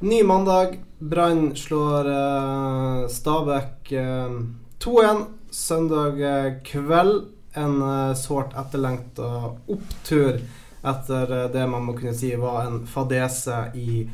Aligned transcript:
Ny 0.00 0.22
mandag. 0.24 0.78
Brann 0.98 1.56
slår 1.56 2.08
uh, 2.08 3.08
Stabæk 3.08 3.92
uh, 3.92 4.40
2-1 4.78 5.24
søndag 5.50 6.20
eh, 6.20 6.52
kveld. 6.64 7.24
En 7.52 7.82
uh, 7.82 8.14
sårt 8.14 8.54
etterlengta 8.56 9.28
opptur 9.66 10.38
etter 10.82 11.32
eh, 11.44 11.50
det 11.52 11.66
man 11.66 11.84
må 11.84 11.92
kunne 11.98 12.14
si 12.16 12.30
var 12.36 12.66
en 12.66 12.86
fadese 12.86 13.64
i 13.74 14.04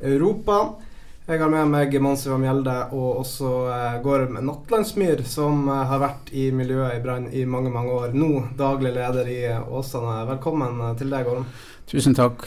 Europa. 0.00 0.58
Jeg 1.30 1.38
har 1.38 1.50
med 1.52 1.68
meg 1.70 1.94
Mons 2.02 2.24
Ivar 2.26 2.40
Mjelde 2.42 2.74
og 2.90 3.20
også 3.22 3.50
eh, 3.70 3.98
Gorm 4.04 4.36
Nattlandsmyr, 4.44 5.22
som 5.24 5.68
eh, 5.68 5.84
har 5.92 6.02
vært 6.02 6.32
i 6.36 6.48
miljøet 6.52 6.98
i 6.98 7.04
Brann 7.04 7.28
i 7.32 7.44
mange, 7.46 7.72
mange 7.72 7.94
år. 7.94 8.16
Nå 8.16 8.48
daglig 8.58 8.92
leder 8.96 9.30
i 9.30 9.38
eh, 9.52 9.62
Åsane. 9.62 10.24
Velkommen 10.34 10.80
eh, 10.88 10.96
til 11.00 11.14
deg, 11.14 11.28
Gorm. 11.28 11.46
Tusen 11.90 12.16
takk. 12.18 12.44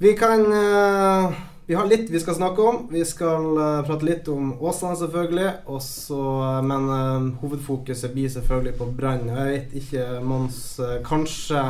Vi 0.00 0.14
kan 0.16 0.46
eh, 0.56 1.40
Vi 1.70 1.74
har 1.74 1.86
litt 1.86 2.10
vi 2.10 2.20
skal 2.20 2.34
snakke 2.34 2.62
om. 2.62 2.88
Vi 2.90 3.04
skal 3.06 3.58
eh, 3.58 3.82
prate 3.86 4.02
litt 4.04 4.28
om 4.28 4.56
Åsane, 4.58 4.96
selvfølgelig. 4.98 5.50
Også, 5.70 6.16
eh, 6.18 6.62
men 6.66 6.88
eh, 6.90 7.26
hovedfokuset 7.44 8.10
blir 8.10 8.26
selvfølgelig 8.32 8.72
på 8.74 8.88
Brann. 8.96 9.28
Jeg 9.30 9.52
vet 9.52 9.76
ikke, 9.78 10.06
Mons 10.26 10.80
Kanskje 11.06 11.62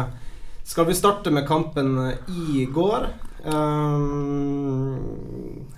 skal 0.65 0.87
vi 0.89 0.95
starte 0.97 1.29
med 1.37 1.45
kampen 1.45 1.99
i 2.33 2.65
går? 2.73 3.11
Um, 3.45 4.97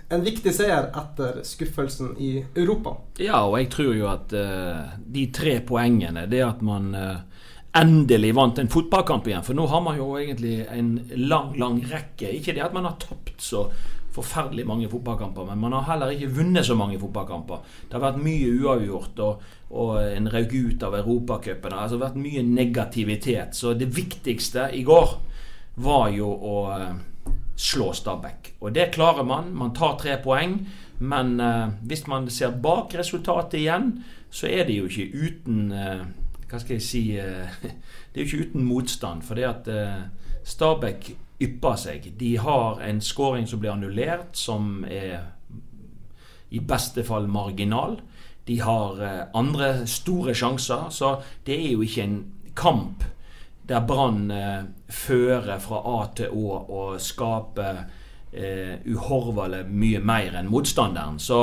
en 0.07 0.23
viktig 0.23 0.55
seier 0.55 0.93
etter 1.03 1.43
skuffelsen 1.43 2.15
i 2.23 2.47
Europa. 2.55 2.95
Ja, 3.19 3.43
og 3.49 3.59
jeg 3.59 3.73
tror 3.75 3.91
jo 3.97 4.07
at 4.13 4.31
uh, 4.39 4.87
de 5.03 5.27
tre 5.35 5.57
poengene, 5.67 6.29
det 6.31 6.45
at 6.47 6.63
man 6.63 6.95
uh, 6.95 7.27
endelig 7.75 8.37
vant 8.39 8.59
en 8.63 8.71
fotballkamp 8.71 9.27
igjen 9.27 9.43
For 9.47 9.57
nå 9.57 9.67
har 9.71 9.81
man 9.83 9.97
jo 9.99 10.13
egentlig 10.21 10.61
en 10.71 11.01
lang, 11.27 11.59
lang 11.59 11.83
rekke. 11.91 12.31
Ikke 12.39 12.55
det 12.55 12.63
at 12.69 12.75
man 12.77 12.87
har 12.87 12.95
tapt 13.03 13.43
så 13.43 13.67
forferdelig 14.13 14.67
mange 14.69 14.91
fotballkamper, 14.93 15.47
men 15.49 15.61
man 15.63 15.77
har 15.79 15.87
heller 15.89 16.13
ikke 16.13 16.33
vunnet 16.37 16.67
så 16.67 16.77
mange 16.77 16.99
fotballkamper. 17.01 17.63
Det 17.89 17.97
har 17.97 18.05
vært 18.05 18.23
mye 18.23 18.51
uavgjort 18.61 19.23
og, 19.25 19.47
og 19.71 19.93
en 20.05 20.29
røyk 20.33 20.53
ut 20.53 20.85
av 20.85 20.99
Europacupen. 21.01 21.71
Det 21.71 21.79
har 21.79 21.87
altså 21.87 22.01
vært 22.03 22.21
mye 22.21 22.45
negativitet. 22.45 23.57
Så 23.57 23.73
det 23.79 23.89
viktigste 23.97 24.69
i 24.77 24.85
går 24.85 25.17
var 25.83 26.11
jo 26.13 26.29
å 26.29 26.57
eh, 26.77 26.95
slå 27.57 27.93
Stabæk. 27.97 28.55
Og 28.61 28.75
det 28.77 28.91
klarer 28.95 29.25
man. 29.25 29.53
Man 29.57 29.73
tar 29.77 29.97
tre 30.01 30.19
poeng. 30.23 30.59
Men 31.03 31.39
eh, 31.41 31.69
hvis 31.89 32.07
man 32.07 32.29
ser 32.31 32.59
bak 32.63 32.95
resultatet 32.99 33.63
igjen, 33.63 33.95
så 34.31 34.47
er 34.47 34.69
det 34.69 34.77
jo 34.77 34.89
ikke 34.89 35.09
uten 35.13 35.73
eh, 35.73 36.05
Hva 36.49 36.61
skal 36.61 36.77
jeg 36.77 36.85
si 36.85 37.03
eh, 37.17 37.49
Det 38.13 38.21
er 38.21 38.25
jo 38.25 38.29
ikke 38.29 38.51
uten 38.51 38.69
motstand. 38.69 39.25
For 39.25 39.41
det 39.41 39.49
at 39.49 39.73
eh, 39.73 40.03
Stabæk 40.45 41.15
ypper 41.43 41.79
seg. 41.81 42.13
De 42.19 42.37
har 42.41 42.81
en 42.87 43.01
scoring 43.03 43.47
som 43.51 43.61
blir 43.63 43.75
annullert, 43.75 44.37
som 44.39 44.85
er 44.89 45.33
i 46.53 46.61
beste 46.61 47.05
fall 47.05 47.29
marginal. 47.33 47.99
De 48.45 48.59
har 48.61 49.03
eh, 49.03 49.25
andre 49.39 49.87
store 49.87 50.35
sjanser, 50.35 50.91
så 50.91 51.17
det 51.47 51.57
er 51.57 51.73
jo 51.73 51.87
ikke 51.87 52.07
en 52.07 52.21
kamp 52.59 53.05
der 53.69 53.85
Brann 53.87 54.31
eh, 54.31 54.65
fører 54.91 55.61
fra 55.63 55.83
A 55.95 55.99
til 56.17 56.35
Å 56.35 56.59
og 56.67 57.01
skaper 57.01 57.85
eh, 58.33 58.75
uhorvelig 58.91 59.63
mye 59.71 60.03
mer 60.03 60.37
enn 60.41 60.51
motstanderen. 60.51 61.21
Så 61.23 61.41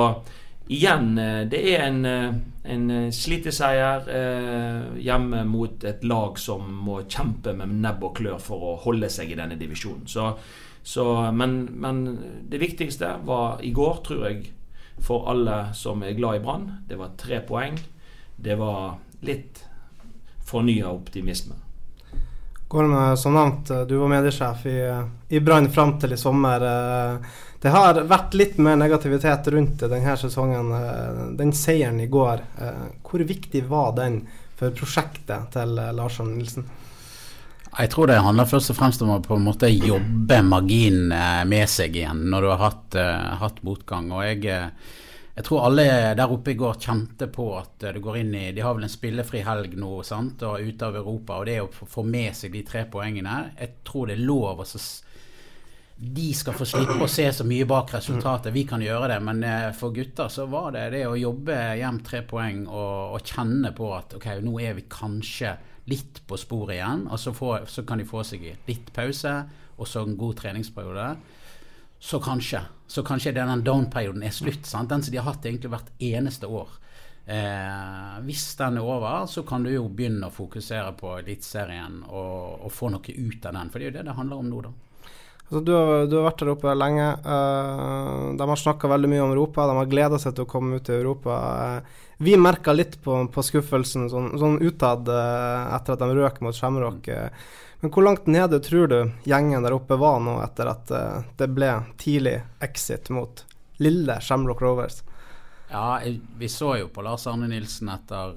igjen, 0.69 1.17
eh, 1.17 1.41
det 1.49 1.59
er 1.73 1.83
en, 1.87 2.05
eh, 2.05 2.33
en 2.63 2.89
eh, 2.91 3.11
sliteseier 3.11 4.09
eh, 4.13 5.01
hjemme 5.01 5.43
mot 5.49 5.83
et 5.83 6.03
lag 6.03 6.39
som 6.39 6.69
må 6.85 7.01
kjempe 7.09 7.55
med 7.57 7.79
nebb 7.81 8.03
og 8.05 8.15
klør 8.21 8.39
for 8.43 8.65
å 8.71 8.75
holde 8.85 9.09
seg 9.09 9.33
i 9.33 9.39
denne 9.39 9.57
divisjonen. 9.59 10.05
Så, 10.07 10.31
så, 10.83 11.05
men, 11.33 11.63
men 11.73 12.03
det 12.49 12.61
viktigste 12.61 13.15
var 13.25 13.63
i 13.65 13.73
går, 13.73 14.03
tror 14.05 14.27
jeg, 14.29 14.51
for 15.01 15.29
alle 15.31 15.71
som 15.73 16.03
er 16.03 16.17
glad 16.17 16.39
i 16.39 16.43
Brann. 16.43 16.69
Det 16.87 16.99
var 16.99 17.17
tre 17.17 17.41
poeng. 17.47 17.79
Det 18.35 18.55
var 18.59 18.99
litt 19.25 19.63
fornya 20.45 20.91
optimisme. 20.91 21.57
Eh, 22.69 23.15
som 23.17 23.33
nevnt, 23.33 23.71
du 23.89 23.97
var 23.97 24.11
mediesjef 24.13 24.65
i, 24.69 24.79
i 25.33 25.41
Brann 25.41 25.71
fram 25.73 25.97
til 25.99 26.13
i 26.13 26.21
sommer. 26.21 26.61
Eh, 26.61 27.37
Det 27.59 27.71
har 27.75 27.97
vært 28.07 28.37
litt 28.39 28.59
mer 28.63 28.77
negativitet 28.79 29.47
rundt 29.51 29.81
denne 29.83 30.17
sesongen. 30.17 30.71
Eh, 30.71 31.23
Den 31.39 31.51
seieren 31.51 31.99
i 31.99 32.07
går, 32.07 32.45
eh, 32.59 32.85
hvor 33.03 33.19
viktig 33.19 33.65
var 33.67 33.95
den 33.97 34.21
for 34.55 34.71
prosjektet 34.71 35.51
til 35.51 35.75
Larsson 35.95 36.37
Nilsen? 36.37 36.69
Jeg 37.77 37.91
tror 37.93 38.09
det 38.09 38.17
handler 38.17 38.47
først 38.49 38.71
og 38.73 38.77
fremst 38.79 39.01
om 39.05 39.11
å 39.13 39.19
på 39.21 39.37
en 39.37 39.45
måte 39.45 39.69
jobbe 39.69 40.39
magien 40.45 41.11
eh, 41.13 41.43
med 41.45 41.69
seg 41.69 41.99
igjen 41.99 42.25
når 42.31 42.41
du 42.41 42.49
har 42.49 42.63
hatt, 42.63 42.97
eh, 42.97 43.27
hatt 43.43 43.61
motgang. 43.63 44.09
Og 44.15 44.23
jeg, 44.25 44.41
eh, 44.49 44.95
jeg 45.35 45.45
tror 45.45 45.67
alle 45.67 45.85
der 46.17 46.33
oppe 46.33 46.55
i 46.55 46.57
går 46.57 46.79
kjente 46.81 47.29
på 47.31 47.45
at 47.59 47.85
du 47.93 47.99
går 48.03 48.17
inn 48.23 48.33
i 48.35 48.47
De 48.55 48.65
har 48.65 48.73
vel 48.75 48.87
en 48.87 48.91
spillefri 48.91 49.43
helg 49.45 49.77
nå 49.79 50.01
sant, 50.07 50.41
og 50.43 50.65
ute 50.65 50.89
av 50.89 50.97
Europa. 50.97 51.37
Og 51.37 51.45
det 51.45 51.59
å 51.61 51.69
få 51.69 52.03
med 52.03 52.35
seg 52.35 52.57
de 52.57 52.65
tre 52.67 52.87
poengene 52.89 53.37
Jeg 53.59 53.77
tror 53.85 54.09
det 54.09 54.17
er 54.17 54.25
lov 54.25 54.65
å 54.65 54.67
de 56.01 56.29
skal 56.33 56.55
få 56.55 56.63
slippe 56.63 56.95
å 57.03 57.09
se 57.11 57.25
så 57.35 57.43
mye 57.43 57.65
bak 57.67 57.91
resultatet. 57.97 58.53
Vi 58.55 58.63
kan 58.67 58.79
gjøre 58.79 59.09
det, 59.11 59.17
men 59.25 59.41
eh, 59.43 59.65
for 59.75 59.91
gutter 59.91 60.31
så 60.31 60.45
var 60.47 60.71
det 60.71 60.85
det 60.93 61.01
å 61.09 61.17
jobbe 61.19 61.57
hjem 61.75 61.99
tre 62.07 62.21
poeng 62.27 62.61
og, 62.67 63.17
og 63.17 63.27
kjenne 63.27 63.73
på 63.75 63.89
at 63.97 64.15
ok, 64.15 64.29
nå 64.45 64.53
er 64.63 64.77
vi 64.77 64.87
kanskje 64.87 65.57
litt 65.91 66.21
på 66.29 66.39
sporet 66.39 66.77
igjen. 66.77 67.03
Og 67.11 67.19
så, 67.19 67.35
få, 67.35 67.57
så 67.67 67.83
kan 67.83 67.99
de 67.99 68.07
få 68.07 68.23
seg 68.23 68.47
litt 68.69 68.93
pause 68.95 69.35
og 69.75 69.87
så 69.87 70.05
en 70.05 70.15
god 70.19 70.39
treningsperiode. 70.39 71.09
Så 71.99 72.21
kanskje 72.23 72.63
så 72.89 73.03
kanskje 73.05 73.35
denne 73.35 73.59
down-perioden 73.61 74.23
er 74.25 74.33
slutt. 74.33 74.65
Sant? 74.65 74.89
Den 74.89 75.03
som 75.03 75.13
de 75.13 75.19
har 75.19 75.27
hatt 75.27 75.45
egentlig 75.45 75.69
hvert 75.75 75.91
eneste 76.01 76.47
år. 76.47 76.71
Eh, 77.29 78.15
hvis 78.25 78.47
den 78.57 78.79
er 78.79 78.87
over, 78.87 79.27
så 79.29 79.43
kan 79.45 79.67
du 79.67 79.69
jo 79.69 79.83
begynne 79.93 80.31
å 80.31 80.33
fokusere 80.33 80.95
på 80.97 81.19
Eliteserien 81.19 81.99
og, 82.07 82.63
og 82.65 82.71
få 82.73 82.89
noe 82.89 83.03
ut 83.13 83.45
av 83.45 83.59
den. 83.59 83.69
For 83.69 83.77
det 83.77 83.85
er 83.85 83.91
jo 83.91 83.97
det 83.99 84.05
det 84.07 84.15
handler 84.17 84.41
om 84.41 84.49
nå, 84.49 84.63
da. 84.65 84.73
Altså, 85.49 85.63
du, 85.65 85.71
har, 85.73 86.03
du 86.05 86.13
har 86.19 86.27
vært 86.27 86.41
der 86.43 86.51
oppe 86.53 86.73
lenge. 86.77 87.05
eh, 87.25 88.25
de 88.37 88.47
har 88.51 88.59
snakka 88.61 88.89
veldig 88.91 89.09
mye 89.09 89.21
om 89.23 89.31
Europa. 89.33 89.65
De 89.65 89.77
har 89.79 89.87
gleda 89.89 90.19
seg 90.21 90.35
til 90.37 90.45
å 90.45 90.49
komme 90.51 90.77
ut 90.77 90.85
til 90.85 90.99
Europa. 91.01 91.37
Eh, 91.79 92.03
vi 92.21 92.35
merka 92.37 92.75
litt 92.75 92.99
på, 93.01 93.15
på 93.33 93.45
skuffelsen 93.47 94.09
sånn, 94.13 94.35
sånn 94.37 94.59
utad 94.61 95.09
eh, 95.09 95.73
etter 95.73 95.95
at 95.95 96.03
de 96.03 96.09
røk 96.19 96.37
mot 96.45 96.53
Shamrock. 96.53 97.07
eh. 97.09 97.31
men 97.81 97.93
hvor 97.95 98.05
langt 98.05 98.27
nede 98.27 98.59
tror 98.61 98.87
du 98.91 98.99
gjengen 99.25 99.65
der 99.65 99.73
oppe 99.73 99.97
var 99.97 100.19
nå 100.21 100.37
etter 100.43 100.69
at 100.69 100.91
det 101.39 101.47
ble 101.55 101.71
tidlig 101.97 102.41
exit 102.61 103.09
mot 103.09 103.45
lille 103.79 104.19
Shamrock 104.21 104.61
Rovers? 104.61 105.01
Ja, 105.71 106.01
vi 106.37 106.49
så 106.49 106.75
jo 106.81 106.89
på 106.93 107.01
Lars 107.05 107.25
Arne 107.29 107.47
Nilsen 107.47 107.89
etter, 107.93 108.35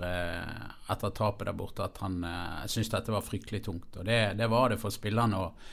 etter 0.92 1.10
tapet 1.16 1.48
der 1.48 1.56
borte 1.56 1.84
at 1.88 1.98
han 2.04 2.20
syntes 2.68 2.92
dette 2.92 3.12
var 3.12 3.24
fryktelig 3.24 3.64
tungt. 3.64 3.96
Og 3.96 4.04
det, 4.06 4.34
det 4.38 4.48
var 4.52 4.70
det 4.70 4.78
for 4.78 4.94
spillerne. 4.94 5.40
Og, 5.40 5.72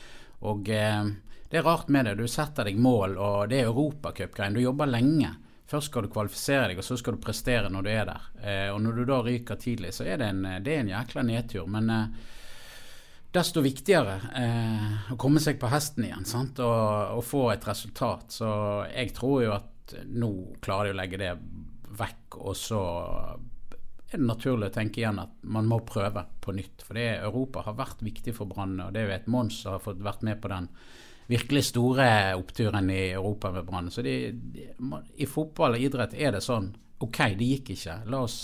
og 0.49 0.69
eh, 0.71 1.03
det 1.49 1.57
er 1.57 1.65
rart 1.65 1.89
med 1.89 2.05
det. 2.05 2.15
Du 2.19 2.27
setter 2.29 2.67
deg 2.69 2.77
mål, 2.77 3.15
og 3.17 3.37
det 3.49 3.63
er 3.63 3.69
europacupgreien. 3.71 4.53
Du 4.53 4.61
jobber 4.61 4.89
lenge. 4.89 5.31
Først 5.69 5.91
skal 5.91 6.05
du 6.05 6.11
kvalifisere 6.13 6.71
deg, 6.71 6.81
og 6.81 6.85
så 6.85 6.97
skal 6.97 7.15
du 7.15 7.21
prestere 7.21 7.69
når 7.73 7.85
du 7.85 7.89
er 7.93 8.05
der. 8.09 8.27
Eh, 8.41 8.67
og 8.73 8.81
når 8.81 8.99
du 8.99 9.05
da 9.09 9.19
ryker 9.25 9.57
tidlig, 9.61 9.93
så 9.97 10.05
er 10.05 10.21
det 10.21 10.29
en, 10.29 10.43
det 10.65 10.75
er 10.75 10.83
en 10.83 10.91
jækla 10.93 11.23
nedtur. 11.25 11.65
Men 11.69 11.89
eh, 11.93 12.29
desto 13.33 13.61
viktigere 13.65 14.15
eh, 14.37 15.11
å 15.13 15.17
komme 15.21 15.41
seg 15.41 15.59
på 15.61 15.69
hesten 15.73 16.05
igjen? 16.05 16.25
Og, 16.61 17.17
og 17.17 17.25
få 17.25 17.43
et 17.53 17.67
resultat. 17.69 18.29
Så 18.33 18.49
jeg 18.89 19.13
tror 19.17 19.43
jo 19.45 19.53
at 19.57 19.97
nå 20.05 20.31
klarer 20.61 20.91
de 20.91 20.97
å 20.97 21.01
legge 21.01 21.21
det 21.21 21.33
vekk, 21.97 22.39
og 22.45 22.57
så 22.57 22.81
er 24.09 24.17
det 24.17 24.25
naturlig 24.25 24.69
å 24.69 24.73
tenke 24.73 25.01
igjen 25.01 25.21
at 25.21 25.33
man 25.49 25.69
må 25.69 25.81
prøve 25.85 26.25
på 26.41 26.53
nytt. 26.57 26.85
For 26.85 26.97
det 26.97 27.11
Europa 27.19 27.65
har 27.65 27.77
vært 27.77 28.01
viktig 28.05 28.33
for 28.37 28.49
Brann, 28.49 28.77
og 28.85 28.93
det 28.93 29.01
er 29.03 29.09
jo 29.09 29.17
et 29.17 29.29
Mons 29.29 29.61
som 29.63 29.77
har 29.77 29.85
fått 29.85 30.01
vært 30.05 30.25
med 30.25 30.41
på 30.41 30.49
den 30.53 30.69
virkelig 31.29 31.67
store 31.69 32.35
oppturen 32.35 32.89
i 32.89 33.11
Europa 33.11 33.51
med 33.53 33.65
Brann. 33.67 33.91
Så 33.93 34.01
de, 34.05 34.31
de, 34.33 34.69
i 35.21 35.27
fotball 35.29 35.77
og 35.77 35.83
idrett 35.85 36.15
er 36.17 36.33
det 36.33 36.41
sånn. 36.41 36.71
Ok, 36.99 37.19
det 37.37 37.51
gikk 37.53 37.75
ikke. 37.75 37.99
La 38.09 38.23
oss 38.25 38.39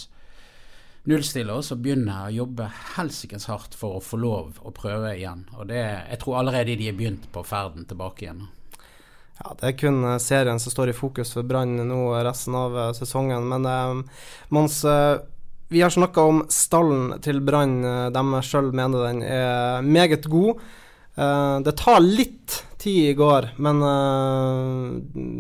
nullstille 1.10 1.54
oss 1.54 1.72
og 1.74 1.82
begynne 1.86 2.18
å 2.26 2.34
jobbe 2.34 2.68
helsikens 2.96 3.48
hardt 3.50 3.76
for 3.78 3.98
å 3.98 4.04
få 4.04 4.20
lov 4.22 4.60
å 4.66 4.74
prøve 4.74 5.16
igjen. 5.18 5.46
Og 5.58 5.70
det, 5.70 5.82
jeg 5.82 6.22
tror 6.22 6.40
allerede 6.42 6.78
de 6.78 6.90
har 6.90 6.98
begynt 6.98 7.28
på 7.34 7.44
ferden 7.46 7.86
tilbake 7.90 8.28
igjen. 8.28 8.46
Ja, 9.42 9.52
Det 9.60 9.68
er 9.68 9.78
kun 9.78 10.04
eh, 10.06 10.22
serien 10.24 10.62
som 10.62 10.72
står 10.72 10.94
i 10.94 10.96
fokus 10.96 11.34
for 11.36 11.44
Brann 11.44 11.76
nå 11.90 12.02
resten 12.24 12.56
av 12.56 12.78
eh, 12.78 12.94
sesongen. 12.98 13.50
Men 13.52 13.66
eh, 13.68 14.24
Mons, 14.56 14.80
eh, 14.88 15.18
vi 15.74 15.82
har 15.82 15.94
snakka 15.94 16.24
om 16.24 16.44
stallen 16.54 17.18
til 17.26 17.42
Brann. 17.42 17.80
De 18.14 18.42
sjøl 18.46 18.70
mener 18.78 19.08
den 19.10 19.24
er 19.26 19.82
meget 19.82 20.30
god. 20.30 20.62
Eh, 21.16 21.58
det 21.66 21.76
tar 21.80 22.02
litt 22.04 22.62
tid 22.82 23.12
i 23.12 23.18
går, 23.18 23.50
men 23.66 23.80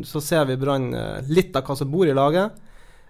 så 0.07 0.22
ser 0.24 0.48
vi 0.50 0.56
Brann 0.57 0.88
litt 1.30 1.54
av 1.54 1.68
hva 1.68 1.75
som 1.77 1.92
bor 1.92 2.10
i 2.10 2.16
laget 2.16 2.56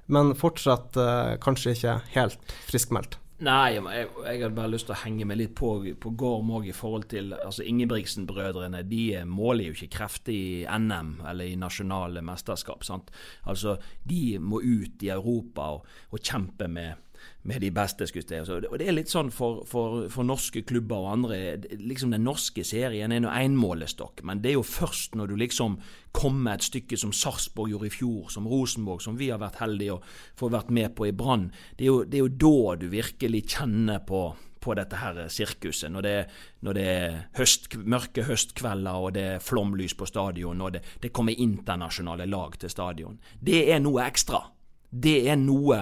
men 0.06 0.34
fortsatt 0.38 0.98
uh, 0.98 1.36
kanskje 1.42 1.76
ikke 1.76 2.00
helt 2.16 2.58
friskmeldt. 2.70 3.20
Nei, 3.46 3.76
jeg, 3.76 4.06
jeg 4.24 4.40
hadde 4.46 4.56
bare 4.56 4.72
lyst 4.72 4.88
til 4.88 4.96
å 4.96 5.02
henge 5.02 5.26
meg 5.28 5.42
litt 5.42 5.56
på, 5.60 5.74
på 6.00 6.12
Gorm 6.16 6.54
òg 6.56 6.70
i 6.72 6.76
forhold 6.76 7.10
til 7.12 7.34
altså 7.36 7.66
Ingebrigtsen-brødrene. 7.68 8.80
De 8.88 9.02
måler 9.28 9.68
jo 9.68 9.76
ikke 9.76 9.98
krefter 9.98 10.32
i 10.32 10.64
NM 10.64 11.18
eller 11.28 11.52
i 11.52 11.58
nasjonale 11.60 12.24
mesterskap. 12.24 12.86
sant? 12.88 13.12
Altså, 13.44 13.76
De 14.08 14.38
må 14.40 14.62
ut 14.64 15.04
i 15.04 15.12
Europa 15.12 15.68
og, 15.76 15.92
og 16.16 16.24
kjempe 16.24 16.70
med 16.72 17.04
med 17.46 17.62
de 17.62 17.72
beste. 17.72 18.08
skulle 18.08 18.42
Og 18.72 18.80
Det 18.80 18.88
er 18.88 18.96
litt 18.96 19.12
sånn 19.12 19.30
for, 19.32 19.64
for, 19.70 20.08
for, 20.10 20.26
norske 20.26 20.64
klubber 20.66 21.04
og 21.04 21.12
andre. 21.12 21.38
liksom 21.78 22.12
Den 22.12 22.26
norske 22.26 22.64
serien 22.66 23.12
er 23.12 23.22
nå 23.22 23.30
én 23.30 23.58
målestokk, 23.58 24.24
men 24.24 24.42
det 24.42 24.52
er 24.52 24.58
jo 24.58 24.66
først 24.66 25.16
når 25.16 25.28
du 25.28 25.36
liksom 25.36 25.78
kommer 26.16 26.56
et 26.56 26.66
stykke 26.66 26.98
som 26.98 27.14
Sarpsborg 27.14 27.74
gjorde 27.74 27.92
i 27.92 27.94
fjor, 27.94 28.32
som 28.34 28.48
Rosenborg, 28.48 29.04
som 29.04 29.18
vi 29.20 29.30
har 29.30 29.42
vært 29.44 29.62
heldige 29.62 29.98
å 29.98 30.02
få 30.40 30.50
vært 30.50 30.74
med 30.74 30.96
på 30.96 31.10
i 31.10 31.14
Brann. 31.14 31.52
Det, 31.78 31.86
det, 32.10 32.18
er 32.18 32.26
jo 32.26 32.36
da 32.46 32.76
du 32.82 32.90
virkelig 32.90 33.46
kjenner 33.58 34.02
på 34.08 34.26
på 34.66 34.74
dette 34.74 34.98
her 34.98 35.20
sirkuset. 35.30 35.92
Når 35.94 36.02
det, 36.02 36.16
når 36.66 36.74
det 36.74 36.86
er 36.90 37.18
høst, 37.38 37.70
mørke 37.86 38.24
høstkvelder 38.26 38.98
og 38.98 39.12
det 39.14 39.26
er 39.36 39.44
flomlys 39.44 39.94
på 39.94 40.08
stadion 40.10 40.64
og 40.66 40.72
det, 40.74 40.82
det 41.04 41.14
kommer 41.14 41.38
internasjonale 41.38 42.26
lag 42.26 42.58
til 42.58 42.74
stadion. 42.74 43.20
Det 43.38 43.68
er 43.70 43.84
noe 43.84 44.08
ekstra. 44.08 44.42
Det 44.90 45.20
er 45.30 45.38
noe 45.38 45.78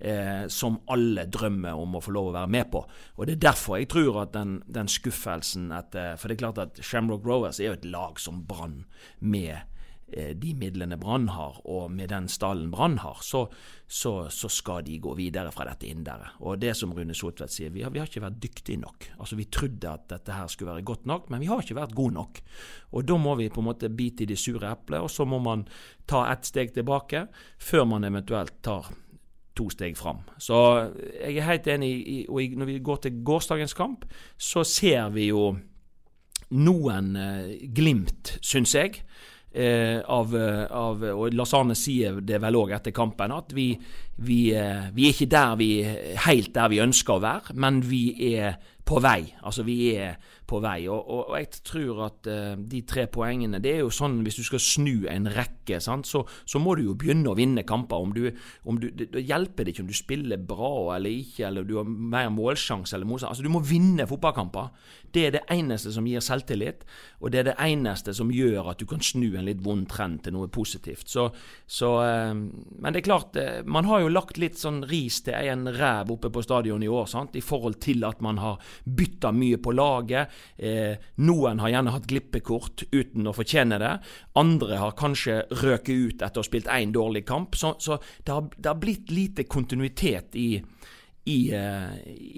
eh, 0.00 0.46
som 0.48 0.80
alle 0.90 1.26
drømmer 1.30 1.76
om 1.76 1.96
å 1.96 2.04
få 2.04 2.14
lov 2.14 2.30
å 2.30 2.36
være 2.40 2.52
med 2.52 2.70
på. 2.72 2.84
Og 3.16 3.26
Det 3.26 3.36
er 3.36 3.48
derfor 3.50 3.80
jeg 3.80 3.90
tror 3.92 4.22
at 4.24 4.36
den, 4.36 4.60
den 4.66 4.88
skuffelsen 4.88 5.70
etter 5.76 6.16
For 6.16 6.28
det 6.28 6.38
er 6.38 6.44
klart 6.46 6.62
at 6.62 6.84
Shamrock 6.84 7.24
Growers 7.24 7.60
er 7.60 7.70
jo 7.70 7.80
et 7.80 7.90
lag 7.90 8.20
som 8.20 8.44
Brann 8.48 8.84
med 9.20 9.58
eh, 10.08 10.32
de 10.36 10.54
midlene 10.56 10.96
Brann 11.00 11.28
har, 11.34 11.60
og 11.68 11.90
med 11.92 12.10
den 12.10 12.28
stallen 12.32 12.70
Brann 12.72 12.98
har, 13.04 13.20
så, 13.22 13.44
så, 13.86 14.14
så, 14.32 14.48
skal 14.48 14.84
de 14.86 14.96
gå 15.02 15.12
videre 15.18 15.52
fra 15.54 15.66
dette 15.68 15.90
inderet. 15.90 16.38
Og 16.40 16.58
det 16.62 16.72
som 16.78 16.94
Rune 16.96 17.14
Sotvedt 17.16 17.52
sier, 17.52 17.74
vi 17.74 17.84
har, 17.84 17.92
vi 17.92 18.00
har, 18.00 18.08
ikke 18.08 18.24
vært 18.24 18.40
dyktige 18.42 18.80
nok. 18.80 19.10
Altså 19.18 19.38
Vi 19.38 19.50
trodde 19.52 19.92
at 19.92 20.08
dette 20.14 20.38
her 20.38 20.48
skulle 20.48 20.72
være 20.72 20.86
godt 20.88 21.06
nok, 21.10 21.28
men 21.30 21.44
vi 21.44 21.50
har 21.52 21.62
ikke 21.62 21.78
vært 21.78 21.94
gode 21.98 22.16
nok. 22.16 22.42
Og 22.96 23.06
Da 23.06 23.20
må 23.20 23.36
vi 23.38 23.52
på 23.52 23.62
en 23.62 23.68
måte 23.68 23.92
bite 23.92 24.24
i 24.24 24.32
de 24.32 24.38
sure 24.38 24.72
eplene, 24.72 25.04
og 25.04 25.12
så 25.12 25.28
må 25.28 25.38
man 25.44 25.68
ta 26.08 26.24
ett 26.32 26.48
steg 26.48 26.74
tilbake 26.74 27.28
før 27.60 27.86
man 27.92 28.08
eventuelt 28.08 28.58
tar 28.64 28.90
to 29.60 29.68
steg 29.72 29.98
fram. 29.98 30.24
Så 30.40 30.58
jeg 31.20 31.36
er 31.36 31.48
helt 31.50 31.68
enig 31.68 31.90
i 32.00 32.20
Og 32.28 32.56
når 32.56 32.72
vi 32.72 32.78
går 32.78 33.02
til 33.04 33.24
gårsdagens 33.24 33.76
kamp, 33.76 34.06
så 34.38 34.64
ser 34.64 35.10
vi 35.12 35.28
jo 35.28 35.50
noen 36.50 37.12
eh, 37.16 37.68
glimt, 37.74 38.38
syns 38.42 38.74
jeg. 38.74 39.02
Eh, 39.50 39.98
av, 40.06 40.34
av, 40.70 41.00
og 41.10 41.40
Arne 41.58 41.74
sier 41.74 42.20
det 42.22 42.38
vel 42.42 42.58
òg 42.58 42.70
etter 42.76 42.94
kampen, 42.94 43.32
at 43.34 43.50
vi, 43.54 43.72
vi, 44.22 44.40
eh, 44.54 44.90
vi, 44.94 45.08
er 45.08 45.14
ikke 45.14 45.30
der 45.30 45.56
vi, 45.58 45.70
helt 46.26 46.52
der 46.54 46.70
vi 46.70 46.82
ønsker 46.82 47.16
å 47.16 47.24
være, 47.24 47.56
men 47.58 47.82
vi 47.82 48.04
er 48.32 48.60
på 48.86 49.02
vei. 49.02 49.24
Altså 49.42 49.66
vi 49.66 49.92
er 49.94 50.18
på 50.50 50.60
vei. 50.62 50.78
Og, 50.90 50.98
og, 50.98 51.30
og 51.30 51.36
jeg 51.38 51.62
tror 51.66 52.04
at 52.08 52.30
uh, 52.30 52.54
de 52.58 52.82
tre 52.88 53.06
poengene 53.10 53.60
Det 53.62 53.74
er 53.74 53.82
jo 53.84 53.92
sånn 53.94 54.20
hvis 54.26 54.40
du 54.40 54.44
skal 54.46 54.62
snu 54.62 55.06
en 55.10 55.28
rekke, 55.30 55.80
sant, 55.82 56.08
så, 56.08 56.24
så, 56.44 56.60
må 56.62 56.74
du 56.76 56.84
jo 56.88 56.96
begynne 56.98 57.30
å 57.30 57.36
vinne 57.38 57.64
kamper. 57.66 58.02
Om 58.02 58.14
du, 58.16 58.24
om 58.68 58.80
du, 58.82 58.88
det, 58.90 59.08
hjelper 59.22 59.66
det 59.66 59.74
ikke 59.74 59.84
om 59.86 59.90
du 59.90 59.96
spiller 59.96 60.40
bra 60.50 60.96
eller 60.96 61.14
ikke, 61.14 61.46
eller 61.48 61.66
du 61.66 61.76
har 61.78 61.88
mer 61.88 62.30
målsjanse 62.34 62.96
eller 62.96 63.08
motstand. 63.08 63.34
Altså, 63.34 63.46
du 63.46 63.52
må 63.52 63.62
vinne 63.64 64.08
fotballkamper. 64.10 64.72
Det 65.10 65.24
er 65.26 65.34
det 65.34 65.44
eneste 65.50 65.90
som 65.94 66.06
gir 66.06 66.22
selvtillit, 66.22 66.84
og 67.18 67.32
det 67.32 67.40
er 67.40 67.48
det 67.50 67.56
eneste 67.64 68.14
som 68.14 68.30
gjør 68.30 68.70
at 68.72 68.82
du 68.82 68.86
kan 68.90 69.02
snu 69.02 69.32
en 69.32 69.48
litt 69.48 69.62
vond 69.64 69.86
trend 69.90 70.22
til 70.24 70.36
noe 70.36 70.50
positivt. 70.52 71.08
Så, 71.10 71.28
så 71.66 71.94
uh, 71.98 72.34
Men 72.34 72.92
det 72.92 73.02
er 73.02 73.08
klart, 73.08 73.38
uh, 73.38 73.62
man 73.66 73.88
har 73.90 74.04
jo 74.04 74.12
lagt 74.12 74.38
litt 74.38 74.58
sånn 74.60 74.84
ris 74.90 75.20
til 75.26 75.34
en 75.34 75.66
ræv 75.74 76.12
oppe 76.14 76.30
på 76.32 76.44
stadion 76.44 76.82
i 76.82 76.90
år, 76.90 77.08
sant, 77.10 77.36
i 77.38 77.44
forhold 77.44 77.80
til 77.82 78.06
at 78.06 78.22
man 78.24 78.38
har 78.42 78.60
bytta 78.84 79.32
mye 79.34 79.58
på 79.62 79.74
laget. 79.74 80.30
Eh, 80.56 80.96
noen 81.24 81.60
har 81.62 81.72
gjerne 81.72 81.94
hatt 81.94 82.08
glippekort 82.10 82.84
uten 82.92 83.28
å 83.28 83.34
fortjene 83.36 83.78
det. 83.80 83.92
Andre 84.40 84.80
har 84.82 84.96
kanskje 84.98 85.42
røket 85.62 85.94
ut 85.94 86.24
etter 86.24 86.40
å 86.40 86.44
ha 86.44 86.48
spilt 86.48 86.70
én 86.72 86.94
dårlig 86.94 87.24
kamp. 87.28 87.56
Så, 87.58 87.74
så 87.78 88.00
det, 88.00 88.32
har, 88.32 88.50
det, 88.56 88.68
har, 88.68 88.80
blitt 88.80 89.12
lite 89.14 89.46
kontinuitet 89.48 90.36
i, 90.36 90.50
i, 91.24 91.38
eh, 91.56 91.94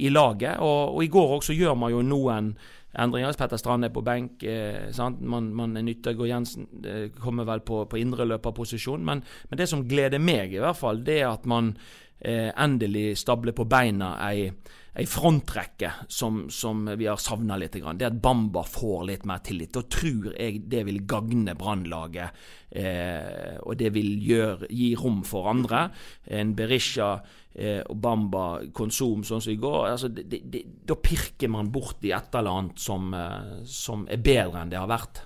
i 0.06 0.12
laget. 0.12 0.60
Og, 0.60 0.96
og, 0.96 1.02
i 1.04 1.10
går 1.12 1.37
også 1.38 1.56
gjør 1.56 1.76
man 1.78 1.94
jo 1.94 2.04
noen 2.06 2.54
endringer. 2.93 3.34
Petter 3.38 3.60
Strand 3.60 3.88
er 3.88 3.94
på 3.94 4.05
benk. 4.05 4.44
Eh, 4.44 4.93
man, 5.20 5.50
man 5.56 5.78
Nyttegård 5.78 6.31
Jensen 6.31 6.69
eh, 6.84 7.08
kommer 7.16 7.48
vel 7.48 7.64
på, 7.66 7.84
på 7.88 8.00
indreløperposisjon. 8.02 9.05
Men, 9.05 9.25
men 9.50 9.60
det 9.60 9.69
som 9.70 9.87
gleder 9.88 10.22
meg, 10.22 10.55
i 10.55 10.62
hvert 10.62 10.78
fall, 10.78 11.02
det 11.06 11.22
er 11.22 11.32
at 11.32 11.48
man 11.48 11.75
eh, 12.24 12.50
endelig 12.54 13.19
stable 13.19 13.54
på 13.56 13.69
beina 13.69 14.14
ei 14.30 14.48
ei 14.92 15.06
frontrekke 15.08 15.90
som, 16.08 16.50
som, 16.52 16.84
vi 16.98 17.06
har 17.08 17.20
savna 17.20 17.56
litt. 17.56 17.78
Det 17.80 18.08
at 18.08 18.19
Bamba 18.20 18.60
får 18.69 19.06
litt 19.08 19.24
mer 19.28 19.40
tillit. 19.44 19.72
Da 19.72 19.84
tror 19.88 20.34
jeg 20.36 20.66
det 20.69 20.82
vil 20.88 21.00
gagne 21.08 21.54
Brannlaget, 21.56 22.42
eh, 22.76 23.56
og 23.62 23.78
det 23.80 23.92
vil 23.96 24.12
gjør, 24.20 24.66
gi 24.69 24.92
rom 25.00 25.22
for 25.24 25.48
andre. 25.52 25.86
En 26.29 26.52
Berisha 26.58 27.14
eh, 27.55 27.81
og 27.86 27.96
Bamba 28.05 28.46
konsum 28.76 29.24
sånn 29.24 29.41
som 29.41 29.55
i 29.55 29.60
går, 29.60 29.88
altså, 29.94 30.12
det, 30.12 30.43
det, 30.44 30.64
da 30.84 30.98
pirker 31.00 31.52
man 31.52 31.72
borti 31.72 32.12
et 32.12 32.36
eller 32.36 32.60
annet 32.60 32.84
som, 32.84 33.12
eh, 33.17 33.62
som 33.64 34.05
er 34.12 34.20
bedre 34.20 34.60
enn 34.60 34.76
det 34.76 34.82
har 34.82 34.93
vært. 34.93 35.24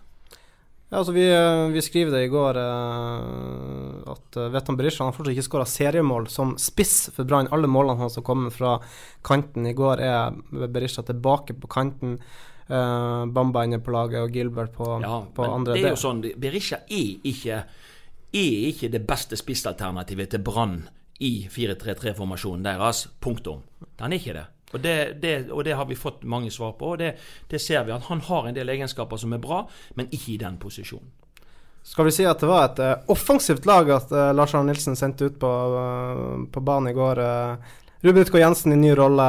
Ja, 0.88 1.00
altså 1.00 1.12
vi, 1.12 1.24
eh, 1.26 1.68
vi, 1.74 1.82
skriver 1.82 2.14
det 2.14 2.24
i 2.28 2.30
går 2.30 2.58
eh, 2.62 4.10
at 4.12 4.36
uh, 4.38 4.74
Berisha 4.78 5.02
har 5.08 5.14
fortsatt 5.16 5.34
ikke 5.34 5.46
skåra 5.48 5.66
seriemål 5.66 6.28
som 6.30 6.54
spiss 6.62 7.08
for 7.14 7.26
Brann. 7.26 7.50
Alle 7.50 7.66
målene 7.66 7.98
hans 8.04 8.20
har 8.20 8.26
kommet 8.26 8.54
fra 8.54 8.76
kanten. 9.26 9.66
I 9.66 9.74
går 9.74 10.02
er 10.06 10.36
Berisha 10.70 11.02
tilbake 11.02 11.58
på 11.58 11.66
kanten. 11.66 12.20
Eh, 12.68 13.26
Bamba 13.26 13.64
inne 13.66 13.78
på 13.82 13.94
laget 13.94 14.22
og 14.22 14.30
Gilbert 14.34 14.72
på, 14.78 14.86
ja, 15.02 15.20
på 15.34 15.46
andre. 15.46 15.74
Det 15.74 15.88
er 15.88 15.94
jo 15.96 16.02
sånn, 16.06 16.22
Berisha 16.38 16.84
er 16.86 17.30
ikke, 17.34 17.60
er 18.30 18.66
ikke 18.70 18.90
det 18.94 19.02
beste 19.06 19.38
spissalternativet 19.38 20.34
til 20.34 20.46
Brann 20.46 20.80
i 21.22 21.48
4-3-3-formasjonen 21.50 22.66
deres. 22.66 23.08
Punktum. 23.22 23.66
Han 23.98 24.14
er 24.14 24.22
ikke 24.22 24.38
det. 24.38 24.46
Og 24.72 24.80
det, 24.82 25.22
det, 25.22 25.50
og 25.50 25.64
det, 25.64 25.76
har 25.78 25.86
vi 25.86 25.96
fått 25.96 26.24
mange 26.26 26.50
svar 26.50 26.72
på. 26.72 26.94
og 26.94 26.98
det, 26.98 27.14
det, 27.48 27.58
ser 27.62 27.84
vi 27.84 27.94
at 27.94 28.08
Han 28.10 28.20
har 28.20 28.48
en 28.48 28.54
del 28.54 28.68
egenskaper 28.68 29.16
som 29.16 29.32
er 29.32 29.42
bra, 29.42 29.62
men 29.94 30.10
ikke 30.10 30.32
i 30.34 30.42
den 30.42 30.58
posisjonen. 30.58 31.12
Skal 31.86 32.08
vi 32.08 32.12
si 32.16 32.24
at 32.26 32.40
det 32.42 32.48
var 32.50 32.64
et 32.64 32.80
uh, 32.82 33.10
offensivt 33.14 33.66
lag 33.66 33.90
at 33.94 34.10
uh, 34.10 34.32
Lars 34.34 34.56
Arne 34.58 34.72
Nilsen 34.72 34.96
sendte 34.98 35.28
ut 35.28 35.36
på, 35.38 35.50
uh, 35.70 36.46
på 36.50 36.60
banen 36.60 36.90
i 36.90 36.96
går? 36.96 37.20
Ruben 38.02 38.24
Utgaard 38.24 38.42
Jensen 38.42 38.74
i 38.74 38.76
ny 38.76 38.90
rolle, 38.98 39.26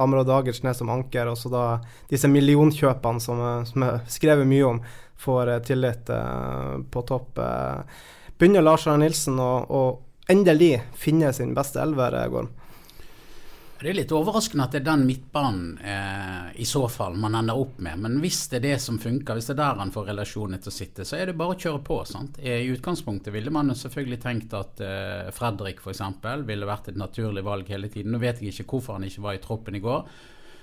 Amro 0.00 0.24
Dagers 0.24 0.62
ned 0.64 0.76
som 0.76 0.88
anker, 0.90 1.28
og 1.28 1.36
så 1.38 1.52
da 1.52 1.66
disse 2.10 2.28
millionkjøpene 2.32 3.20
som, 3.20 3.42
som 3.68 3.84
er 3.86 4.00
skrevet 4.10 4.48
mye 4.48 4.64
om, 4.66 4.80
får 5.22 5.52
tillit 5.68 6.10
på 6.90 7.02
topp. 7.06 7.38
begynner 8.40 8.64
Lars 8.64 8.88
Arne 8.88 9.04
Nilsen 9.04 9.38
å 9.38 9.84
endelig 10.32 10.80
finne 10.98 11.30
sin 11.32 11.54
beste 11.54 11.80
elver, 11.80 12.18
Gorm? 12.32 12.50
Det 13.82 13.90
er 13.90 13.96
litt 13.98 14.12
overraskende 14.14 14.64
at 14.64 14.74
det 14.74 14.80
er 14.80 14.86
den 14.86 15.04
midtbanen 15.08 15.78
eh, 15.82 16.52
i 16.62 16.66
så 16.68 16.84
fall 16.90 17.16
man 17.18 17.34
ender 17.38 17.58
opp 17.58 17.80
med. 17.82 17.98
Men 18.04 18.20
hvis 18.22 18.44
det 18.52 18.60
er 18.60 18.66
det 18.68 18.76
som 18.84 19.00
funker, 19.02 19.34
hvis 19.34 19.50
det 19.50 19.56
er 19.56 19.60
der 19.62 19.80
han 19.82 19.90
får 19.94 20.06
relasjonene 20.12 20.60
til 20.62 20.70
å 20.70 20.74
sitte, 20.76 21.06
så 21.08 21.18
er 21.18 21.30
det 21.30 21.36
bare 21.40 21.56
å 21.56 21.58
kjøre 21.58 21.82
på. 21.86 21.96
sant? 22.06 22.38
I 22.38 22.60
utgangspunktet 22.70 23.34
ville 23.34 23.50
man 23.54 23.74
selvfølgelig 23.76 24.20
tenkt 24.22 24.54
at 24.58 24.82
eh, 24.86 25.32
Fredrik 25.34 25.82
f.eks. 25.82 26.04
ville 26.46 26.68
vært 26.68 26.92
et 26.92 27.00
naturlig 27.00 27.42
valg 27.46 27.74
hele 27.74 27.90
tiden. 27.90 28.14
Nå 28.14 28.22
vet 28.22 28.42
jeg 28.42 28.54
ikke 28.54 28.76
hvorfor 28.76 29.00
han 29.00 29.08
ikke 29.08 29.26
var 29.26 29.38
i 29.38 29.42
troppen 29.42 29.78
i 29.78 29.82
går. 29.82 30.06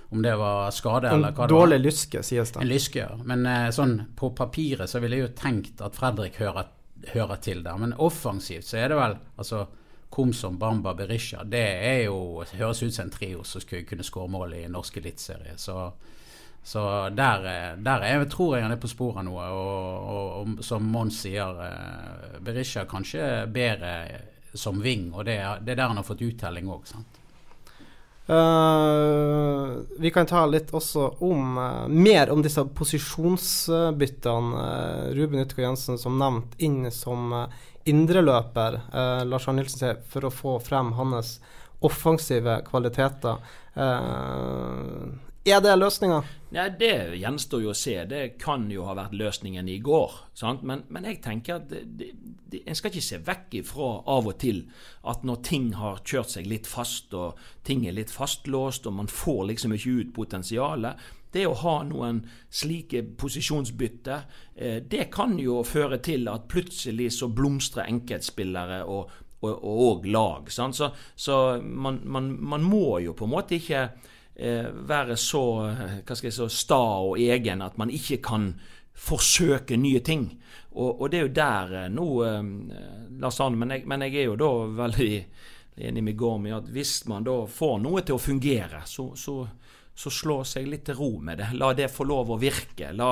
Om 0.09 0.23
det 0.25 0.33
var 0.39 0.71
skade 0.73 1.11
eller 1.11 1.35
hva 1.35 1.45
det 1.45 1.53
var. 1.53 1.67
Dårlig 1.67 1.83
lyske, 1.83 2.23
sies 2.25 2.55
det. 2.55 2.63
En 2.63 2.71
lyske, 2.71 3.03
ja. 3.03 3.19
Men 3.29 3.43
eh, 3.45 3.69
sånn 3.75 3.99
på 4.17 4.31
papiret 4.37 4.89
så 4.89 5.03
ville 5.03 5.19
jeg 5.19 5.27
jo 5.27 5.35
tenkt 5.37 5.83
at 5.85 5.99
Fredrik 5.99 6.39
hører 6.41 6.71
hører 7.13 7.39
til 7.43 7.63
der. 7.63 7.77
Men 7.79 7.93
offensivt 7.97 8.67
så 8.67 8.79
er 8.81 8.91
det 8.91 8.99
vel 8.99 9.15
altså 9.39 9.65
Komsom, 10.09 10.57
Bamba, 10.57 10.93
Berisha. 10.93 11.43
Det 11.43 11.65
er 11.85 11.99
jo, 12.07 12.43
høres 12.57 12.83
ut 12.83 12.93
som 12.93 13.05
en 13.05 13.13
trio 13.13 13.43
som 13.45 13.61
skulle 13.61 13.85
kunne 13.87 14.05
skåre 14.05 14.31
mål 14.31 14.55
i 14.57 14.63
norsk 14.71 14.97
eliteserie. 14.97 15.53
Så, 15.61 15.75
så 16.63 16.83
der, 17.13 17.45
eh, 17.45 17.77
der 17.85 18.07
er, 18.07 18.25
tror 18.25 18.57
jeg 18.57 18.65
han 18.65 18.73
er 18.73 18.81
på 18.81 18.89
sporet 18.89 19.21
av 19.21 19.29
noe. 19.29 19.45
Og, 19.53 20.09
og, 20.15 20.33
og, 20.39 20.65
som 20.65 20.89
Mons 20.89 21.21
sier, 21.25 21.63
eh, 21.67 22.41
Berisha 22.41 22.87
kanskje 22.89 23.45
bedre 23.53 23.93
som 24.57 24.81
ving, 24.81 25.11
og 25.13 25.25
det 25.29 25.37
er, 25.43 25.61
det 25.61 25.75
er 25.75 25.83
der 25.83 25.91
han 25.91 26.01
har 26.01 26.07
fått 26.07 26.25
uttelling 26.25 26.69
òg. 26.73 26.89
Uh, 28.29 29.79
vi 29.97 30.11
kan 30.13 30.27
ta 30.29 30.43
litt 30.45 30.69
også 30.69 31.07
om 31.25 31.55
uh, 31.57 31.87
mer 31.89 32.29
om 32.29 32.43
disse 32.45 32.61
posisjonsbyttene. 32.77 34.51
Uh, 34.53 35.15
Ruben 35.17 35.41
Utgaard 35.41 35.65
Jensen 35.65 35.97
som 35.97 36.19
nevnt 36.21 36.53
inn 36.61 36.91
som 36.93 37.33
indreløper. 37.89 38.79
Lars 39.27 39.47
Arne 39.49 39.63
Nilsen 39.63 39.81
sier 39.81 40.03
for 40.09 40.27
å 40.27 40.33
få 40.33 40.57
frem 40.63 40.93
hans 40.97 41.37
offensive 41.85 42.59
kvaliteter. 42.67 43.39
Er 45.47 45.61
det 45.63 45.75
løsninga? 45.79 46.23
Ja, 46.51 46.65
det 46.69 47.15
gjenstår 47.21 47.61
jo 47.63 47.71
å 47.71 47.77
se. 47.77 47.93
Det 48.09 48.23
kan 48.41 48.65
jo 48.73 48.83
ha 48.87 48.95
vært 48.97 49.13
løsningen 49.15 49.69
i 49.69 49.77
går. 49.83 50.15
Men, 50.65 50.83
men, 50.89 51.05
jeg 51.07 51.21
tenker 51.23 51.61
at 51.61 51.71
en 51.71 52.77
skal 52.77 52.91
ikke 52.91 53.05
se 53.05 53.21
vekk 53.23 53.59
ifra 53.61 53.91
av 54.09 54.27
og 54.27 54.35
til 54.41 54.65
at 55.07 55.23
når 55.23 55.39
ting 55.45 55.69
har 55.79 56.01
kjørt 56.03 56.33
seg 56.33 56.49
litt 56.49 56.67
fast, 56.67 57.13
og 57.13 57.39
ting 57.63 57.85
er 57.87 57.95
litt 57.95 58.11
fastlåst, 58.11 58.89
og 58.89 58.97
man 58.99 59.11
får 59.11 59.45
liksom 59.53 59.77
ikke 59.77 59.95
ut 60.01 60.13
potensialet 60.17 61.07
det 61.31 61.45
å 61.45 61.57
ha 61.61 61.75
noen 61.85 62.23
slike 62.49 63.03
posisjonsbytter, 63.21 64.21
eh, 64.55 64.79
det 64.81 65.09
kan 65.13 65.37
jo 65.39 65.61
føre 65.67 65.99
til 66.01 66.29
at 66.31 66.47
plutselig 66.49 67.11
så 67.19 67.29
blomstrer 67.29 67.89
enkeltspillere 67.89 68.81
og, 68.85 69.11
og, 69.41 69.51
og, 69.51 69.81
og 69.85 70.07
lag. 70.09 70.49
Så, 70.51 70.89
så 71.15 71.35
man, 71.61 72.01
man, 72.03 72.31
man 72.41 72.65
må 72.65 72.99
jo 73.05 73.13
på 73.13 73.29
en 73.29 73.35
måte 73.35 73.59
ikke 73.59 73.89
være 74.39 75.17
så, 75.17 75.43
eh, 75.67 75.95
jeg 76.23 76.33
så 76.33 76.47
sta 76.49 76.81
og 77.03 77.19
egen 77.19 77.61
at 77.61 77.77
man 77.77 77.89
ikke 77.89 78.17
kan 78.23 78.53
forsøke 78.93 79.77
nye 79.77 79.99
ting. 79.99 80.29
Og, 80.71 81.01
og 81.01 81.11
det 81.11 81.19
er 81.19 81.25
jo 81.27 81.33
der 81.35 81.73
eh, 81.83 81.89
nå 81.91 82.07
Lars 83.19 83.39
Arne, 83.39 83.57
men, 83.57 83.73
men, 83.85 84.01
jeg 84.07 84.15
er 84.15 84.29
jo 84.29 84.39
da 84.39 84.51
veldig 84.83 85.13
enig 85.79 86.03
med 86.03 86.17
Gormi 86.17 86.51
at 86.51 86.67
hvis 86.71 87.05
man 87.07 87.23
da 87.23 87.45
får 87.47 87.79
noe 87.83 88.03
til 88.03 88.15
å 88.15 88.21
fungere, 88.21 88.83
så, 88.85 89.11
så 89.15 89.41
så 89.99 90.07
slå 90.13 90.37
seg 90.47 90.67
litt 90.71 90.85
til 90.87 90.95
ro 90.95 91.09
med 91.19 91.41
det. 91.41 91.47
La 91.59 91.73
det 91.75 91.89
få 91.91 92.05
lov 92.07 92.29
å 92.31 92.37
virke. 92.39 92.93
La, 92.95 93.09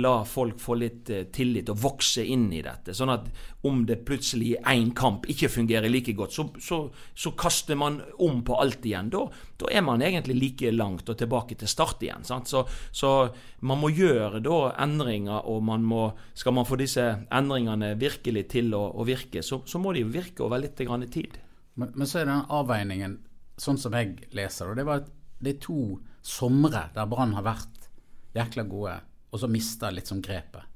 la 0.00 0.12
folk 0.24 0.56
få 0.62 0.78
litt 0.80 1.10
eh, 1.12 1.26
tillit 1.28 1.68
og 1.68 1.82
vokse 1.82 2.24
inn 2.24 2.46
i 2.56 2.62
dette. 2.64 2.94
Sånn 2.96 3.12
at 3.12 3.26
om 3.68 3.82
det 3.84 3.98
plutselig 4.08 4.54
i 4.54 4.60
én 4.72 4.94
kamp 4.96 5.28
ikke 5.28 5.50
fungerer 5.52 5.92
like 5.92 6.14
godt, 6.16 6.32
så, 6.32 6.46
så, 6.56 6.78
så, 7.12 7.34
kaster 7.36 7.76
man 7.76 8.00
om 8.24 8.40
på 8.46 8.56
alt 8.56 8.88
igjen. 8.88 9.12
Da, 9.12 9.26
da, 9.60 9.68
er 9.68 9.84
man 9.84 10.00
egentlig 10.06 10.38
like 10.38 10.72
langt 10.72 11.12
og 11.12 11.20
tilbake 11.20 11.60
til 11.60 11.68
start 11.68 12.00
igjen. 12.08 12.24
Så, 12.24 12.64
så, 12.88 13.12
man 13.60 13.82
må 13.84 13.92
gjøre 13.92 14.40
da 14.40 14.62
endringer, 14.80 15.44
og 15.44 15.60
man 15.68 15.84
må, 15.84 16.08
skal 16.32 16.56
man 16.56 16.68
få 16.68 16.80
disse 16.80 17.04
endringene 17.28 17.92
virkelig 18.00 18.48
til 18.56 18.72
å, 18.80 18.86
å 18.96 19.04
virke, 19.04 19.44
så, 19.44 19.60
må 19.76 19.92
de 19.92 20.08
virke 20.08 20.48
over 20.48 20.64
litt 20.64 20.80
tid. 20.80 21.36
Men, 21.76 21.92
men 21.92 22.08
så 22.08 22.24
er 22.24 22.32
den 22.32 22.48
avveiningen, 22.48 23.20
sånn 23.60 23.76
som 23.76 23.92
jeg 23.92 24.22
leser 24.32 24.72
det, 24.72 24.80
det 24.80 24.88
var 24.88 25.04
at 25.04 25.16
det 25.40 25.54
er 25.56 25.62
to 25.64 25.80
somre 26.22 26.88
der 26.94 27.08
Brann 27.10 27.34
har 27.36 27.46
vært 27.46 27.88
jækla 28.36 28.66
gode, 28.68 28.98
og 29.30 29.42
så 29.42 29.48
mista 29.50 29.90
litt 29.90 30.10
sånn 30.10 30.22
grepet. 30.22 30.66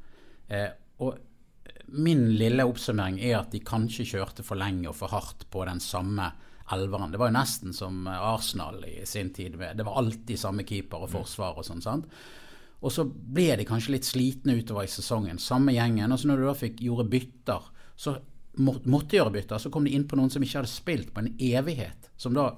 Eh, 0.48 0.70
og 1.04 1.18
min 1.94 2.26
lille 2.38 2.64
oppsummering 2.66 3.20
er 3.22 3.38
at 3.38 3.52
de 3.52 3.60
kanskje 3.64 4.06
kjørte 4.14 4.44
for 4.46 4.58
lenge 4.58 4.88
og 4.90 4.96
for 4.98 5.12
hardt 5.12 5.46
på 5.52 5.64
den 5.68 5.82
samme 5.84 6.30
elveren. 6.72 7.12
Det 7.12 7.20
var 7.20 7.30
jo 7.30 7.36
nesten 7.36 7.74
som 7.76 8.06
Arsenal 8.08 8.80
i 8.88 9.02
sin 9.06 9.32
tid. 9.36 9.58
Det 9.60 9.84
var 9.84 10.00
alltid 10.00 10.40
samme 10.40 10.64
keeper 10.66 11.04
og 11.04 11.12
forsvar 11.12 11.60
og 11.60 11.66
sånn. 11.66 11.84
sant? 11.84 12.08
Og 12.84 12.92
så 12.92 13.04
ble 13.04 13.54
de 13.60 13.66
kanskje 13.68 13.94
litt 13.96 14.08
slitne 14.08 14.56
utover 14.60 14.84
i 14.84 14.92
sesongen. 14.92 15.40
Samme 15.40 15.72
gjengen. 15.76 16.12
Og 16.12 16.20
så 16.20 16.28
når 16.28 16.40
du 16.40 16.46
da 16.48 16.56
fikk 16.58 16.82
gjorde 16.84 17.08
bytter, 17.12 17.68
så 17.96 18.16
måtte 18.60 19.16
gjøre 19.16 19.34
bytter, 19.34 19.60
så 19.60 19.70
kom 19.72 19.86
de 19.86 19.94
inn 19.96 20.06
på 20.08 20.16
noen 20.18 20.30
som 20.30 20.44
ikke 20.44 20.60
hadde 20.60 20.72
spilt 20.72 21.12
på 21.14 21.24
en 21.24 21.32
evighet. 21.42 22.10
Som 22.20 22.36
da 22.36 22.50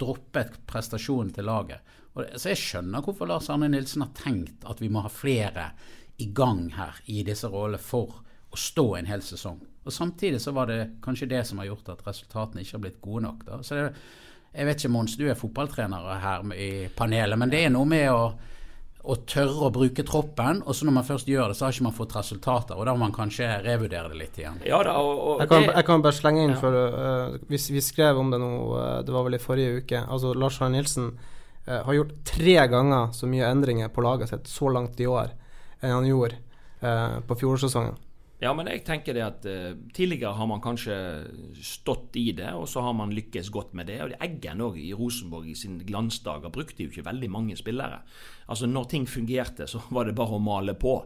droppet 0.00 0.58
prestasjonen 0.70 1.32
til 1.36 1.48
laget. 1.48 1.96
Og, 2.14 2.24
så 2.34 2.52
jeg 2.52 2.60
skjønner 2.60 3.04
hvorfor 3.04 3.28
Lars 3.30 3.50
Arne 3.52 3.68
Nilsen 3.70 4.04
har 4.04 4.14
tenkt 4.16 4.66
at 4.68 4.80
vi 4.82 4.90
må 4.92 5.04
ha 5.04 5.12
flere 5.12 5.70
i 6.20 6.28
gang 6.36 6.66
her 6.76 6.98
i 7.08 7.22
disse 7.26 7.48
rollene 7.48 7.80
for 7.80 8.20
å 8.50 8.58
stå 8.58 8.86
en 8.98 9.08
hel 9.08 9.22
sesong. 9.24 9.60
Og 9.86 9.94
Samtidig 9.94 10.40
så 10.42 10.52
var 10.52 10.68
det 10.68 10.96
kanskje 11.04 11.30
det 11.30 11.44
som 11.48 11.60
har 11.62 11.70
gjort 11.70 11.92
at 11.94 12.02
resultatene 12.06 12.64
ikke 12.64 12.76
har 12.76 12.84
blitt 12.84 13.00
gode 13.04 13.24
nok. 13.28 13.44
Da. 13.46 13.60
Så 13.64 13.78
det, 13.78 13.86
jeg 14.50 14.66
vet 14.66 14.82
ikke, 14.82 14.92
Mons, 14.92 15.16
du 15.16 15.28
er 15.30 15.38
fotballtrener 15.38 16.08
her 16.24 16.54
i 16.56 16.70
panelet, 16.96 17.38
men 17.38 17.52
det 17.52 17.64
er 17.64 17.72
noe 17.72 17.88
med 17.88 18.10
å 18.10 18.24
å 19.00 19.16
tørre 19.28 19.66
å 19.66 19.70
bruke 19.72 20.04
troppen. 20.06 20.60
Og 20.66 20.76
så 20.76 20.86
når 20.86 20.96
man 20.98 21.06
først 21.06 21.28
gjør 21.30 21.50
det, 21.50 21.56
så 21.58 21.66
har 21.66 21.74
ikke 21.74 21.86
man 21.88 21.96
fått 21.96 22.16
resultater. 22.18 22.76
Og 22.76 22.86
da 22.86 22.94
må 22.94 23.06
man 23.06 23.16
kanskje 23.16 23.48
revurdere 23.64 24.12
det 24.12 24.20
litt 24.20 24.40
igjen. 24.40 24.60
Ja, 24.68 24.82
da, 24.86 24.98
og, 25.00 25.12
og 25.16 25.42
jeg, 25.44 25.50
kan, 25.52 25.66
jeg, 25.70 25.86
kan, 25.88 26.04
bare 26.04 26.18
slenge 26.18 26.44
inn, 26.44 26.54
ja. 26.54 26.60
for 26.60 26.76
uh, 26.76 27.38
vi, 27.48 27.60
vi, 27.76 27.84
skrev 27.84 28.20
om 28.20 28.32
det 28.32 28.40
nå, 28.42 28.52
uh, 28.76 28.98
det 29.06 29.14
var 29.16 29.26
vel 29.28 29.38
i 29.38 29.42
forrige 29.42 29.80
uke. 29.80 30.04
Altså 30.04 30.34
Lars 30.36 30.60
Arne 30.60 30.78
Nilsen 30.78 31.10
uh, 31.14 31.80
har 31.86 31.96
gjort 31.96 32.14
tre 32.28 32.58
ganger 32.74 33.16
så 33.16 33.30
mye 33.30 33.48
endringer 33.48 33.92
på 33.94 34.04
laget 34.04 34.32
sitt 34.32 34.52
så 34.52 34.72
langt 34.72 35.00
i 35.00 35.08
år 35.08 35.32
enn 35.80 35.96
han 35.96 36.08
gjorde 36.08 36.36
på 36.80 37.36
fjorårssesongen. 37.40 37.96
Ja, 38.40 38.54
men 38.56 38.70
jeg 38.72 38.80
tenker 38.86 39.12
det 39.12 39.24
at 39.24 39.44
uh, 39.44 39.74
tidligere 39.92 40.32
har 40.38 40.46
man 40.48 40.62
kanskje 40.64 40.94
stått 41.60 42.16
i 42.16 42.30
det, 42.36 42.48
og 42.56 42.64
så 42.72 42.80
har 42.86 42.94
man 42.96 43.12
lykkes 43.12 43.50
godt 43.52 43.74
med 43.76 43.90
det. 43.92 43.98
Og 44.00 44.14
det 44.14 44.20
Eggen 44.24 44.62
òg 44.64 44.78
i 44.80 44.94
Rosenborg 44.96 45.50
i 45.52 45.56
sine 45.58 45.84
glansdager 45.84 46.52
brukte 46.52 46.86
jo 46.86 46.92
ikke 46.92 47.04
veldig 47.10 47.28
mange 47.32 47.58
spillere. 47.60 48.00
Altså 48.48 48.66
Når 48.66 48.88
ting 48.88 49.04
fungerte, 49.08 49.68
så 49.68 49.82
var 49.92 50.08
det 50.08 50.16
bare 50.16 50.38
å 50.38 50.42
male 50.42 50.74
på. 50.74 50.96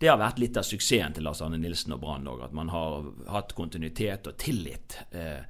Det 0.00 0.10
har 0.10 0.20
vært 0.20 0.42
litt 0.42 0.58
av 0.60 0.66
suksessen 0.68 1.16
til 1.16 1.24
Lars 1.24 1.40
Arne 1.40 1.56
Nilsen 1.62 1.96
og 1.96 2.02
Brann 2.04 2.28
òg, 2.28 2.44
at 2.44 2.56
man 2.56 2.68
har 2.74 3.08
hatt 3.32 3.56
kontinuitet 3.56 4.28
og 4.28 4.36
tillit. 4.36 4.98
Uh, 5.14 5.40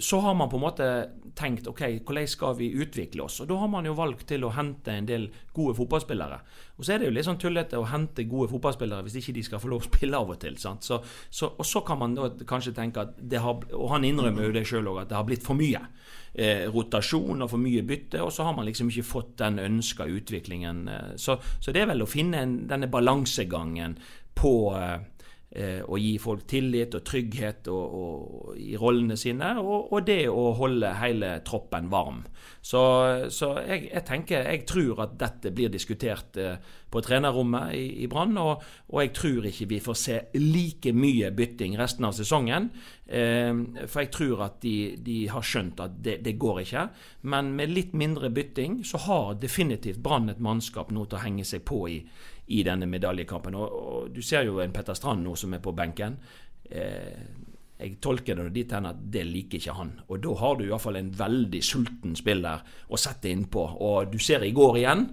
så 0.00 0.20
har 0.20 0.34
man 0.34 0.48
på 0.50 0.58
en 0.58 0.62
måte 0.64 0.86
tenkt 1.38 1.68
ok, 1.70 1.82
hvordan 2.06 2.28
skal 2.28 2.56
vi 2.58 2.70
utvikle 2.82 3.22
oss? 3.22 3.40
Og 3.40 3.48
Da 3.48 3.58
har 3.60 3.68
man 3.70 3.86
jo 3.86 3.94
valgt 3.94 4.26
til 4.26 4.44
å 4.44 4.52
hente 4.54 4.90
en 4.90 5.06
del 5.06 5.28
gode 5.54 5.76
fotballspillere. 5.78 6.38
Og 6.78 6.84
Så 6.84 6.94
er 6.94 6.98
det 6.98 7.08
jo 7.08 7.14
litt 7.14 7.26
sånn 7.26 7.38
tullete 7.38 7.78
å 7.78 7.86
hente 7.86 8.24
gode 8.24 8.50
fotballspillere 8.50 9.06
hvis 9.06 9.20
ikke 9.20 9.36
de 9.36 9.44
skal 9.46 9.62
få 9.62 9.70
lov 9.70 9.84
å 9.84 9.88
spille 9.88 10.18
av 10.18 10.30
og 10.34 10.40
til. 10.42 10.56
Så, 10.58 10.76
så, 11.30 11.52
og 11.54 11.66
så 11.66 11.84
kan 11.86 11.98
man 11.98 12.16
da 12.18 12.30
kanskje 12.48 12.74
tenke 12.74 13.06
at 13.06 13.14
det 13.18 13.42
har 13.44 13.60
Og 13.72 13.90
han 13.90 14.04
innrømmer 14.04 14.48
jo 14.48 14.52
det 14.54 14.66
sjøl 14.66 14.88
òg, 14.88 15.02
at 15.02 15.12
det 15.12 15.16
har 15.18 15.26
blitt 15.28 15.46
for 15.46 15.58
mye 15.58 15.80
eh, 16.34 16.66
rotasjon 16.72 17.42
og 17.42 17.50
for 17.50 17.62
mye 17.62 17.84
bytte, 17.86 18.22
og 18.22 18.32
så 18.34 18.46
har 18.48 18.56
man 18.56 18.66
liksom 18.68 18.90
ikke 18.92 19.06
fått 19.06 19.36
den 19.42 19.58
ønska 19.62 20.06
utviklingen. 20.06 20.88
Eh, 20.88 21.12
så, 21.16 21.38
så, 21.60 21.72
det 21.72 21.82
er 21.82 21.92
vel 21.92 22.04
å 22.04 22.10
finne 22.10 22.42
en, 22.42 22.56
denne 22.70 22.90
balansegangen 22.90 23.98
på 24.38 24.54
eh, 24.78 24.94
eh, 24.94 25.17
å 25.58 25.98
gi 25.98 26.12
folk 26.22 26.44
tillit 26.46 26.94
og 26.94 27.04
trygghet 27.06 27.68
og, 27.72 27.94
og, 27.98 28.50
i 28.60 28.76
rollene 28.78 29.16
sine, 29.18 29.54
og, 29.58 29.92
og, 29.92 30.04
det 30.06 30.28
å 30.30 30.52
holde 30.58 30.92
hele 31.00 31.32
troppen 31.46 31.88
varm. 31.90 32.22
Så, 32.62 32.80
så 33.34 33.52
jeg, 33.64 33.88
jeg, 33.88 34.04
tenker, 34.06 34.46
jeg 34.46 34.64
tror 34.68 35.02
at 35.06 35.16
dette 35.18 35.52
blir 35.54 35.72
diskutert 35.72 36.38
eh, 36.38 36.60
på 36.88 37.02
trenerrommet 37.04 37.74
i, 37.76 37.84
i 38.04 38.08
Brann, 38.10 38.36
og, 38.40 38.62
og, 38.88 39.00
jeg 39.02 39.12
tror 39.16 39.48
ikke 39.50 39.68
vi 39.72 39.80
får 39.82 39.98
se 39.98 40.18
like 40.38 40.92
mye 40.96 41.32
bytting 41.36 41.76
resten 41.80 42.08
av 42.08 42.16
sesongen. 42.16 42.70
Eh, 43.06 43.52
for 43.86 44.04
jeg 44.04 44.12
tror 44.14 44.46
at 44.48 44.58
de, 44.64 44.76
de 45.04 45.20
har 45.32 45.44
skjønt 45.44 45.82
at 45.84 46.00
det, 46.04 46.18
det, 46.26 46.38
går 46.40 46.62
ikke. 46.64 46.88
Men 47.30 47.54
med 47.58 47.74
litt 47.74 47.94
mindre 47.98 48.30
bytting 48.34 48.82
så 48.88 49.00
har 49.08 49.38
definitivt 49.42 50.02
Brann 50.04 50.30
et 50.32 50.42
mannskap 50.42 50.92
nå 50.94 51.06
til 51.06 51.20
å 51.20 51.24
henge 51.24 51.46
seg 51.48 51.64
på 51.68 51.84
i 51.90 52.02
i 52.48 52.62
denne 52.66 52.88
medaljekampen. 52.90 53.56
Og, 53.58 53.76
og, 53.78 54.08
Du 54.14 54.22
ser 54.22 54.46
jo 54.48 54.60
en 54.62 54.72
Petter 54.72 54.96
Strand 54.96 55.24
nå 55.24 55.34
som 55.36 55.54
er 55.54 55.62
på 55.64 55.74
benken. 55.76 56.18
Eh, 56.70 57.20
jeg 57.78 57.98
tolker 58.02 58.40
det 58.40 58.52
dit 58.56 58.72
hen 58.74 58.88
at 58.90 58.98
det 59.12 59.22
liker 59.28 59.60
ikke 59.60 59.76
han. 59.78 59.92
Og 60.08 60.22
da 60.24 60.34
har 60.40 60.56
du 60.58 60.64
iallfall 60.66 60.98
en 60.98 61.12
veldig 61.14 61.60
sulten 61.62 62.16
spiller 62.18 62.64
å 62.88 62.98
sette 62.98 63.30
innpå. 63.30 63.68
Og 63.86 64.10
du 64.10 64.18
ser 64.22 64.42
i 64.46 64.54
går 64.56 64.80
igjen. 64.80 65.06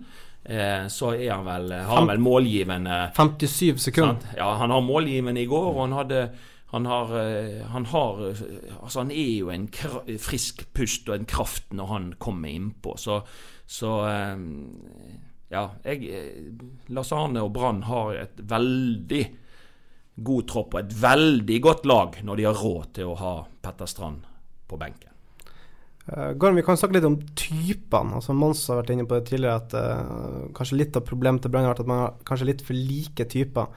Eh, 0.45 0.87
så 0.93 1.13
er 1.13 1.31
han 1.35 1.45
vel, 1.45 1.71
har 1.75 2.01
han 2.01 2.09
vel 2.09 2.21
målgivende 2.21 2.97
57 3.17 3.79
sekunder. 3.89 4.35
Ja, 4.37 4.51
han 4.61 4.73
har 4.73 4.83
målgivende 4.85 5.41
i 5.41 5.49
går, 5.49 5.71
og 5.73 5.81
han 5.87 5.97
hadde 5.99 6.27
han 6.73 6.85
har, 6.89 7.11
eh, 7.19 7.61
han 7.71 7.85
har 7.85 8.17
Altså, 8.81 8.99
han 8.99 9.11
er 9.11 9.37
jo 9.39 9.49
en 9.49 9.67
frisk 10.19 10.65
pust 10.73 11.09
og 11.09 11.15
en 11.15 11.25
kraft 11.29 11.71
når 11.73 11.87
han 11.87 12.13
kommer 12.19 12.49
innpå. 12.49 12.97
Så, 12.97 13.21
så 13.65 13.91
eh, 14.09 14.37
ja, 15.55 15.65
jeg, 15.88 16.12
Lasane 16.12 16.95
Lars 16.97 17.12
Arne 17.15 17.43
og 17.47 17.51
Brann 17.55 17.81
har 17.88 18.21
et 18.25 18.45
veldig 18.51 19.24
god 20.15 20.47
tropp 20.47 20.75
og 20.75 20.79
et 20.83 20.95
veldig 20.95 21.57
godt 21.63 21.89
lag 21.89 22.21
når 22.24 22.39
de 22.39 22.47
har 22.47 22.62
råd 22.62 22.93
til 22.95 23.12
å 23.12 23.17
ha 23.19 23.33
Petter 23.63 23.89
Strand 23.89 24.24
på 24.69 24.79
benken. 24.79 25.12
Uh, 26.05 26.35
Gorm, 26.38 26.55
vi 26.55 26.63
kan 26.65 26.77
snakke 26.77 27.00
litt 27.00 27.07
om 27.07 27.17
typene. 27.33 28.19
Altså 28.19 28.35
Mons 28.38 28.62
har 28.69 28.83
vært 28.83 28.93
inne 28.93 29.07
på 29.09 29.17
det 29.17 29.25
tidligere 29.31 29.57
at 29.57 29.74
uh, 29.74 30.45
kanskje 30.55 30.79
litt 30.79 30.97
av 30.97 31.05
problemet 31.07 31.41
til 31.41 31.53
Brann 31.53 31.65
har 31.65 31.74
vært 31.74 31.83
at 31.85 31.89
man 31.89 32.03
har 32.03 32.17
kanskje 32.29 32.50
litt 32.51 32.63
for 32.65 32.77
like 32.77 33.25
typer. 33.31 33.71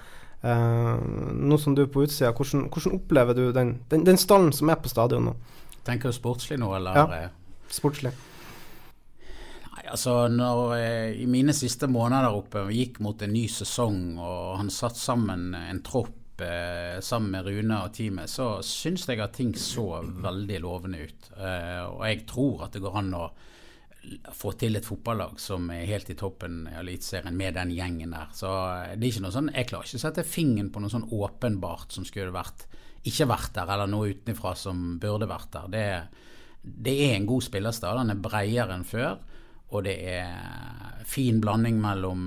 Uh, 0.45 1.01
nå 1.35 1.59
som 1.59 1.75
du 1.75 1.83
er 1.87 1.91
på 1.91 2.05
utsida, 2.05 2.35
hvordan, 2.37 2.69
hvordan 2.71 2.99
opplever 3.01 3.35
du 3.35 3.49
den, 3.57 3.79
den, 3.91 4.05
den, 4.07 4.21
stallen 4.21 4.53
som 4.55 4.71
er 4.71 4.79
på 4.79 4.93
stadion 4.93 5.31
nå? 5.31 5.35
Tenker 5.89 6.13
du 6.13 6.19
sportslig 6.19 6.61
nå, 6.61 6.69
eller? 6.77 7.01
Ja, 7.01 7.31
sportslig. 7.73 8.13
Nei, 9.79 9.93
altså 9.93 10.25
når 10.33 10.73
jeg, 10.75 11.11
I 11.23 11.27
mine 11.31 11.55
siste 11.55 11.87
måneder 11.87 12.25
der 12.27 12.35
oppe 12.35 12.65
vi 12.67 12.81
gikk 12.81 12.97
mot 13.05 13.21
en 13.23 13.31
ny 13.31 13.45
sesong, 13.53 14.17
og 14.19 14.57
han 14.59 14.73
satt 14.75 14.99
sammen 14.99 15.53
en 15.55 15.79
tropp 15.87 16.43
eh, 16.43 16.97
sammen 17.05 17.37
med 17.37 17.47
Rune 17.47 17.77
og 17.85 17.93
teamet, 17.95 18.33
så 18.33 18.57
syns 18.67 19.07
jeg 19.07 19.23
at 19.23 19.37
ting 19.39 19.53
så 19.55 20.01
veldig 20.03 20.59
lovende 20.65 21.05
ut. 21.07 21.31
Eh, 21.37 21.85
og 21.93 22.03
jeg 22.09 22.25
tror 22.27 22.67
at 22.67 22.75
det 22.75 22.83
går 22.83 22.99
an 23.05 23.15
å 23.21 23.23
få 24.35 24.57
til 24.59 24.81
et 24.81 24.89
fotballag 24.89 25.39
som 25.39 25.71
er 25.71 25.87
helt 25.87 26.11
i 26.11 26.19
toppen 26.19 26.63
i 26.73 26.75
Eliteserien 26.81 27.39
med 27.39 27.55
den 27.61 27.71
gjengen 27.77 28.19
der. 28.19 28.35
Så 28.35 28.51
eh, 28.51 28.97
det 28.97 29.07
er 29.07 29.13
ikke 29.13 29.27
noe 29.29 29.37
sånn, 29.39 29.55
Jeg 29.55 29.71
klarer 29.71 29.93
ikke 29.93 30.03
å 30.03 30.07
sette 30.09 30.27
fingeren 30.27 30.75
på 30.75 30.83
noe 30.83 30.97
sånn 30.97 31.07
åpenbart 31.07 31.95
som 31.95 32.09
skulle 32.09 32.35
vært 32.35 32.67
ikke 33.07 33.31
vært 33.31 33.55
der, 33.55 33.71
eller 33.71 33.87
noe 33.87 34.11
utenfra 34.11 34.57
som 34.59 34.97
burde 34.99 35.31
vært 35.31 35.55
der. 35.55 35.71
Det, 35.71 35.89
det 36.67 37.01
er 37.13 37.19
en 37.21 37.31
god 37.31 37.47
spillerstad. 37.47 38.03
Den 38.03 38.17
er 38.17 38.25
bredere 38.27 38.75
enn 38.75 38.89
før. 38.89 39.21
Og 39.69 39.85
det 39.85 39.97
er 40.09 41.03
fin 41.09 41.41
blanding 41.41 41.81
mellom 41.83 42.23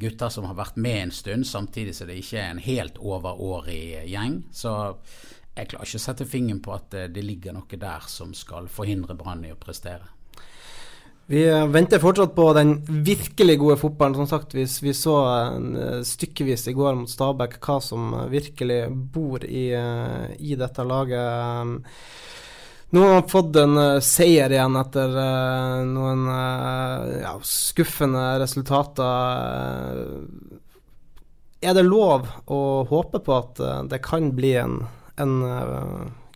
gutter 0.00 0.30
som 0.30 0.46
har 0.46 0.56
vært 0.58 0.78
med 0.80 1.02
en 1.02 1.12
stund, 1.14 1.46
samtidig 1.46 1.96
som 1.96 2.08
det 2.08 2.20
ikke 2.20 2.38
er 2.38 2.54
en 2.54 2.62
helt 2.62 3.00
overårig 3.02 4.06
gjeng. 4.08 4.40
Så 4.54 4.72
jeg 5.56 5.72
klarer 5.72 5.88
ikke 5.88 6.00
å 6.00 6.06
sette 6.06 6.28
fingeren 6.28 6.62
på 6.64 6.72
at 6.76 6.96
det 7.12 7.26
ligger 7.26 7.56
noe 7.56 7.82
der 7.82 8.06
som 8.08 8.32
skal 8.36 8.70
forhindre 8.70 9.18
Brann 9.18 9.44
i 9.44 9.52
å 9.52 9.60
prestere. 9.60 10.08
Vi 11.30 11.44
venter 11.70 12.00
fortsatt 12.02 12.32
på 12.34 12.44
den 12.56 12.72
virkelig 13.06 13.54
gode 13.60 13.76
fotballen. 13.78 14.16
Som 14.18 14.26
sagt, 14.26 14.54
vi, 14.56 14.64
vi 14.66 14.94
så 14.98 15.14
uh, 15.62 16.00
stykkevis 16.02 16.66
i 16.72 16.74
går 16.74 16.96
mot 16.98 17.10
Stabæk 17.10 17.54
hva 17.62 17.76
som 17.84 18.16
virkelig 18.32 18.80
bor 19.14 19.44
i, 19.46 19.68
i 19.70 20.56
dette 20.58 20.86
laget. 20.86 21.78
Nå 22.90 23.00
har 23.00 23.12
man 23.14 23.28
fått 23.30 23.56
en 23.56 23.78
uh, 23.78 24.00
seier 24.02 24.50
igjen 24.50 24.78
etter 24.80 25.12
noen 25.86 26.24
ja, 27.22 27.36
skuffende 27.46 28.24
resultater. 28.42 30.00
er 31.60 31.76
det 31.76 31.84
lov 31.86 32.26
å 32.50 32.60
håpe 32.90 33.20
på 33.22 33.36
at 33.36 33.62
det 33.90 34.00
kan 34.02 34.32
bli 34.34 34.56
en, 34.58 34.80
en 35.22 35.36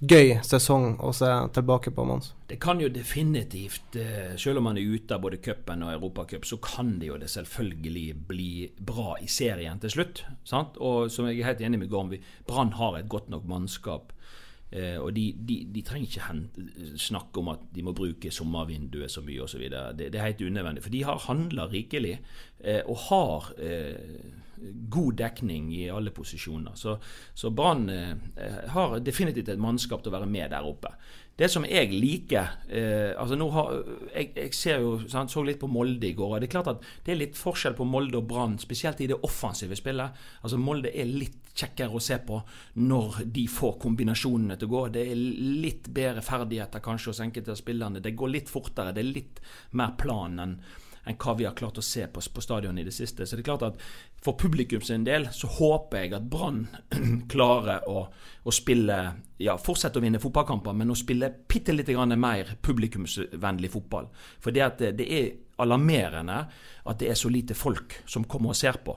gøy 0.04 0.38
sesong 0.44 0.96
å 1.02 1.12
se 1.16 1.28
tilbake 1.56 1.92
på, 1.94 2.04
Mons? 2.06 2.32
Det 2.48 2.58
kan 2.62 2.80
jo 2.82 2.90
definitivt, 2.92 3.96
selv 4.40 4.60
om 4.60 4.68
man 4.68 4.78
er 4.78 4.94
ute 4.94 5.16
av 5.16 5.22
både 5.24 5.40
cupen 5.42 5.84
og 5.86 5.94
Europacup, 5.94 6.46
så 6.46 6.58
kan 6.62 6.96
det 7.00 7.10
jo 7.10 7.18
det 7.20 7.30
selvfølgelig 7.32 8.06
bli 8.28 8.50
bra 8.78 9.16
i 9.22 9.28
serien 9.30 9.80
til 9.82 9.94
slutt. 9.94 10.24
Sant? 10.46 10.78
Og 10.78 11.10
som 11.12 11.28
jeg 11.28 11.40
er 11.40 11.52
helt 11.52 11.64
enig 11.64 11.82
med 11.84 11.92
Gorm, 11.92 12.12
Brann 12.48 12.74
har 12.78 12.98
et 12.98 13.10
godt 13.10 13.30
nok 13.32 13.48
mannskap. 13.50 14.13
Eh, 14.74 14.96
og 14.98 15.12
de, 15.14 15.28
de, 15.38 15.60
de, 15.70 15.82
trenger 15.86 16.10
ikke 16.10 16.98
snakke 16.98 17.38
om 17.38 17.52
at 17.52 17.66
de 17.74 17.84
må 17.86 17.94
bruke 17.94 18.32
sommervinduet 18.34 19.12
så 19.12 19.22
mye 19.22 19.44
osv. 19.44 19.68
Det, 19.70 20.08
det 20.10 20.18
er 20.18 20.30
helt 20.32 20.42
unødvendig. 20.42 20.82
For 20.82 20.94
de 20.94 21.04
har 21.06 21.26
handla 21.28 21.68
rikelig 21.70 22.16
eh, 22.18 22.80
og 22.82 22.98
har 23.06 23.52
eh, 23.62 24.32
god 24.90 25.14
dekning 25.20 25.70
i 25.76 25.84
alle 25.94 26.10
posisjoner. 26.14 26.74
Så, 26.74 26.96
så 27.34 27.52
Brann 27.54 27.86
eh, 27.90 28.16
har 28.74 28.98
definitivt 29.04 29.52
et 29.52 29.62
mannskap 29.62 30.02
til 30.02 30.10
å 30.10 30.16
være 30.18 30.30
med 30.30 30.50
der 30.50 30.66
oppe. 30.66 30.94
Det 31.34 31.48
som 31.50 31.64
jeg 31.66 31.90
liker 31.90 32.52
eh, 32.70 33.10
altså 33.18 33.34
nå 33.38 33.48
har, 33.50 33.72
jeg, 34.12 34.28
jeg 34.36 34.54
ser 34.54 34.84
jo, 34.84 34.96
sant, 35.10 35.32
så 35.32 35.42
litt 35.42 35.58
på 35.62 35.70
Molde 35.70 36.06
i 36.10 36.14
går. 36.14 36.36
og 36.36 36.42
Det 36.42 36.50
er 36.50 36.56
klart 36.56 36.74
at 36.74 36.84
det 37.06 37.14
er 37.14 37.22
litt 37.24 37.38
forskjell 37.38 37.74
på 37.78 37.86
Molde 37.88 38.20
og 38.20 38.28
Brann, 38.30 38.58
spesielt 38.62 39.02
i 39.02 39.10
det 39.10 39.18
offensive 39.26 39.78
spillet. 39.78 40.22
Altså 40.42 40.60
Molde 40.62 40.94
er 40.94 41.10
litt 41.10 41.43
kjekkere 41.54 41.94
å 41.94 42.02
se 42.02 42.18
på 42.26 42.40
når 42.82 43.20
de 43.34 43.44
får 43.50 43.76
kombinasjonene 43.82 44.56
til 44.58 44.70
å 44.70 44.74
gå. 44.74 44.86
Det 44.94 45.04
er 45.10 45.20
litt 45.64 45.90
bedre 45.94 46.24
ferdigheter 46.24 46.82
kanskje 46.84 47.12
hos 47.12 47.22
enkelte 47.24 47.54
av 47.54 47.60
spillerne. 47.60 48.02
Det 48.02 48.16
går 48.18 48.32
litt 48.32 48.50
fortere. 48.50 48.94
Det 48.94 49.04
er 49.04 49.12
litt 49.12 49.44
mer 49.78 49.94
plan 50.00 50.42
enn 50.46 50.58
enn 51.04 51.18
hva 51.20 51.34
vi 51.36 51.44
har 51.44 51.52
klart 51.56 51.78
å 51.78 51.84
se 51.84 52.06
på, 52.08 52.22
på 52.32 52.40
stadion 52.40 52.78
i 52.80 52.84
det 52.84 52.94
siste. 52.96 53.26
Så 53.26 53.36
det 53.36 53.44
er 53.44 53.48
klart 53.50 53.66
at 53.66 53.80
for 54.24 54.38
publikum 54.40 54.80
sin 54.84 55.04
del 55.04 55.28
så 55.36 55.50
håper 55.58 56.04
jeg 56.04 56.14
at 56.16 56.28
Brann 56.32 56.64
klarer 57.32 57.84
å, 57.90 58.06
å, 58.42 58.54
spille 58.54 58.98
Ja, 59.42 59.58
fortsette 59.60 60.00
å 60.00 60.04
vinne 60.04 60.22
fotballkamper, 60.22 60.72
men 60.72 60.94
å 60.94 60.98
spille 60.98 61.28
bitte 61.50 61.74
litt 61.74 61.90
mer 62.16 62.56
publikumsvennlig 62.62 63.70
fotball. 63.72 64.08
For 64.40 64.54
det, 64.54 64.64
at 64.64 64.78
det, 64.80 64.94
det 65.02 65.08
er 65.12 65.32
alarmerende 65.62 66.38
at 66.84 67.00
det 67.00 67.10
er 67.10 67.18
så 67.18 67.30
lite 67.30 67.54
folk 67.54 68.00
som 68.10 68.26
kommer 68.28 68.54
og 68.54 68.58
ser 68.58 68.80
på. 68.84 68.96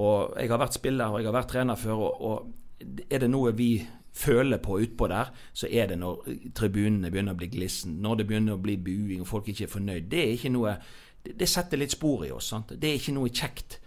Og 0.00 0.34
Jeg 0.40 0.50
har 0.50 0.58
vært 0.58 0.78
spiller 0.78 1.12
og 1.12 1.20
jeg 1.20 1.30
har 1.30 1.38
vært 1.38 1.52
trener 1.54 1.78
før, 1.78 1.94
og, 2.08 2.20
og 2.20 3.04
er 3.10 3.22
det 3.24 3.30
noe 3.30 3.54
vi 3.56 3.78
føler 4.14 4.60
på 4.62 4.78
utpå 4.78 5.08
der, 5.10 5.30
så 5.52 5.66
er 5.70 5.88
det 5.90 5.98
når 5.98 6.28
tribunene 6.54 7.10
begynner 7.10 7.34
å 7.34 7.38
bli 7.38 7.48
glissen, 7.50 7.96
når 8.02 8.20
det 8.20 8.26
begynner 8.28 8.54
å 8.54 8.62
bli 8.62 8.76
buing 8.78 9.24
og 9.24 9.30
folk 9.30 9.48
ikke 9.50 9.66
er 9.66 9.72
fornøyd. 9.72 10.06
Det 10.10 10.20
er 10.22 10.36
ikke 10.36 10.52
noe 10.54 10.76
det, 11.24 11.48
setter 11.48 11.80
litt 11.80 11.94
spor 11.94 12.26
i 12.26 12.32
oss. 12.34 12.50
Sant? 12.52 12.74
Det 12.78 12.90
er 12.90 13.00
ikke 13.00 13.16
noe 13.16 13.32
kjekt. 13.32 13.78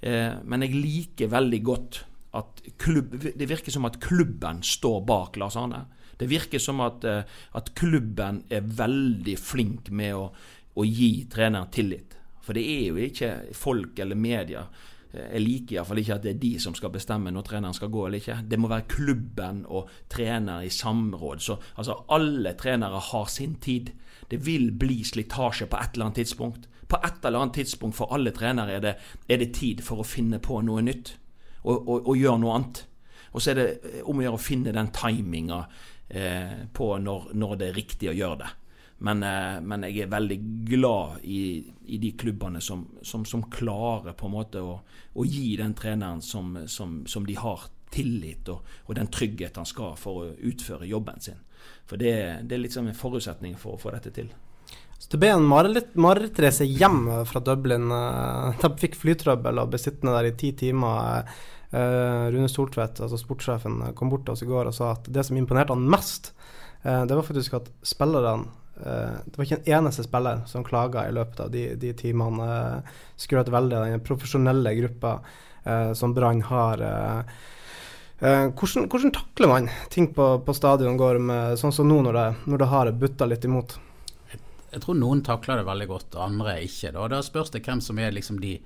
Eh, 0.00 0.40
men 0.46 0.64
jeg 0.64 0.78
liker 0.78 1.32
veldig 1.32 1.60
godt 1.66 2.00
at 2.38 2.64
klubb, 2.80 3.16
det 3.34 3.48
virker 3.50 3.74
som 3.74 3.86
at 3.86 4.00
klubben 4.02 4.62
står 4.66 5.02
bak 5.06 5.38
Lars 5.42 5.58
Arne. 5.58 5.84
Det 6.18 6.28
virker 6.30 6.62
som 6.62 6.80
at, 6.84 7.04
eh, 7.04 7.26
at 7.58 7.72
klubben 7.74 8.44
er 8.50 8.62
veldig 8.62 9.36
flink 9.38 9.90
med 9.90 10.14
å, 10.14 10.28
å, 10.74 10.84
gi 10.84 11.26
treneren 11.30 11.70
tillit. 11.72 12.18
For 12.44 12.56
det 12.56 12.64
er 12.68 12.82
jo 12.90 13.00
ikke 13.00 13.30
folk 13.56 13.98
eller 14.02 14.18
media. 14.18 14.64
Eh, 15.12 15.30
jeg 15.36 15.44
liker 15.44 15.78
iallfall 15.78 16.02
ikke 16.02 16.18
at 16.18 16.26
det 16.26 16.34
er 16.34 16.42
de 16.42 16.52
som 16.62 16.76
skal 16.76 16.92
bestemme 16.94 17.32
når 17.32 17.48
treneren 17.48 17.76
skal 17.76 17.92
gå 17.94 18.06
eller 18.06 18.22
ikke. 18.22 18.40
Det 18.48 18.60
må 18.60 18.70
være 18.72 18.88
klubben 18.90 19.64
og 19.66 19.90
trener 20.12 20.66
i 20.66 20.72
samråd. 20.72 21.44
Så 21.44 21.58
altså, 21.74 22.00
alle 22.14 22.54
trenere 22.60 23.02
har 23.10 23.26
sin 23.32 23.58
tid. 23.62 23.92
Det 24.30 24.40
vil 24.46 24.70
bli 24.72 25.02
slitasje 25.04 25.68
på 25.70 25.80
et 25.80 25.94
eller 25.94 26.10
annet 26.10 26.22
tidspunkt. 26.22 26.68
På 26.88 27.00
et 27.00 27.24
eller 27.24 27.40
annet 27.40 27.60
tidspunkt 27.62 27.96
for 27.96 28.12
alle 28.12 28.32
trenere 28.36 28.76
er 28.76 28.82
det, 28.84 28.96
er 29.28 29.40
det 29.40 29.54
tid 29.56 29.80
for 29.84 30.02
å 30.02 30.08
finne 30.08 30.40
på 30.42 30.60
noe 30.64 30.82
nytt 30.84 31.16
og, 31.64 31.88
og, 31.88 32.10
og 32.10 32.18
gjøre 32.18 32.40
noe 32.42 32.58
annet. 32.58 32.84
Og 33.34 33.42
så 33.42 33.52
er 33.52 33.58
det 33.58 33.68
eh, 33.82 34.02
om 34.06 34.20
å 34.20 34.24
gjøre 34.24 34.38
å 34.38 34.42
finne 34.42 34.74
den 34.74 34.90
timinga 34.94 35.64
eh, 36.08 36.66
på 36.72 36.90
når, 37.02 37.32
når, 37.34 37.56
det 37.60 37.68
er 37.68 37.78
riktig 37.78 38.10
å 38.10 38.16
gjøre 38.16 38.40
det. 38.44 38.50
Men, 39.04 39.22
eh, 39.22 39.60
men 39.60 39.84
jeg 39.84 40.06
er 40.06 40.12
veldig 40.12 40.36
glad 40.64 41.24
i, 41.28 41.60
i 41.92 41.98
de 42.00 42.14
klubbene 42.16 42.60
som, 42.64 42.86
som, 43.02 43.24
som, 43.28 43.42
klarer 43.52 44.14
på 44.16 44.30
en 44.30 44.32
måte 44.32 44.62
å, 44.64 44.78
å 45.12 45.26
gi 45.28 45.58
den 45.60 45.74
treneren 45.76 46.22
som, 46.24 46.56
som 46.66 47.26
de 47.28 47.36
har 47.36 47.66
tillit 47.92 48.48
og, 48.48 48.64
og, 48.86 48.94
den 48.96 49.10
trygghet 49.12 49.60
han 49.60 49.68
skal 49.68 49.92
for 50.00 50.22
å 50.22 50.30
utføre 50.48 50.88
jobben 50.88 51.20
sin. 51.20 51.36
For 51.84 52.00
det, 52.00 52.14
det 52.48 52.56
er 52.56 52.64
liksom 52.64 52.88
en 52.88 52.96
forutsetning 52.96 53.60
for 53.60 53.76
å 53.76 53.82
få 53.84 53.92
dette 53.92 54.14
til. 54.16 54.32
Så 54.96 55.12
det 55.12 55.20
ble 55.20 55.34
en 55.34 55.44
marerittreise 55.44 56.64
hjem 56.64 57.04
fra 57.28 57.44
Dublin. 57.44 57.92
Eh, 57.92 58.64
de 58.64 58.72
fikk 58.86 58.96
flytrøbbel 59.04 59.60
og 59.60 59.74
ble 59.74 59.84
sittende 59.84 60.16
der 60.16 60.32
i 60.32 60.36
ti 60.40 60.54
timer. 60.64 61.28
Eh, 61.68 62.24
Rune 62.32 62.48
Soltvedt, 62.48 63.04
altså 63.04 63.20
sportssjefen, 63.20 63.82
kom 63.98 64.16
bort 64.16 64.24
til 64.24 64.38
oss 64.38 64.48
i 64.48 64.48
går 64.48 64.72
og 64.72 64.80
sa 64.80 64.94
at 64.96 65.12
det 65.12 65.28
som 65.28 65.36
imponerte 65.36 65.76
han 65.76 65.84
mest, 65.84 66.32
det 66.84 67.16
var 67.16 67.24
faktisk 67.24 67.54
at 67.56 67.70
spillerne 67.80 68.63
det 68.84 69.38
var 69.38 69.46
ikke 69.46 69.56
en 69.62 69.70
eneste 69.78 70.04
spiller 70.04 70.42
som 70.50 70.66
klaga 70.66 71.06
i 71.08 71.14
løpet 71.16 71.38
av 71.40 71.50
de, 71.52 71.62
de 71.80 71.94
timene. 71.96 72.82
Skrøt 73.16 73.48
veldig 73.48 73.78
av 73.78 73.86
den 73.88 74.04
profesjonelle 74.04 74.74
gruppa 74.76 75.14
som 75.96 76.12
Brann 76.12 76.42
har. 76.44 76.82
Hvordan, 78.20 78.90
hvordan, 78.92 79.14
takler 79.16 79.48
man 79.48 79.70
ting 79.94 80.10
på, 80.12 80.26
på 80.44 80.56
stadion 80.56 80.98
går 81.00 81.16
med, 81.24 81.56
sånn 81.56 81.72
som 81.72 81.88
nå 81.88 82.02
når 82.04 82.18
det, 82.18 82.26
når 82.52 82.60
det 82.60 82.68
har 82.74 82.92
butta 83.00 83.30
litt 83.30 83.48
imot? 83.48 83.78
Jeg 84.74 84.82
tror 84.82 84.96
noen 84.98 85.20
takler 85.22 85.60
det 85.60 85.68
veldig 85.68 85.86
godt, 85.86 86.16
andre 86.18 86.58
ikke. 86.66 86.90
Da, 86.92 87.06
da 87.12 87.20
spørs 87.22 87.52
det 87.54 87.62
hvem 87.64 87.80
som 87.84 87.98
er 88.02 88.12
liksom 88.12 88.40
de 88.42 88.56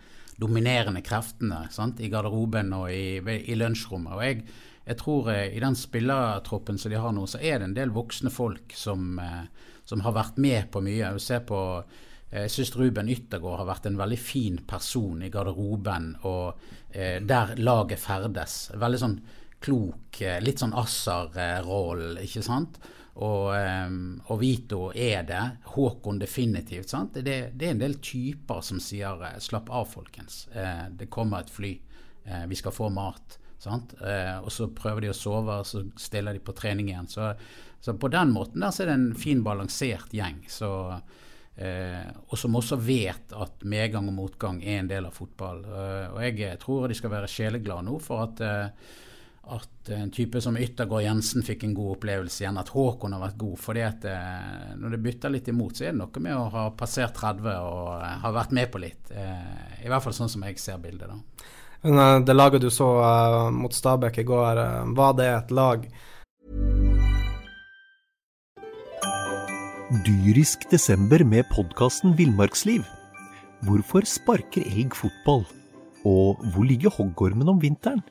dominerende 0.40 1.02
kreftene 1.04 1.66
sant? 1.74 2.00
i 2.00 2.08
garderoben 2.08 2.72
og 2.76 2.88
i, 2.94 3.18
i 3.20 3.56
lunsjrommet. 3.58 4.14
Og 4.14 4.22
jeg, 4.24 4.44
jeg, 4.86 4.98
tror 5.02 5.32
eh, 5.34 5.56
i 5.56 5.62
den 5.62 5.76
spillertroppen 5.76 6.78
som 6.80 6.94
de 6.94 7.02
har 7.02 7.12
nå, 7.14 7.26
så 7.28 7.42
er 7.42 7.58
det 7.58 7.68
en 7.68 7.76
del 7.76 7.92
voksne 7.94 8.32
folk 8.32 8.72
som, 8.78 9.18
eh, 9.20 9.74
som 9.88 10.04
har 10.04 10.16
vært 10.16 10.38
med 10.42 10.68
på 10.72 10.82
mye. 10.84 11.00
Jeg 11.00 11.24
ser 11.24 11.42
på 11.48 11.62
eh, 11.78 12.44
jeg 12.44 12.52
syns 12.52 12.74
Ruben 12.76 13.08
Yttergård 13.12 13.62
har 13.62 13.70
vært 13.70 13.88
en 13.88 13.98
veldig 14.00 14.20
fin 14.20 14.60
person 14.68 15.24
i 15.24 15.32
garderoben 15.32 16.12
og 16.28 16.60
eh, 16.92 17.18
der 17.24 17.56
laget 17.56 18.02
ferdes. 18.04 18.60
Veldig 18.76 19.02
sånn 19.02 19.18
klok, 19.64 20.20
litt 20.44 20.60
sånn 20.62 20.76
Assar-roll, 20.76 22.20
ikke 22.22 22.44
sant. 22.46 22.78
Og, 23.18 23.50
ehm, 23.56 24.20
og, 24.28 24.38
Vito 24.38 24.92
er 24.94 25.24
det. 25.26 25.42
Håkon 25.74 26.20
definitivt. 26.20 26.88
sant? 26.88 27.14
Det, 27.14 27.50
det, 27.54 27.66
er 27.66 27.74
en 27.74 27.82
del 27.82 27.98
typer 27.98 28.62
som 28.62 28.78
sier 28.80 29.24
eh, 29.26 29.38
'slapp 29.42 29.70
av, 29.70 29.88
folkens'. 29.90 30.46
Eh, 30.54 30.86
det 30.94 31.10
kommer 31.10 31.42
et 31.42 31.50
fly. 31.50 31.72
Eh, 32.24 32.46
vi 32.46 32.54
skal 32.54 32.72
få 32.72 32.88
mat. 32.88 33.38
Sant? 33.68 33.94
og 34.42 34.50
så 34.52 34.66
prøver 34.74 35.04
de 35.04 35.12
å 35.12 35.16
sove, 35.16 35.60
og 35.60 35.68
så 35.68 35.84
stiller 36.00 36.36
de 36.36 36.42
på 36.44 36.54
trening 36.56 36.90
igjen. 36.90 37.08
Så, 37.10 37.30
så 37.80 37.94
på 37.94 38.10
den 38.12 38.32
måten 38.34 38.64
der 38.64 38.74
så 38.74 38.84
er 38.84 38.90
det 38.90 38.98
en 38.98 39.08
fin, 39.18 39.44
balansert 39.46 40.12
gjeng. 40.16 40.42
Så 40.50 40.70
Eh, 41.58 42.06
og 42.30 42.38
som 42.38 42.54
også 42.54 42.76
vet 42.78 43.32
at 43.34 43.64
medgang 43.66 44.06
og 44.06 44.14
motgang 44.14 44.60
er 44.62 44.78
en 44.78 44.90
del 44.90 45.08
av 45.08 45.16
fotball. 45.16 45.64
Eh, 45.66 46.04
og 46.12 46.20
jeg 46.22 46.58
tror 46.62 46.86
de 46.86 46.94
skal 46.94 47.10
være 47.10 47.30
sjeleglade 47.32 47.82
nå 47.88 47.96
for 48.02 48.28
at, 48.28 48.42
eh, 48.46 48.92
at 49.56 49.90
en 49.96 50.12
type 50.14 50.38
som 50.44 50.58
Yttergård 50.60 51.02
Jensen 51.02 51.42
fikk 51.42 51.64
en 51.66 51.74
god 51.74 51.96
opplevelse 51.96 52.44
igjen, 52.44 52.60
at 52.62 52.70
Håkon 52.70 53.16
har 53.16 53.24
vært 53.24 53.40
god. 53.42 53.58
fordi 53.58 53.82
at 53.82 54.06
eh, 54.06 54.70
når 54.78 54.94
det 54.94 55.02
bytter 55.08 55.34
litt 55.34 55.50
imot, 55.50 55.74
så 55.74 55.88
er 55.88 55.96
det 55.96 55.98
noe 56.04 56.22
med 56.28 56.36
å 56.36 56.46
ha 56.54 56.64
passert 56.78 57.18
30 57.18 57.50
og 57.50 57.90
eh, 57.96 58.16
ha 58.22 58.34
vært 58.38 58.54
med 58.54 58.70
på 58.70 58.84
litt. 58.84 59.10
Eh, 59.10 59.82
I 59.82 59.90
hvert 59.90 60.06
fall 60.06 60.14
sånn 60.14 60.30
som 60.30 60.46
jeg 60.46 60.62
ser 60.62 60.78
bildet, 60.78 61.10
da. 61.10 61.18
Men 61.82 61.98
eh, 61.98 62.20
det 62.26 62.36
laget 62.36 62.64
du 62.64 62.70
så 62.74 62.88
eh, 63.02 63.50
mot 63.54 63.74
Stabæk 63.74 64.22
i 64.22 64.26
går, 64.28 64.62
eh, 64.62 64.92
var 64.98 65.16
det 65.18 65.28
et 65.30 65.50
lag 65.54 65.88
Dyrisk 70.04 70.66
desember 70.68 71.22
med 71.24 71.46
podkasten 71.48 72.12
Villmarksliv. 72.18 72.82
Hvorfor 73.64 74.04
sparker 74.04 74.66
elg 74.68 74.92
fotball? 74.92 75.46
Og 76.04 76.42
hvor 76.52 76.66
ligger 76.68 76.92
hoggormen 76.92 77.48
om 77.48 77.62
vinteren? 77.62 78.02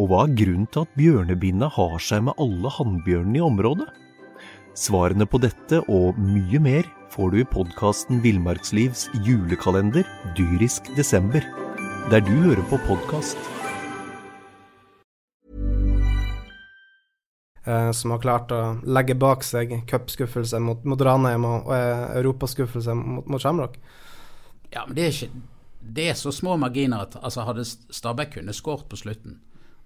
Og 0.00 0.08
hva 0.08 0.22
er 0.24 0.34
grunnen 0.38 0.64
til 0.72 0.86
at 0.86 0.96
bjørnebinna 0.96 1.68
har 1.74 2.00
seg 2.00 2.24
med 2.24 2.40
alle 2.40 2.72
hannbjørnene 2.72 3.36
i 3.36 3.44
området? 3.44 3.90
Svarene 4.78 5.26
på 5.28 5.42
dette 5.42 5.82
og 5.92 6.16
mye 6.22 6.62
mer 6.62 6.88
får 7.12 7.34
du 7.34 7.40
i 7.42 7.48
podkasten 7.52 8.22
Villmarkslivs 8.24 9.08
julekalender 9.26 10.08
Dyrisk 10.38 10.88
desember, 10.96 11.44
der 12.10 12.20
du 12.20 12.32
hører 12.32 12.64
på 12.70 12.80
podkast. 12.88 13.38
eh, 17.68 17.92
som 17.92 18.14
har 18.14 18.22
klart 18.22 18.52
å 18.54 18.62
legge 18.88 19.16
bak 19.18 19.44
seg 19.46 19.74
cupskuffelse 19.90 20.60
mot, 20.62 20.84
mot 20.88 21.00
Ranheim 21.00 21.46
og, 21.48 21.68
og 21.68 21.76
eh, 21.76 22.04
europaskuffelse 22.20 22.96
mot, 22.96 23.28
mot 23.28 23.42
Shamrock. 23.42 23.78
Ja, 24.72 24.84
men 24.86 24.96
det 24.96 25.06
er 25.06 25.14
ikke 25.14 25.46
Det 25.80 26.08
er 26.10 26.16
så 26.18 26.32
små 26.34 26.56
marginer 26.58 27.06
at 27.06 27.14
altså, 27.22 27.44
hadde 27.46 27.64
Stabæk 27.64 28.32
kunnet 28.34 28.56
skåret 28.56 28.88
på 28.90 28.96
slutten, 28.98 29.38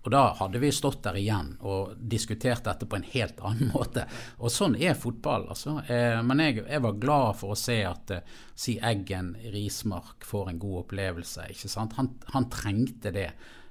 og 0.02 0.10
da 0.10 0.22
hadde 0.38 0.58
vi 0.58 0.72
stått 0.74 1.04
der 1.04 1.16
igjen 1.20 1.52
og 1.62 1.94
diskutert 2.10 2.64
dette 2.66 2.88
på 2.90 2.98
en 2.98 3.06
helt 3.12 3.38
annen 3.46 3.70
måte. 3.74 4.06
Og 4.42 4.50
sånn 4.50 4.74
er 4.74 4.98
fotball, 4.98 5.46
altså. 5.54 5.76
Eh, 5.86 6.18
men 6.26 6.42
jeg, 6.42 6.64
jeg, 6.64 6.82
var 6.82 6.98
glad 7.02 7.38
for 7.38 7.54
å 7.54 7.58
se 7.58 7.78
at 7.86 8.14
eh, 8.16 8.24
si 8.58 8.76
Eggen 8.82 9.36
Rismark 9.54 10.26
får 10.26 10.50
en 10.50 10.62
god 10.62 10.80
opplevelse. 10.84 11.46
ikke 11.54 11.70
sant? 11.70 11.94
Han, 12.00 12.10
han 12.34 12.48
trengte 12.50 13.14
det. 13.14 13.28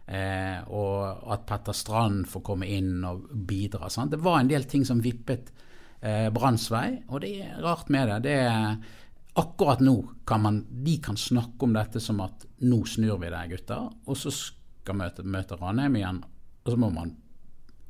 Eh, 0.08 0.64
og 0.72 1.28
at 1.36 1.44
Petter 1.50 1.76
Strand 1.76 2.24
får 2.32 2.46
komme 2.48 2.72
inn 2.72 3.04
og 3.08 3.28
bidra. 3.32 3.92
Sant? 3.92 4.16
Det 4.16 4.24
var 4.24 4.40
en 4.40 4.54
del 4.54 4.70
ting 4.72 4.88
som 4.88 5.04
vippet 5.04 5.52
eh, 6.00 6.32
Branns 6.32 6.70
vei, 6.72 7.02
og 7.12 7.26
det 7.26 7.36
er 7.44 7.60
rart 7.64 7.92
med 7.92 8.08
det. 8.08 8.24
det 8.30 8.40
er 8.48 8.98
Akkurat 9.40 9.80
nå 9.80 9.94
kan 10.28 10.42
man, 10.44 10.58
de 10.84 10.98
kan 11.00 11.16
snakke 11.16 11.64
om 11.64 11.72
dette 11.72 12.02
som 12.04 12.18
at 12.20 12.44
nå 12.68 12.82
snur 12.84 13.16
vi 13.22 13.30
det, 13.32 13.46
gutter. 13.54 13.86
Og 14.12 14.18
så 14.20 14.32
skal 14.36 14.61
møte, 14.98 15.24
møte 15.24 15.58
Ranheim 15.60 15.96
igjen, 16.00 16.24
og 16.66 16.74
så 16.74 16.80
må 16.80 16.90
man 16.94 17.14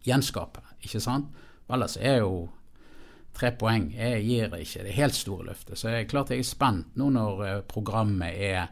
gjenskape, 0.05 0.63
ikke 0.83 1.01
sant. 1.03 1.31
Ellers 1.71 1.95
er 1.97 2.19
jo 2.19 2.49
tre 3.37 3.53
poeng 3.55 3.91
jeg 3.95 4.25
gir 4.27 4.55
ikke 4.57 4.83
det 4.83 4.97
helt 4.97 5.15
store 5.15 5.47
løftet. 5.47 5.79
Så 5.79 5.91
jeg 5.91 6.03
er 6.03 6.11
klart 6.11 6.33
jeg 6.33 6.43
er 6.43 6.49
spent 6.49 6.97
nå 6.99 7.07
når 7.15 7.43
eh, 7.47 7.59
programmet 7.67 8.35
er 8.35 8.71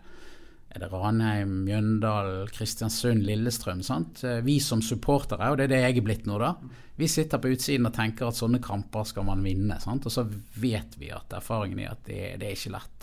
er 0.69 0.83
det 0.83 0.91
Ranheim, 0.91 1.63
Mjøndal, 1.65 2.49
Kristiansund, 2.53 3.23
Lillestrøm. 3.25 3.81
sant? 3.81 4.23
Eh, 4.23 4.43
vi 4.45 4.59
som 4.61 4.83
supportere, 4.85 5.49
og 5.49 5.57
det 5.57 5.65
er 5.65 5.71
det 5.73 5.79
jeg 5.81 5.97
er 5.97 6.05
blitt 6.05 6.27
nå, 6.29 6.37
da. 6.37 6.53
Vi 6.99 7.07
sitter 7.09 7.41
på 7.41 7.49
utsiden 7.55 7.87
og 7.89 7.95
tenker 7.95 8.27
at 8.27 8.37
sånne 8.37 8.59
kamper 8.61 9.07
skal 9.07 9.25
man 9.25 9.41
vinne. 9.41 9.79
sant? 9.81 10.05
Og 10.05 10.13
så 10.13 10.27
vet 10.61 10.93
vi 10.99 11.09
at 11.15 11.33
erfaringen 11.33 11.79
er 11.79 11.95
at 11.95 12.03
det, 12.05 12.21
det 12.41 12.51
er 12.51 12.57
ikke 12.57 12.75
lett. 12.75 12.98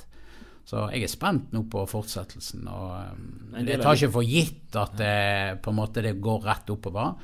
Så 0.67 0.89
jeg 0.91 1.07
er 1.07 1.11
spent 1.11 1.53
nå 1.55 1.63
på 1.71 1.85
fortsettelsen. 1.87 2.67
og 2.67 3.61
Jeg 3.61 3.79
tar 3.79 3.95
ikke 3.95 4.15
for 4.17 4.27
gitt 4.27 4.79
at 4.81 4.97
det, 4.99 5.61
på 5.63 5.71
en 5.71 5.79
måte 5.79 6.03
det 6.03 6.17
går 6.23 6.43
rett 6.49 6.73
oppover, 6.75 7.15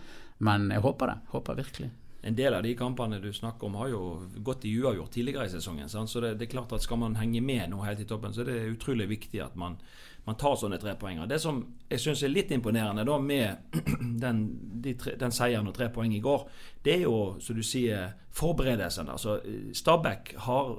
men 0.46 0.70
jeg 0.70 0.84
håper 0.84 1.10
det. 1.10 1.16
Håper 1.34 1.58
virkelig. 1.58 1.90
En 2.22 2.36
del 2.38 2.54
av 2.54 2.62
de 2.62 2.76
kampene 2.78 3.18
du 3.18 3.32
snakker 3.34 3.66
om, 3.66 3.80
har 3.80 3.88
jo 3.90 4.02
gått 4.46 4.68
i 4.70 4.76
uavgjort 4.78 5.10
tidligere 5.16 5.48
i 5.48 5.50
sesongen. 5.56 5.90
Sant? 5.90 6.10
Så 6.10 6.22
det, 6.22 6.36
det, 6.38 6.46
er 6.46 6.52
klart 6.52 6.74
at 6.76 6.84
skal 6.84 7.00
man 7.02 7.18
henge 7.18 7.42
med 7.42 7.72
nå 7.72 7.82
helt 7.82 8.04
i 8.04 8.06
toppen, 8.06 8.34
så 8.34 8.44
er 8.44 8.52
det 8.52 8.60
utrolig 8.76 9.08
viktig 9.10 9.42
at 9.42 9.58
man 9.58 9.80
man 10.24 10.36
tar 10.38 10.54
sånne 10.56 10.78
trepoenger. 10.78 11.26
Det 11.26 11.38
som 11.42 11.58
jeg 11.90 12.00
syns 12.00 12.22
er 12.22 12.30
litt 12.30 12.52
imponerende 12.54 13.04
da 13.06 13.16
med 13.18 13.74
den, 14.24 14.42
de 14.84 14.94
tre, 14.98 15.16
den 15.18 15.34
seieren 15.34 15.70
og 15.70 15.74
tre 15.76 15.88
poeng 15.94 16.14
i 16.14 16.22
går, 16.22 16.44
det 16.84 16.94
er 17.00 17.06
jo, 17.08 17.16
som 17.42 17.58
du 17.58 17.62
sier, 17.66 18.12
forberedelsen. 18.32 19.10
Altså, 19.12 19.40
Stabæk 19.76 20.34
har 20.46 20.76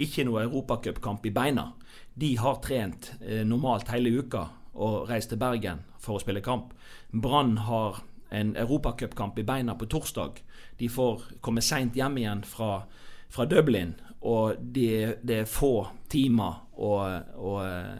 ikke 0.00 0.24
noe 0.26 0.46
europacupkamp 0.48 1.28
i 1.28 1.34
beina. 1.34 1.68
De 2.16 2.32
har 2.40 2.62
trent 2.64 3.12
eh, 3.20 3.44
normalt 3.46 3.92
hele 3.92 4.14
uka 4.16 4.46
og 4.80 5.10
reist 5.10 5.30
til 5.34 5.40
Bergen 5.40 5.84
for 6.00 6.16
å 6.16 6.22
spille 6.22 6.42
kamp. 6.44 6.72
Brann 7.12 7.58
har 7.68 8.00
en 8.34 8.54
europacupkamp 8.56 9.38
i 9.42 9.44
beina 9.44 9.74
på 9.76 9.90
torsdag. 9.90 10.40
De 10.78 10.88
får 10.88 11.26
komme 11.44 11.62
seint 11.62 11.98
hjem 11.98 12.16
igjen 12.22 12.44
fra, 12.48 12.86
fra 13.28 13.46
Dublin 13.50 13.96
og 14.20 14.60
det, 14.60 15.20
det 15.24 15.42
er 15.42 15.48
få 15.48 15.88
timer 16.12 16.66
å, 16.80 16.92
å, 17.36 17.54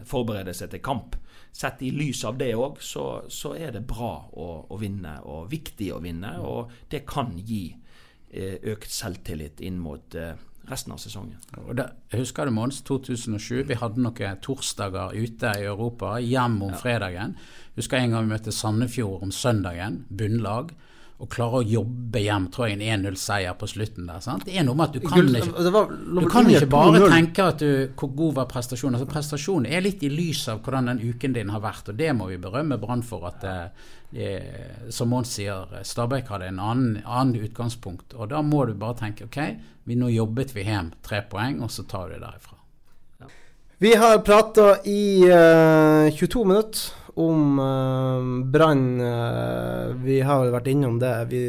forberede 0.08 0.54
seg 0.56 0.72
til 0.72 0.82
kamp. 0.84 1.16
Sett 1.52 1.82
i 1.82 1.90
lys 1.94 2.22
av 2.28 2.38
det 2.40 2.52
òg, 2.54 2.78
så, 2.84 3.24
så, 3.28 3.54
er 3.58 3.74
det 3.74 3.84
bra 3.88 4.12
å, 4.32 4.50
å, 4.70 4.78
vinne, 4.80 5.18
og 5.26 5.50
viktig 5.50 5.90
å 5.94 6.00
vinne. 6.02 6.36
Og 6.46 6.70
det 6.92 7.02
kan 7.08 7.32
gi 7.36 7.64
eh, 8.30 8.56
økt 8.72 8.90
selvtillit 8.94 9.60
inn 9.66 9.80
mot 9.82 10.14
eh, 10.14 10.36
resten 10.70 10.94
av 10.94 11.00
sesongen. 11.02 11.40
Jeg 11.50 12.20
husker 12.20 12.46
du 12.46 12.54
Mons, 12.54 12.82
2007. 12.86 13.64
Vi 13.66 13.80
hadde 13.80 14.04
noen 14.04 14.38
torsdager 14.44 15.16
ute 15.16 15.56
i 15.58 15.66
Europa, 15.66 16.18
hjem 16.22 16.60
om 16.68 16.76
ja. 16.76 16.78
fredagen. 16.84 17.34
Husker 17.78 17.98
en 17.98 18.14
gang 18.14 18.28
vi 18.28 18.36
møtte 18.36 18.54
Sandefjord 18.54 19.26
om 19.26 19.34
søndagen, 19.34 20.04
bunnlag 20.08 20.74
og 21.20 21.28
klare 21.28 21.60
å 21.60 21.66
jobbe 21.68 22.22
hjem 22.24 22.46
tror 22.52 22.70
jeg 22.70 22.78
en 22.78 23.04
1-0-seier 23.04 23.56
på 23.60 23.68
slutten 23.68 24.06
der. 24.08 24.22
Sant? 24.24 24.46
Det 24.48 24.56
er 24.56 24.64
noe 24.64 24.78
med 24.78 24.88
at 24.88 24.94
du 24.96 25.02
kan 25.04 25.26
ikke, 25.28 25.64
du 26.16 26.28
kan 26.32 26.48
ikke 26.48 26.68
bare 26.72 27.02
tenke 27.12 27.48
at 27.52 27.60
du, 27.60 27.72
hvor 28.00 28.12
god 28.16 28.38
var 28.38 28.46
prestasjonen. 28.48 28.96
Altså, 28.96 29.08
prestasjonen 29.10 29.68
er 29.68 29.84
litt 29.84 30.04
i 30.06 30.10
lys 30.12 30.46
av 30.52 30.62
hvordan 30.64 30.88
den 30.88 31.02
uken 31.04 31.36
din 31.36 31.52
har 31.52 31.60
vært, 31.64 31.90
og 31.92 31.98
det 32.00 32.14
må 32.16 32.30
vi 32.30 32.38
berømme 32.40 32.80
Brann 32.80 33.04
for. 33.04 33.28
at 33.28 33.44
det, 33.44 34.30
Som 34.90 35.12
Mons 35.12 35.34
sier, 35.36 35.68
Stabæk 35.84 36.32
hadde 36.32 36.48
en 36.50 36.62
annen, 36.62 37.02
annen, 37.04 37.36
utgangspunkt. 37.44 38.16
Og 38.16 38.32
da 38.32 38.40
må 38.42 38.64
du 38.66 38.72
bare 38.74 38.96
tenke 39.04 39.28
ok, 39.28 39.40
vi 39.84 39.98
nå 40.00 40.08
jobbet 40.14 40.54
vi 40.56 40.64
hjem 40.64 40.94
tre 41.04 41.20
poeng, 41.28 41.60
og 41.60 41.70
så 41.70 41.84
tar 41.84 42.08
du 42.08 42.16
det 42.16 42.24
derifra. 42.24 42.56
Vi 43.80 43.94
har 43.96 44.18
prata 44.24 44.74
i 44.84 45.24
uh, 45.24 46.08
22 46.12 46.42
minutter 46.44 46.99
om 47.20 47.58
uh, 47.58 48.44
Brann. 48.44 49.00
Uh, 49.00 49.94
vi 50.04 50.20
har 50.20 50.42
vel 50.42 50.54
vært 50.54 50.70
innom 50.72 50.98
det. 51.00 51.12
Vi 51.30 51.42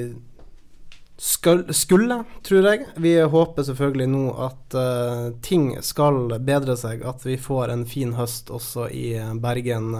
skal, 1.22 1.64
skulle, 1.74 2.24
tror 2.44 2.68
jeg. 2.68 2.88
Vi 3.02 3.16
håper 3.34 3.68
selvfølgelig 3.68 4.08
nå 4.12 4.24
at 4.48 4.78
uh, 4.78 5.28
ting 5.44 5.74
skal 5.86 6.24
bedre 6.40 6.78
seg. 6.80 7.06
At 7.08 7.26
vi 7.26 7.38
får 7.40 7.74
en 7.74 7.86
fin 7.90 8.16
høst 8.18 8.52
også 8.52 8.90
i 8.90 9.14
Bergen. 9.42 9.96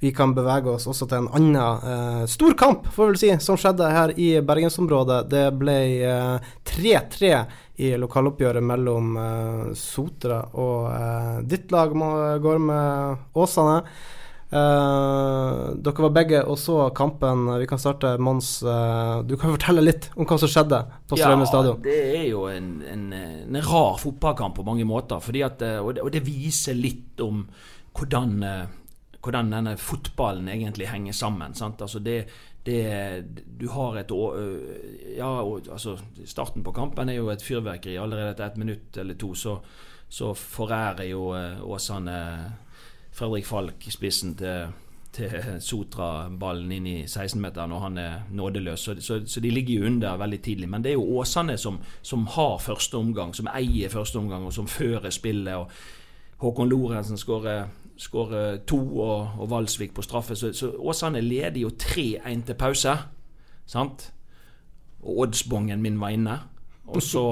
vi 0.00 0.14
kan 0.16 0.34
bevege 0.34 0.70
oss 0.72 0.86
også 0.88 1.06
til 1.06 1.18
en 1.18 1.32
annen 1.36 2.28
stor 2.28 2.54
kamp, 2.56 2.86
får 2.88 3.04
vi 3.04 3.10
vel 3.10 3.18
si, 3.20 3.32
som 3.44 3.58
skjedde 3.60 3.90
her 3.92 4.12
i 4.16 4.30
bergensområdet. 4.40 5.26
Det 5.28 5.42
ble 5.60 5.74
3-3 6.64 7.34
i 7.84 7.90
lokaloppgjøret 8.00 8.64
mellom 8.64 9.18
Sotra 9.76 10.40
og 10.56 11.44
ditt 11.44 11.68
lag, 11.68 11.92
går 12.40 12.64
med 12.64 13.36
Åsane. 13.36 13.76
Uh, 14.50 15.76
dere 15.78 16.02
var 16.02 16.10
begge 16.14 16.40
og 16.42 16.56
så 16.58 16.88
kampen. 16.96 17.46
Vi 17.60 17.68
kan 17.70 17.78
starte, 17.78 18.16
Mons. 18.18 18.56
Uh, 18.66 19.22
du 19.22 19.36
kan 19.38 19.52
fortelle 19.56 19.84
litt 19.84 20.08
om 20.16 20.26
hva 20.26 20.38
som 20.42 20.50
skjedde 20.50 20.80
på 21.06 21.18
Strømmen 21.18 21.46
ja, 21.46 21.50
stadion. 21.52 21.82
Det 21.84 21.98
er 22.18 22.26
jo 22.32 22.46
en, 22.50 22.72
en, 22.82 23.04
en, 23.14 23.60
rar 23.62 24.00
fotballkamp 24.02 24.56
på 24.58 24.66
mange 24.66 24.86
måter. 24.88 25.22
At, 25.46 25.62
eh, 25.62 25.78
og, 25.78 25.94
det, 25.94 26.02
og, 26.02 26.10
det, 26.10 26.24
viser 26.26 26.74
litt 26.74 27.22
om 27.22 27.44
hvordan, 27.94 28.42
hvordan 29.22 29.52
denne 29.54 29.76
fotballen 29.78 30.48
egentlig 30.50 30.88
henger 30.90 31.14
sammen. 31.14 31.54
Altså 31.70 32.02
det, 32.02 32.24
det, 32.66 32.80
du 33.60 33.68
har 33.70 34.00
et 34.02 34.10
Ja, 35.14 35.30
altså 35.46 35.94
starten 36.24 36.66
på 36.66 36.74
kampen 36.74 37.08
er 37.08 37.20
jo 37.20 37.30
et 37.30 37.44
fyrverkeri. 37.44 37.94
Allerede 38.02 38.34
etter 38.34 38.50
et 38.50 38.58
minutt 38.58 38.98
eller 38.98 39.14
to 39.14 39.30
så, 39.38 39.60
så 40.10 40.32
forærer 40.34 41.06
jo 41.12 41.30
Åsane 41.70 42.18
Fredrik 43.20 43.44
Falk 43.44 43.84
i 43.84 43.90
spissen 43.92 44.32
til, 44.38 44.70
til 45.12 45.34
Sotra-ballen 45.60 46.70
inn 46.72 46.86
i 46.88 46.96
16-meteren, 47.04 47.74
og 47.76 47.82
han 47.84 47.98
er 48.00 48.22
nådeløs. 48.32 48.80
Så, 48.80 48.94
så, 49.04 49.18
så, 49.26 49.42
de 49.44 49.50
ligger 49.52 49.74
jo 49.74 49.90
under 49.90 50.16
veldig 50.16 50.38
tidlig. 50.42 50.68
Men 50.72 50.84
det 50.84 50.94
er 50.94 50.96
jo 50.96 51.18
Åsane 51.20 51.58
som, 51.60 51.76
som, 52.02 52.24
har 52.32 52.56
første 52.64 52.96
omgang, 52.96 53.34
som 53.36 53.50
eier 53.52 53.92
første 53.92 54.16
omgang, 54.22 54.46
og 54.48 54.56
som 54.56 54.68
fører 54.68 55.12
spillet. 55.12 55.54
og 55.54 55.68
Håkon 56.40 56.72
Lorentzen 56.72 57.20
skårer 57.20 58.56
to, 58.66 58.80
og, 58.80 59.36
og 59.38 59.50
Valsvik 59.50 59.92
på 59.94 60.02
straffe. 60.02 60.36
Så, 60.36 60.54
så 60.56 60.72
Åsane 60.78 61.20
leder 61.20 61.60
jo 61.60 61.74
3-1 61.76 62.46
til 62.46 62.56
pause. 62.56 62.96
Sant? 63.66 64.12
Og 65.02 65.26
oddsbongen 65.26 65.82
min 65.82 66.00
var 66.00 66.16
inne. 66.16 66.40
Og 66.88 67.02
så 67.02 67.26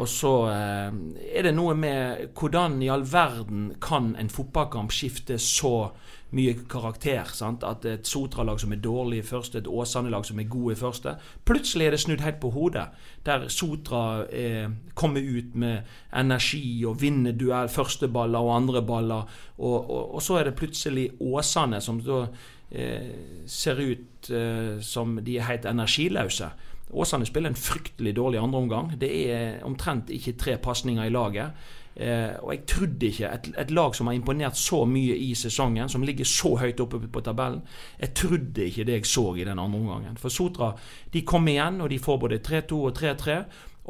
Og 0.00 0.08
så 0.08 0.32
eh, 0.48 0.94
er 1.36 1.44
det 1.44 1.52
noe 1.56 1.74
med 1.76 2.32
hvordan 2.38 2.78
i 2.82 2.88
all 2.92 3.04
verden 3.04 3.74
kan 3.82 4.14
en 4.16 4.32
fotballkamp 4.32 4.92
skifte 4.94 5.36
så 5.38 5.92
mye 6.32 6.54
karakter. 6.68 7.28
Sant? 7.36 7.64
At 7.64 7.84
et 7.88 8.08
Sotra-lag 8.08 8.60
som 8.60 8.72
er 8.72 8.80
dårlig 8.80 9.20
i 9.20 9.26
første, 9.26 9.60
et 9.60 9.68
Åsane-lag 9.68 10.24
som 10.24 10.40
er 10.40 10.48
god 10.48 10.72
i 10.72 10.78
første. 10.80 11.14
Plutselig 11.48 11.86
er 11.86 11.96
det 11.96 12.00
snudd 12.06 12.24
helt 12.24 12.40
på 12.40 12.52
hodet. 12.54 12.86
Der 13.26 13.46
Sotra 13.52 14.24
eh, 14.32 14.70
kommer 14.94 15.20
ut 15.20 15.52
med 15.54 15.92
energi 16.16 16.64
og 16.88 17.02
vinner 17.02 17.36
duell, 17.36 17.68
første 17.68 18.08
baller 18.08 18.40
og 18.40 18.56
andre 18.56 18.82
baller. 18.86 19.28
Og, 19.58 19.78
og, 19.78 20.14
og 20.16 20.24
så 20.24 20.40
er 20.40 20.48
det 20.48 20.56
plutselig 20.56 21.10
Åsane 21.20 21.82
som 21.84 22.00
da 22.00 22.24
eh, 22.70 23.12
ser 23.46 23.84
ut 23.84 24.32
eh, 24.32 24.78
som 24.80 25.18
de 25.20 25.36
er 25.36 25.50
helt 25.50 25.68
energiløse. 25.68 26.48
Åsane 26.92 27.26
spiller 27.26 27.52
en 27.52 27.58
fryktelig 27.58 28.16
dårlig 28.16 28.40
andreomgang. 28.42 28.92
Det 29.00 29.12
er 29.32 29.62
omtrent 29.64 30.10
ikke 30.12 30.36
tre 30.40 30.58
pasninger 30.60 31.08
i 31.08 31.14
laget. 31.14 31.64
Eh, 31.96 32.38
og 32.40 32.54
jeg 32.54 32.62
trodde 32.66 33.06
ikke 33.06 33.28
et, 33.28 33.48
et, 33.58 33.70
lag 33.70 33.94
som 33.94 34.08
har 34.08 34.16
imponert 34.16 34.56
så 34.56 34.84
mye 34.88 35.16
i 35.16 35.34
sesongen, 35.36 35.90
som 35.92 36.04
ligger 36.06 36.24
så 36.24 36.54
høyt 36.56 36.80
oppe 36.80 37.02
på 37.04 37.20
tabellen 37.20 37.60
Jeg 38.00 38.14
trodde 38.16 38.64
ikke 38.64 38.86
det 38.88 38.94
jeg 38.94 39.10
så 39.10 39.26
i 39.36 39.44
den 39.44 39.58
andre 39.58 39.78
omgangen. 39.78 40.16
For 40.16 40.32
Sotra 40.32 40.72
de 41.12 41.22
kom 41.22 41.48
igjen, 41.48 41.80
og 41.80 41.90
de 41.92 42.00
får 42.00 42.18
både 42.18 42.40
3-2 42.40 42.80
og 42.80 42.96
3-3. 42.96 43.36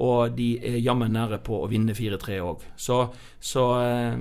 Og 0.03 0.33
de 0.33 0.57
er 0.57 0.79
jammen 0.81 1.13
nære 1.13 1.43
på 1.45 1.59
å 1.63 1.69
vinne 1.69 1.93
4-3 1.93 2.39
òg. 2.41 2.63
Eh, 2.89 4.15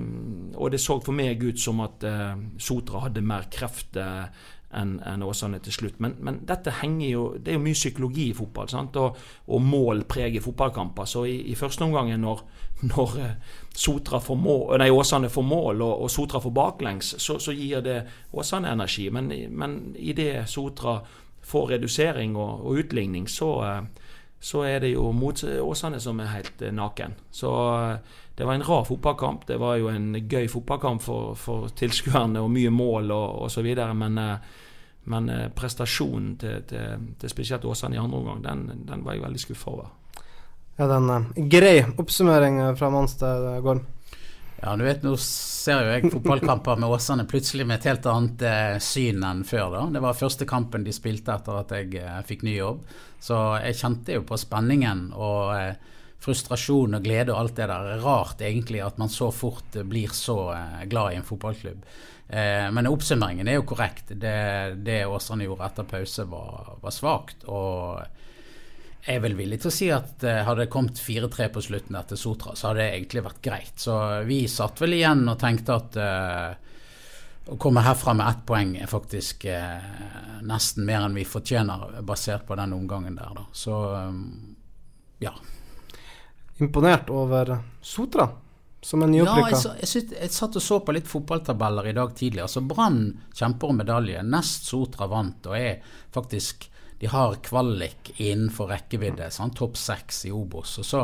og 0.54 0.70
det 0.70 0.80
så 0.80 0.98
for 1.00 1.16
meg 1.16 1.42
ut 1.42 1.58
som 1.58 1.80
at 1.82 2.04
eh, 2.04 2.34
Sotra 2.60 3.06
hadde 3.06 3.24
mer 3.24 3.48
krefter 3.50 4.28
enn 4.72 4.96
en 5.06 5.22
Åsane 5.22 5.60
til 5.62 5.74
slutt. 5.74 6.00
Men, 6.00 6.16
men, 6.20 6.40
dette 6.48 6.74
henger 6.80 7.08
jo 7.08 7.24
Det 7.38 7.52
er 7.52 7.58
jo 7.58 7.64
mye 7.64 7.76
psykologi 7.78 8.28
i 8.30 8.36
fotball, 8.36 8.68
sant? 8.72 8.96
Og, 8.96 9.18
og 9.46 9.62
mål 9.62 10.04
preger 10.08 10.44
fotballkamper. 10.44 11.08
Så 11.08 11.24
i, 11.28 11.36
i 11.52 11.56
første 11.58 11.84
omgang, 11.84 12.12
når, 12.20 12.44
når 12.92 13.16
eh, 13.22 13.56
Sotra 13.74 14.20
får 14.20 14.38
mål, 14.38 14.78
nei, 14.82 14.90
Åsane 14.90 15.30
får 15.32 15.46
mål 15.48 15.82
og, 15.82 16.04
og 16.04 16.10
Sotra 16.12 16.40
får 16.40 16.54
baklengs, 16.56 17.14
så, 17.18 17.38
så 17.40 17.54
gir 17.56 17.84
det 17.84 17.98
Åsane 18.32 18.72
energi. 18.72 19.08
Men, 19.10 19.32
men 19.50 19.78
idet 19.96 20.48
Sotra 20.50 21.00
får 21.42 21.74
redusering 21.76 22.36
og, 22.36 22.66
og 22.66 22.84
utligning, 22.84 23.28
så, 23.28 23.52
eh, 23.66 24.10
så 24.42 24.64
er 24.66 24.80
det 24.82 24.88
jo 24.96 25.12
mot 25.14 25.38
Åsane 25.44 26.00
som 26.02 26.18
er 26.20 26.32
helt 26.32 26.62
eh, 26.62 26.74
naken. 26.74 27.14
Så 27.30 27.52
det 28.34 28.48
var 28.48 28.58
en 28.58 28.66
rar 28.66 28.84
fotballkamp. 28.88 29.46
Det 29.46 29.56
var 29.62 29.76
jo 29.78 29.88
en 29.92 30.16
gøy 30.18 30.48
fotballkamp 30.50 31.02
for, 31.04 31.36
for 31.38 31.70
tilskuerne 31.78 32.42
og 32.42 32.50
mye 32.50 32.72
mål 32.74 33.12
og 33.14 33.44
osv. 33.46 33.68
Men, 33.94 34.18
men 35.04 35.30
prestasjonen 35.54 36.36
til, 36.40 36.64
til, 36.66 37.06
til 37.20 37.30
spesielt 37.30 37.64
Åsane 37.68 37.98
i 37.98 38.02
andre 38.02 38.18
omgang, 38.18 38.42
den, 38.42 38.86
den, 38.88 39.04
var 39.04 39.14
jeg 39.14 39.26
veldig 39.28 39.44
skuffa 39.44 39.76
over. 39.76 39.92
Ja, 40.78 40.88
det 40.88 40.96
en 40.96 41.10
uh, 41.12 41.42
grei 41.52 41.76
oppsummering 42.00 42.62
fra 42.80 42.90
Manstad, 42.90 43.46
Gorm. 43.62 43.84
Ja, 44.62 44.76
du 44.78 44.84
vet, 44.86 45.02
nå 45.02 45.16
ser 45.18 45.80
jo 45.82 45.94
jeg 45.96 46.10
fotballkamper 46.12 46.78
med 46.78 46.92
Åsane 46.94 47.24
plutselig 47.26 47.64
med 47.66 47.80
et 47.80 47.88
helt 47.90 48.04
annet 48.06 48.44
eh, 48.46 48.76
syn 48.78 49.24
enn 49.26 49.40
før. 49.42 49.72
da. 49.74 49.80
Det 49.96 50.02
var 50.04 50.14
første 50.14 50.46
kampen 50.46 50.84
de 50.86 50.94
spilte 50.94 51.34
etter 51.34 51.58
at 51.58 51.74
jeg 51.74 51.96
eh, 51.98 52.20
fikk 52.28 52.44
ny 52.46 52.54
jobb. 52.60 52.84
Så 53.18 53.40
jeg 53.64 53.80
kjente 53.80 54.14
jo 54.20 54.22
på 54.28 54.38
spenningen 54.38 55.08
og 55.18 55.50
eh, 55.56 55.90
frustrasjon 56.22 56.94
og 56.94 57.02
glede 57.02 57.34
og 57.34 57.40
alt 57.40 57.58
det 57.58 57.68
der. 57.72 57.90
Rart 58.04 58.46
egentlig 58.46 58.84
at 58.86 59.02
man 59.02 59.10
så 59.10 59.32
fort 59.34 59.80
blir 59.82 60.14
så 60.14 60.38
eh, 60.54 60.84
glad 60.86 61.16
i 61.16 61.18
en 61.18 61.26
fotballklubb. 61.26 61.82
Eh, 62.28 62.70
men 62.70 62.90
oppsummeringen 62.90 63.50
er 63.50 63.58
jo 63.58 63.66
korrekt. 63.66 64.14
Det, 64.14 64.38
det 64.86 65.02
Åsane 65.10 65.50
gjorde 65.50 65.72
etter 65.72 65.90
pause, 65.90 66.30
var, 66.30 66.76
var 66.86 66.94
svakt. 66.94 67.48
Og 67.50 67.98
jeg 69.02 69.18
er 69.18 69.22
vel 69.24 69.38
villig 69.38 69.60
til 69.62 69.70
å 69.70 69.74
si 69.74 69.88
at 69.94 70.24
eh, 70.28 70.42
hadde 70.46 70.64
det 70.64 70.72
kommet 70.72 71.00
4-3 71.02 71.48
på 71.54 71.62
slutten 71.64 71.98
etter 71.98 72.20
Sotra, 72.20 72.56
så 72.56 72.70
hadde 72.70 72.84
det 72.84 72.90
egentlig 72.96 73.24
vært 73.26 73.40
greit. 73.44 73.72
Så 73.82 73.96
vi 74.28 74.44
satt 74.50 74.82
vel 74.82 74.98
igjen 74.98 75.24
og 75.28 75.40
tenkte 75.40 75.78
at 75.78 75.98
å 77.52 77.56
komme 77.58 77.82
herfra 77.82 78.14
med 78.14 78.28
ett 78.28 78.44
poeng 78.46 78.76
er 78.78 78.90
faktisk 78.90 79.48
eh, 79.50 79.88
nesten 80.46 80.86
mer 80.86 81.08
enn 81.08 81.18
vi 81.18 81.26
fortjener, 81.26 81.98
basert 82.06 82.46
på 82.46 82.58
den 82.58 82.76
omgangen 82.76 83.18
der, 83.18 83.34
da. 83.34 83.48
Så 83.50 83.80
ja 85.22 85.34
imponert 86.62 87.10
over 87.10 87.58
Sotra 87.80 88.28
som 88.80 89.02
en 89.02 89.12
nyopprykka? 89.12 89.50
Ja, 89.50 89.74
jeg, 89.80 89.88
jeg, 89.94 90.08
jeg, 90.20 90.30
satt 90.34 90.58
og 90.58 90.64
så 90.64 90.80
på 90.82 90.94
litt 90.94 91.08
fotballtabeller 91.10 91.86
i 91.90 91.94
dag 91.94 92.14
tidlig. 92.18 92.42
Altså 92.42 92.64
Brann 92.66 93.04
kjemper 93.30 93.70
om 93.70 93.78
medalje. 93.78 94.24
Nest 94.26 94.66
Sotra 94.70 95.06
vant 95.10 95.46
og 95.50 95.54
er 95.58 95.94
faktisk 96.14 96.66
De 97.02 97.08
har 97.10 97.32
kvalik 97.42 98.12
innenfor 98.22 98.68
rekkevidde. 98.70 99.26
Sånn, 99.34 99.50
Topp 99.58 99.74
seks 99.74 100.20
i 100.28 100.30
Obos. 100.30 100.76
Og 100.78 100.86
så 100.86 101.00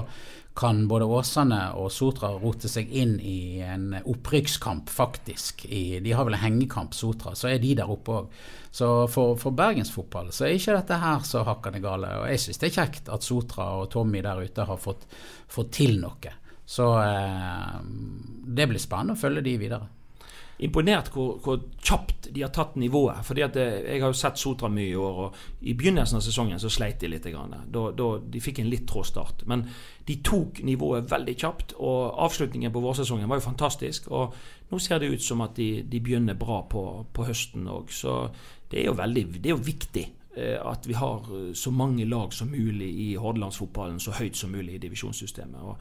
kan 0.54 0.84
både 0.87 1.08
Åsane 1.11 1.58
og 1.74 1.88
Sotra 1.90 2.30
rote 2.38 2.70
seg 2.70 2.92
inn 2.94 3.16
i 3.18 3.58
en 3.66 3.96
opprykkskamp, 3.98 4.92
faktisk. 4.94 5.66
I, 5.66 5.98
de 5.98 6.14
har 6.14 6.28
vel 6.28 6.38
en 6.38 6.44
hengekamp, 6.44 6.94
Sotra. 6.94 7.34
Så 7.34 7.50
er 7.50 7.58
de 7.58 7.74
der 7.80 7.90
oppe 7.90 8.14
òg. 8.14 8.38
Så 8.70 8.92
for, 9.11 9.34
for 9.42 9.58
bergensfotball 9.58 10.30
så 10.30 10.46
er 10.46 10.54
ikke 10.61 10.78
dette 10.78 11.02
her 11.02 11.26
så 11.26 11.42
hakkende 11.50 11.82
gale. 11.82 12.14
Og 12.20 12.30
jeg 12.30 12.44
syns 12.44 12.62
det 12.62 12.70
er 12.70 12.76
kjekt 12.78 13.11
at 13.18 13.26
Sotra 13.26 13.66
og 13.80 13.90
Tommy 13.90 14.22
der 14.22 14.38
ute 14.38 14.70
har 14.70 14.78
fått, 14.78 15.02
fått 15.50 15.74
til 15.80 15.98
noe. 15.98 16.37
Så 16.62 16.92
eh, 17.02 17.78
det 18.54 18.70
blir 18.70 18.87
spennende 18.87 19.18
å 19.18 19.24
følge 19.26 19.48
de 19.50 19.58
videre 19.66 19.97
imponert 20.58 21.12
hvor, 21.14 21.36
hvor, 21.42 21.60
kjapt 21.78 22.28
de 22.34 22.42
har 22.42 22.50
tatt 22.54 22.76
nivået. 22.76 23.22
Fordi 23.24 23.44
at 23.46 23.56
eh, 23.56 23.76
Jeg 23.86 24.02
har 24.02 24.10
jo 24.10 24.18
sett 24.18 24.38
Sotra 24.38 24.68
mye 24.68 24.90
i 24.90 24.96
år, 24.96 25.20
og 25.24 25.62
i 25.62 25.74
begynnelsen 25.78 26.18
av 26.18 26.24
sesongen 26.26 26.60
så 26.60 26.70
sleit 26.72 27.00
de 27.00 27.10
litt. 27.12 27.28
Da, 27.28 27.84
da, 27.94 28.08
de 28.18 28.42
fikk 28.42 28.60
en 28.62 28.70
litt 28.70 28.86
trå 28.90 29.04
start. 29.06 29.46
Men 29.46 29.64
de 30.08 30.18
tok 30.24 30.62
nivået 30.66 31.10
veldig 31.10 31.36
kjapt, 31.38 31.74
og 31.78 32.18
avslutningen 32.26 32.72
på 32.74 32.82
vårsesongen 32.82 33.28
var 33.28 33.40
jo 33.40 33.48
fantastisk. 33.48 34.10
Og 34.10 34.34
nå 34.70 34.80
ser 34.82 35.00
det 35.00 35.12
ut 35.14 35.24
som 35.24 35.42
at 35.46 35.56
de, 35.56 35.84
de 35.86 36.00
begynner 36.00 36.38
bra 36.38 36.62
på, 36.70 36.84
på 37.12 37.28
høsten 37.28 37.68
òg. 37.70 37.92
Så 37.94 38.20
det 38.70 38.82
er 38.82 38.90
jo 38.90 38.98
veldig 38.98 39.24
det 39.38 39.46
er 39.46 39.54
jo 39.54 39.64
viktig 39.64 40.04
eh, 40.36 40.58
at 40.58 40.88
vi 40.88 40.98
har 40.98 41.30
eh, 41.32 41.52
så 41.54 41.70
mange 41.70 42.04
lag 42.08 42.34
som 42.34 42.50
mulig 42.52 42.90
i 43.06 43.08
hordalandsfotballen, 43.16 44.00
så 44.00 44.16
høyt 44.18 44.36
som 44.36 44.52
mulig 44.52 44.74
i 44.76 44.82
divisjonssystemet. 44.82 45.62
Og, 45.62 45.76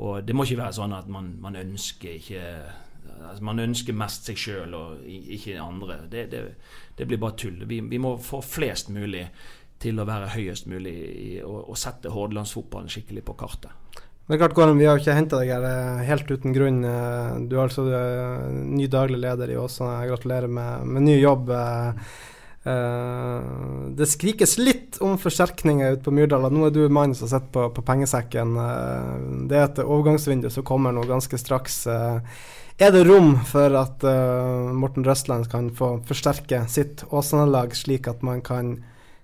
og 0.00 0.24
det 0.26 0.34
må 0.34 0.46
ikke 0.46 0.62
være 0.64 0.78
sånn 0.80 0.96
at 0.96 1.12
man, 1.12 1.36
man 1.44 1.60
ønsker 1.60 2.18
ikke 2.18 2.42
altså 3.20 3.44
Man 3.44 3.62
ønsker 3.62 3.96
mest 3.96 4.28
seg 4.28 4.40
sjøl 4.40 4.74
og 4.78 5.04
ikke 5.06 5.58
andre. 5.62 6.00
Det, 6.10 6.26
det, 6.32 6.42
det, 6.96 7.06
blir 7.06 7.20
bare 7.22 7.38
tull. 7.38 7.62
Vi, 7.68 7.80
vi, 7.90 8.00
må 8.02 8.16
få 8.22 8.42
flest 8.44 8.90
mulig 8.94 9.26
til 9.82 10.00
å 10.00 10.06
være 10.08 10.32
høyest 10.36 10.68
mulig 10.70 10.94
i, 10.94 11.30
og, 11.44 11.70
og 11.70 11.78
sette 11.78 12.12
hordalandsfotballen 12.12 12.92
skikkelig 12.92 13.24
på 13.26 13.36
kartet. 13.38 13.72
Men 14.26 14.40
klart, 14.40 14.54
Gordon, 14.56 14.78
Vi 14.80 14.86
har 14.88 15.00
ikke 15.00 15.16
henta 15.16 15.40
deg 15.42 15.50
her 15.52 15.64
eh, 15.68 16.04
helt 16.08 16.30
uten 16.30 16.54
grunn. 16.56 16.84
Eh, 16.88 17.32
du 17.44 17.58
er 17.58 17.66
altså 17.66 17.84
ny 17.84 18.86
daglig 18.88 19.20
leder 19.20 19.52
i 19.52 19.58
Åsane. 19.60 20.06
Gratulerer 20.08 20.48
med, 20.48 20.86
med 20.88 21.04
ny 21.10 21.18
jobb. 21.18 21.52
Uh, 22.64 23.92
det 23.92 24.06
skrikes 24.08 24.54
litt 24.56 24.96
om 25.04 25.18
forsterkninger 25.20 25.98
ute 25.98 26.06
på 26.06 26.14
Myrdal. 26.16 26.46
Nå 26.48 26.62
er 26.64 26.72
du 26.72 26.86
mannen 26.88 27.16
som 27.16 27.28
sitter 27.28 27.50
på, 27.52 27.66
på 27.76 27.84
pengesekken. 27.84 28.54
Uh, 28.56 29.44
det 29.50 29.58
er 29.58 29.66
et 29.66 29.80
overgangsvindu 29.84 30.48
som 30.52 30.64
kommer 30.64 30.94
nå 30.96 31.04
ganske 31.08 31.36
straks. 31.40 31.82
Uh, 31.84 32.24
er 32.78 32.90
det 32.90 33.04
rom 33.06 33.36
for 33.46 33.74
at 33.78 34.02
uh, 34.02 34.72
Morten 34.74 35.04
Røstland 35.06 35.46
kan 35.50 35.68
få 35.74 36.00
forsterke 36.06 36.64
sitt 36.68 37.04
Åsane-lag, 37.14 37.76
slik 37.76 38.08
at 38.10 38.24
man 38.26 38.42
kan 38.42 38.80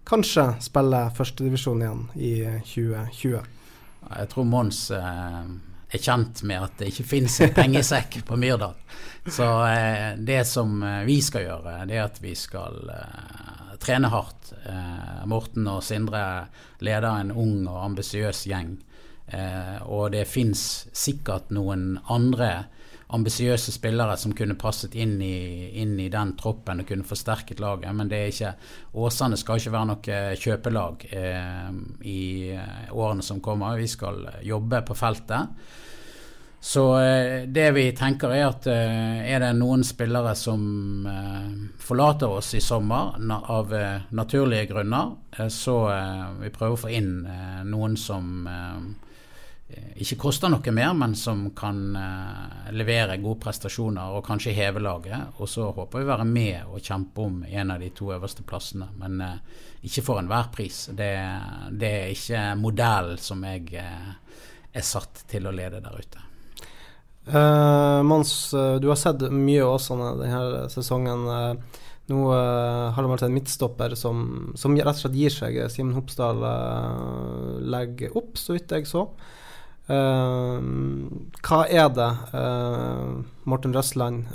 kanskje 0.06 0.52
spille 0.62 1.02
førstedivisjon 1.16 1.82
igjen 1.82 2.04
i 2.14 2.34
2020? 2.68 3.40
Jeg 4.10 4.30
tror 4.30 4.46
Mons 4.46 4.84
uh, 4.94 5.42
er 5.90 5.98
kjent 5.98 6.44
med 6.46 6.68
at 6.68 6.78
det 6.78 6.92
ikke 6.92 7.08
finnes 7.16 7.40
en 7.42 7.54
pengesekk 7.56 8.20
på 8.28 8.38
Myrdal. 8.38 8.78
Så 9.26 9.48
uh, 9.66 10.14
det 10.14 10.44
som 10.46 10.78
vi 11.06 11.18
skal 11.18 11.48
gjøre, 11.48 11.80
det 11.90 11.98
er 11.98 12.06
at 12.06 12.22
vi 12.22 12.36
skal 12.38 12.78
trene 13.82 14.10
hardt. 14.12 14.52
Morten 15.26 15.66
og 15.72 15.82
Sindre 15.82 16.22
leder 16.84 17.10
en 17.16 17.30
ung 17.32 17.64
og 17.64 17.82
ambisiøs 17.86 18.44
gjeng. 18.50 18.74
og 19.88 20.10
det 20.12 20.26
fins 20.28 20.86
sikkert 20.92 21.48
noen 21.54 21.94
andre 22.12 22.66
ambisiøse 23.16 23.73
spillere 23.75 24.16
som 24.20 24.35
kunne 24.37 24.57
passet 24.59 24.94
inn 24.94 25.18
i, 25.23 25.70
inn 25.83 25.99
i, 26.01 26.09
den 26.12 26.35
troppen 26.38 26.83
og 26.83 26.88
kunne 26.88 27.07
forsterket 27.07 27.61
laget. 27.62 27.92
Men 27.96 28.11
det 28.11 28.20
er 28.20 28.33
ikke 28.33 28.55
Åsane 29.03 29.38
skal 29.40 29.61
ikke 29.61 29.75
være 29.75 29.90
noe 29.90 30.23
kjøpelag 30.40 31.07
eh, 31.11 31.70
i 32.07 32.23
eh, 32.55 32.90
årene 32.92 33.27
som 33.27 33.42
kommer. 33.44 33.79
Vi 33.81 33.90
skal 33.90 34.27
jobbe 34.46 34.83
på 34.87 34.99
feltet. 34.99 35.62
Så 36.61 36.85
eh, 37.01 37.49
det 37.49 37.68
vi 37.73 37.87
tenker 37.96 38.35
er 38.37 38.46
at 38.51 38.66
eh, 38.68 39.20
er 39.33 39.40
det 39.40 39.53
noen 39.57 39.85
spillere 39.87 40.35
som 40.37 41.07
eh, 41.09 41.53
forlater 41.81 42.38
oss 42.40 42.53
i 42.55 42.61
sommer 42.61 43.16
na 43.18 43.40
av 43.57 43.73
eh, 43.75 44.09
naturlige 44.12 44.68
grunner, 44.75 45.14
så 45.49 45.77
vi 46.40 46.51
prøver 46.53 46.75
å 46.75 46.81
få 46.83 46.90
inn 46.92 47.12
noen 47.70 47.94
som 47.96 48.42
Eh, 48.51 49.10
ikke 50.00 50.16
koster 50.22 50.48
noe 50.48 50.72
mer, 50.72 50.94
men 50.96 51.12
som 51.18 51.42
kan 51.56 51.80
uh, 51.92 52.70
levere 52.72 53.18
gode 53.20 53.40
prestasjoner 53.42 54.14
og 54.16 54.24
kanskje 54.24 54.54
heve 54.56 54.80
laget. 54.80 55.37
Og 55.38 55.50
så 55.50 55.66
håper 55.68 56.00
vi 56.00 56.06
å 56.06 56.11
være 56.12 56.26
med 56.28 56.70
og 56.70 56.80
kjempe 56.80 57.26
om 57.26 57.42
en 57.44 57.74
av 57.74 57.83
de 57.83 57.90
to 57.96 58.09
øverste 58.14 58.46
plassene, 58.48 58.88
men 59.00 59.20
uh, 59.20 59.66
ikke 59.85 60.04
for 60.06 60.22
enhver 60.22 60.48
pris. 60.54 60.87
Det, 60.96 61.11
det, 61.76 61.90
er 61.90 62.14
ikke 62.14 62.46
modellen 62.61 63.20
som 63.20 63.44
jeg 63.44 63.68
uh, 63.76 64.14
er 64.72 64.87
satt 64.87 65.24
til 65.28 65.48
å 65.48 65.52
lede 65.54 65.83
der 65.85 66.00
ute. 66.00 66.24
Uh, 67.28 68.00
Mons, 68.06 68.33
uh, 68.56 68.78
du 68.80 68.88
har 68.88 68.98
sett 68.98 69.22
mye 69.28 69.66
Åsane 69.68 70.14
denne 70.22 70.64
sesongen. 70.72 71.26
Uh, 71.28 71.83
nå 72.11 72.24
har 72.35 72.96
de 72.98 73.06
vært 73.06 73.22
en 73.22 73.35
midtstopper 73.37 73.92
som, 73.94 74.24
som, 74.59 74.72
rett 74.74 74.96
og 74.96 75.02
slett 75.04 75.14
gir 75.14 75.30
seg. 75.30 75.61
Simen 75.70 75.94
Hopsdal 75.94 76.40
legger 77.70 78.16
opp, 78.18 78.33
så 78.35 78.56
vidt 78.56 78.74
jeg 78.74 78.88
så. 78.90 79.04
Hva 79.90 81.61
er 81.66 81.88
det 81.96 82.11
Morten 83.50 83.74
Røsland 83.74 84.29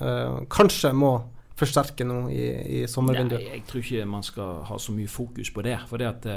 kanskje 0.52 0.92
må 0.92 1.12
forsterke 1.56 2.04
nå 2.04 2.26
i, 2.34 2.46
i 2.82 2.86
sommervinduet? 2.92 3.46
jeg 3.54 3.64
tror 3.70 3.84
ikke 3.86 4.08
man 4.10 4.26
skal 4.28 4.66
ha 4.68 4.80
så 4.82 4.92
mye 4.92 5.08
fokus 5.08 5.54
på 5.56 5.64
det. 5.64 5.78
For 5.88 6.02
det 6.02 6.10
at 6.10 6.28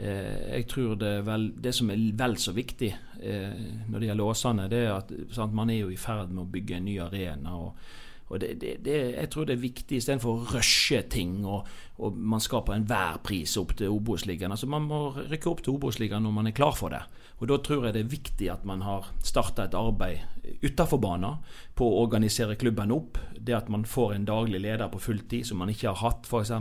Eh, 0.00 0.56
jeg 0.56 0.66
tror 0.68 0.94
det, 0.96 1.12
vel, 1.26 1.50
det, 1.60 1.74
som 1.76 1.90
er 1.92 2.00
vel 2.16 2.36
så 2.40 2.54
viktig 2.56 2.88
eh, 3.20 3.64
når 3.90 4.00
det 4.00 4.06
gjelder 4.08 4.30
Åsane, 4.32 4.68
det 4.72 4.78
er 4.86 4.94
at 4.94 5.10
sant, 5.34 5.52
man 5.52 5.68
er 5.68 5.82
jo 5.82 5.90
i 5.92 5.98
ferd 6.00 6.30
med 6.32 6.46
å 6.46 6.52
bygge 6.54 6.78
en 6.78 6.86
ny 6.88 6.94
arena. 7.04 7.56
og, 7.58 7.90
og 8.30 8.38
det, 8.38 8.54
det, 8.62 8.76
det, 8.86 8.96
Jeg 9.16 9.30
tror 9.32 9.46
det 9.46 9.56
er 9.56 9.64
viktig 9.64 9.96
istedenfor 9.98 10.36
å 10.36 10.50
rushe 10.54 11.00
ting 11.10 11.40
og, 11.42 11.66
og 11.98 12.14
man 12.14 12.42
skal 12.42 12.62
på 12.66 12.74
enhver 12.76 13.18
pris 13.26 13.56
opp 13.58 13.74
til 13.78 13.90
Obos-ligaen. 13.90 14.54
Altså, 14.54 14.68
man 14.70 14.86
må 14.86 15.00
rykke 15.18 15.50
opp 15.50 15.64
til 15.66 15.74
Obos-ligaen 15.74 16.22
når 16.22 16.36
man 16.36 16.50
er 16.50 16.54
klar 16.54 16.76
for 16.78 16.94
det. 16.94 17.02
Og 17.40 17.48
Da 17.50 17.56
tror 17.64 17.88
jeg 17.88 17.96
det 17.96 18.04
er 18.04 18.12
viktig 18.12 18.50
at 18.52 18.64
man 18.68 18.84
har 18.86 19.10
starta 19.24 19.66
et 19.66 19.74
arbeid 19.74 20.62
utafor 20.62 21.00
banen 21.02 21.40
på 21.74 21.88
å 21.88 22.04
organisere 22.04 22.58
klubben 22.60 22.94
opp. 22.94 23.18
Det 23.34 23.56
at 23.56 23.70
man 23.72 23.88
får 23.88 24.14
en 24.14 24.28
daglig 24.28 24.60
leder 24.62 24.92
på 24.92 25.02
fulltid 25.02 25.48
som 25.48 25.58
man 25.58 25.72
ikke 25.72 25.90
har 25.90 26.00
hatt, 26.04 26.28
f.eks. 26.28 26.52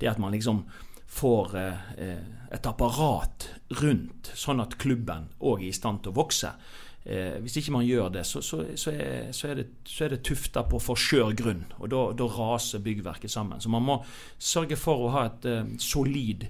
Det 0.00 0.10
at 0.10 0.18
man 0.22 0.34
liksom 0.34 0.64
får 1.06 1.56
eh, 1.60 2.24
et 2.50 2.66
apparat 2.66 3.46
rundt, 3.78 4.32
sånn 4.34 4.60
at 4.64 4.74
klubben 4.80 5.30
òg 5.38 5.62
er 5.62 5.70
i 5.70 5.76
stand 5.76 6.02
til 6.02 6.12
å 6.14 6.18
vokse. 6.18 6.50
Eh, 7.06 7.36
hvis 7.42 7.60
ikke 7.60 7.74
man 7.76 7.86
gjør 7.86 8.08
det, 8.16 8.24
så, 8.26 8.42
så, 8.42 8.64
så, 8.74 8.90
er, 8.90 9.28
så 9.32 9.52
er, 9.52 9.60
det, 9.60 9.66
så 9.86 10.08
det 10.10 10.24
tufta 10.26 10.64
på 10.66 10.80
for 10.82 10.98
skjør 10.98 11.36
grunn. 11.38 11.62
Og 11.78 11.92
da, 11.92 12.26
raser 12.38 12.82
byggverket 12.82 13.30
sammen. 13.30 13.62
Så 13.62 13.70
man 13.72 13.86
må 13.86 14.00
sørge 14.38 14.78
for 14.80 15.06
å 15.06 15.12
ha 15.14 15.28
et 15.30 15.46
eh, 15.50 15.76
solid 15.82 16.48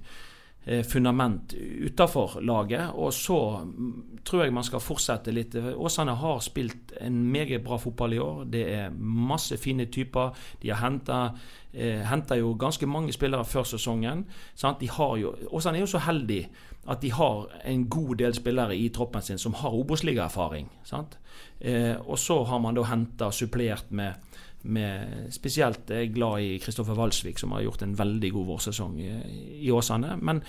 Eh, 0.69 0.83
fundament 0.83 1.55
utafor 1.81 2.41
laget. 2.41 2.91
Og 2.95 3.13
så 3.15 3.59
mm, 3.65 4.19
tror 4.25 4.43
jeg 4.43 4.53
man 4.53 4.65
skal 4.67 4.83
fortsette 4.83 5.31
litt. 5.31 5.55
Åsane 5.55 6.17
har 6.19 6.41
spilt 6.43 6.91
en 7.01 7.21
meget 7.31 7.63
bra 7.63 7.79
fotball 7.79 8.13
i 8.13 8.19
år. 8.19 8.41
Det 8.51 8.65
er 8.75 8.97
masse 8.99 9.57
fine 9.63 9.87
typer. 9.87 10.35
De 10.63 10.73
har 10.73 10.83
henta 10.83 11.21
eh, 11.73 12.39
jo 12.41 12.57
ganske 12.59 12.87
mange 12.87 13.15
spillere 13.15 13.45
før 13.45 13.63
sesongen. 13.63 14.25
Sant? 14.55 14.81
De 14.81 14.91
har 14.91 15.17
jo, 15.17 15.37
Åsane 15.55 15.79
er 15.79 15.87
jo 15.87 15.93
så 15.95 16.03
heldig 16.03 16.49
at 16.87 17.03
de 17.03 17.11
har 17.13 17.49
en 17.65 17.89
god 17.91 18.17
del 18.23 18.35
spillere 18.35 18.77
i 18.77 18.89
troppen 18.95 19.23
sin 19.23 19.39
som 19.39 19.55
har 19.59 19.75
Obos-ligaerfaring. 19.75 20.69
Eh, 21.61 21.95
og 22.07 22.19
så 22.19 22.43
har 22.45 22.63
man 22.63 22.77
da 22.79 22.87
henta 22.87 23.31
supplert 23.33 23.91
med 23.91 24.15
med, 24.67 25.27
spesielt 25.31 25.91
er 25.91 26.09
glad 26.11 26.41
i 26.43 26.59
Kristoffer 26.59 26.97
Walsvik, 26.99 27.39
som 27.39 27.53
har 27.53 27.63
gjort 27.63 27.83
en 27.83 27.99
veldig 27.99 28.33
god 28.33 28.47
vårsesong 28.47 28.97
i, 29.01 29.11
i 29.63 29.71
Åsane. 29.71 30.17
Men 30.23 30.43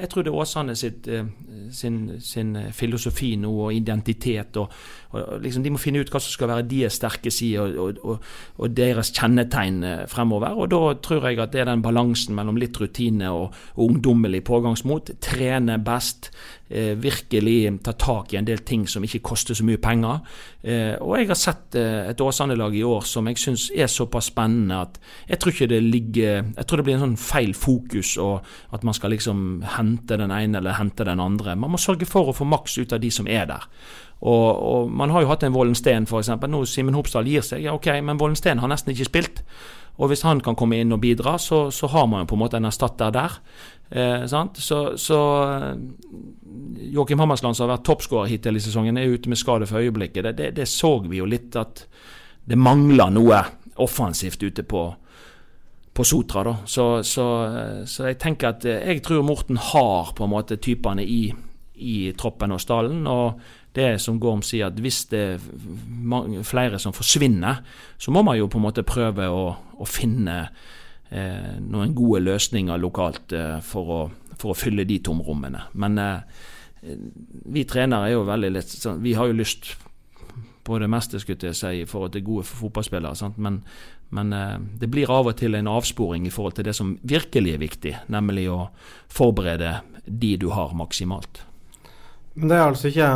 jeg 0.00 0.08
tror 0.10 0.24
det 0.24 0.30
er 0.32 0.38
Åsane 0.42 0.76
sitt, 0.76 1.08
eh, 1.08 1.26
sin, 1.72 2.20
sin, 2.20 2.56
filosofi 2.72 3.34
nå, 3.36 3.50
og 3.66 3.74
identitet. 3.74 4.56
Og, 4.56 4.72
og 5.10 5.42
liksom 5.42 5.64
De 5.64 5.72
må 5.74 5.80
finne 5.82 6.02
ut 6.02 6.10
hva 6.12 6.20
som 6.22 6.32
skal 6.32 6.52
være 6.52 6.68
deres 6.70 7.00
sterke 7.00 7.32
sider 7.34 7.74
og, 7.82 7.98
og, 8.04 8.30
og, 8.58 8.70
deres 8.76 9.10
kjennetegn 9.16 9.82
eh, 9.86 10.04
fremover. 10.10 10.54
Og 10.54 10.70
Da 10.70 10.80
tror 11.02 11.28
jeg 11.28 11.40
at 11.42 11.54
det 11.54 11.64
er 11.64 11.70
den 11.72 11.84
balansen 11.84 12.36
mellom 12.38 12.60
litt 12.60 12.78
rutine 12.80 13.32
og, 13.34 13.56
ungdommelig 13.80 14.42
pågangsmot. 14.46 15.14
Trene 15.22 15.78
best, 15.82 16.30
eh, 16.68 16.94
virkelig 16.94 17.82
ta 17.86 17.92
tak 17.92 18.34
i 18.34 18.38
en 18.38 18.46
del 18.46 18.62
ting 18.66 18.86
som 18.88 19.04
ikke 19.04 19.22
koster 19.32 19.56
så 19.56 19.66
mye 19.66 19.80
penger. 19.82 20.20
Eh, 20.62 20.94
og 21.00 21.16
jeg 21.18 21.30
har 21.30 21.40
sett 21.40 21.78
eh, 21.78 22.10
et 22.12 22.20
Åsane-lag 22.20 22.76
i 22.76 22.84
år 22.86 23.06
som 23.08 23.26
jeg 23.30 23.40
syns 23.40 23.70
er 23.74 23.90
såpass 23.90 24.30
spennende 24.30 24.82
at 24.84 25.00
jeg 25.28 25.40
tror 25.40 25.54
ikke 25.54 25.70
det 25.70 25.82
ligger 25.82 26.44
Jeg 26.56 26.66
tror 26.66 26.76
det 26.76 26.84
blir 26.84 26.98
en 26.98 27.06
sånn 27.08 27.20
feil 27.20 27.54
fokus, 27.56 28.16
og 28.20 28.44
at 28.74 28.84
man 28.86 28.94
skal 28.94 29.10
liksom 29.14 29.64
hente 29.76 30.18
den 30.20 30.30
ene 30.30 30.60
eller 30.60 30.78
hente 30.78 31.06
den 31.06 31.20
andre. 31.20 31.56
Man 31.56 31.72
må 31.74 31.80
sørge 31.80 32.06
for 32.06 32.30
å 32.30 32.36
få 32.36 32.46
maks 32.46 32.78
ut 32.78 32.92
av 32.92 33.00
de 33.02 33.10
som 33.10 33.26
er 33.26 33.48
der. 33.50 33.66
Og, 34.20 34.48
og 34.70 34.90
Man 34.92 35.10
har 35.10 35.24
jo 35.24 35.30
hatt 35.30 35.44
en 35.46 35.54
Vollensten 35.54 36.04
f.eks. 36.04 36.32
Nå 36.48 36.64
Simen 36.68 36.96
Hopsdal 36.96 37.28
gir 37.28 37.44
seg, 37.46 37.64
ja 37.64 37.72
ok, 37.76 37.88
men 38.04 38.20
Vollensten 38.20 38.60
har 38.60 38.68
nesten 38.68 38.92
ikke 38.92 39.08
spilt. 39.08 39.44
Og 40.00 40.08
hvis 40.08 40.24
han 40.24 40.40
kan 40.40 40.56
komme 40.56 40.78
inn 40.80 40.92
og 40.94 41.02
bidra, 41.02 41.36
så, 41.38 41.68
så 41.74 41.88
har 41.92 42.06
man 42.08 42.22
jo 42.22 42.30
på 42.30 42.36
en 42.38 42.42
måte 42.44 42.60
en 42.60 42.68
erstatter 42.68 43.12
der. 43.12 43.34
Eh, 43.90 44.24
så, 44.26 44.80
så 44.96 45.18
eh, 45.44 45.74
Joakim 46.94 47.20
Hammersland, 47.20 47.56
som 47.56 47.66
har 47.66 47.74
vært 47.74 47.88
toppskårer 47.88 48.30
hittil 48.30 48.56
i 48.56 48.62
sesongen, 48.64 48.96
er 48.96 49.12
ute 49.12 49.28
med 49.28 49.40
skade 49.40 49.68
for 49.68 49.82
øyeblikket. 49.82 50.24
Det, 50.24 50.32
det, 50.38 50.50
det, 50.56 50.68
så 50.70 50.98
vi 51.04 51.20
jo 51.20 51.28
litt 51.28 51.58
at 51.58 51.84
det 52.48 52.58
mangler 52.58 53.12
noe 53.12 53.42
offensivt 53.80 54.42
ute 54.42 54.64
på, 54.64 54.86
på 55.92 56.06
Sotra. 56.06 56.56
Så, 56.64 57.02
så, 57.04 57.26
så, 57.84 58.08
jeg 58.08 58.20
tenker 58.22 58.54
at 58.54 58.64
eh, 58.64 58.80
jeg 58.94 59.04
tror 59.04 59.26
Morten 59.26 59.60
har 59.60 60.14
på 60.16 60.24
en 60.24 60.32
måte 60.32 60.60
typene 60.62 61.04
i, 61.04 61.26
i 61.80 62.12
troppen 62.18 62.52
og 62.52 62.60
stallen. 62.62 63.06
og 63.06 63.40
det 63.74 64.00
som 64.02 64.18
Gorm 64.18 64.42
sier, 64.42 64.66
at 64.66 64.78
hvis 64.82 65.04
det 65.12 65.20
er 65.36 66.42
flere 66.46 66.78
som 66.82 66.94
forsvinner, 66.94 67.60
så 67.98 68.10
må 68.10 68.22
man 68.26 68.38
jo 68.38 68.48
på 68.50 68.58
en 68.58 68.66
måte 68.66 68.86
prøve 68.86 69.28
å, 69.30 69.44
å 69.54 69.86
finne 69.86 70.38
eh, 71.10 71.58
noen 71.62 71.94
gode 71.94 72.24
løsninger 72.24 72.80
lokalt 72.82 73.34
eh, 73.36 73.60
for, 73.62 73.92
å, 73.94 74.00
for, 74.34 74.52
å, 74.52 74.58
fylle 74.58 74.86
de 74.88 74.98
tomrommene. 75.06 75.68
Men 75.78 76.00
eh, 76.02 76.40
vi 77.54 77.62
trenere 77.68 78.08
er 78.08 78.16
jo 78.16 78.26
veldig 78.26 78.50
litt 78.56 78.74
sånn, 78.74 79.02
Vi 79.04 79.14
har 79.14 79.30
jo 79.30 79.38
lyst 79.38 79.74
på 80.66 80.78
det 80.80 80.90
meste, 80.90 81.20
skulle 81.20 81.50
jeg 81.50 81.58
si, 81.58 81.72
i 81.82 81.88
forhold 81.88 82.16
til 82.16 82.26
gode 82.26 82.48
fotballspillere. 82.48 83.14
Sant? 83.18 83.38
Men, 83.38 83.60
men 84.16 84.34
eh, 84.34 84.56
det 84.82 84.90
blir 84.90 85.12
av 85.14 85.30
og 85.30 85.38
til 85.38 85.54
en 85.54 85.70
avsporing 85.70 86.26
i 86.26 86.34
forhold 86.34 86.58
til 86.58 86.66
det 86.66 86.74
som 86.74 86.96
virkelig 87.02 87.54
er 87.54 87.62
viktig, 87.62 87.94
nemlig 88.10 88.48
å 88.50 88.64
forberede 89.10 89.78
de 90.06 90.34
du 90.42 90.50
har, 90.56 90.74
maksimalt. 90.74 91.44
Men 92.34 92.52
det 92.52 92.58
er 92.58 92.68
altså 92.68 92.90
ikke 92.90 93.10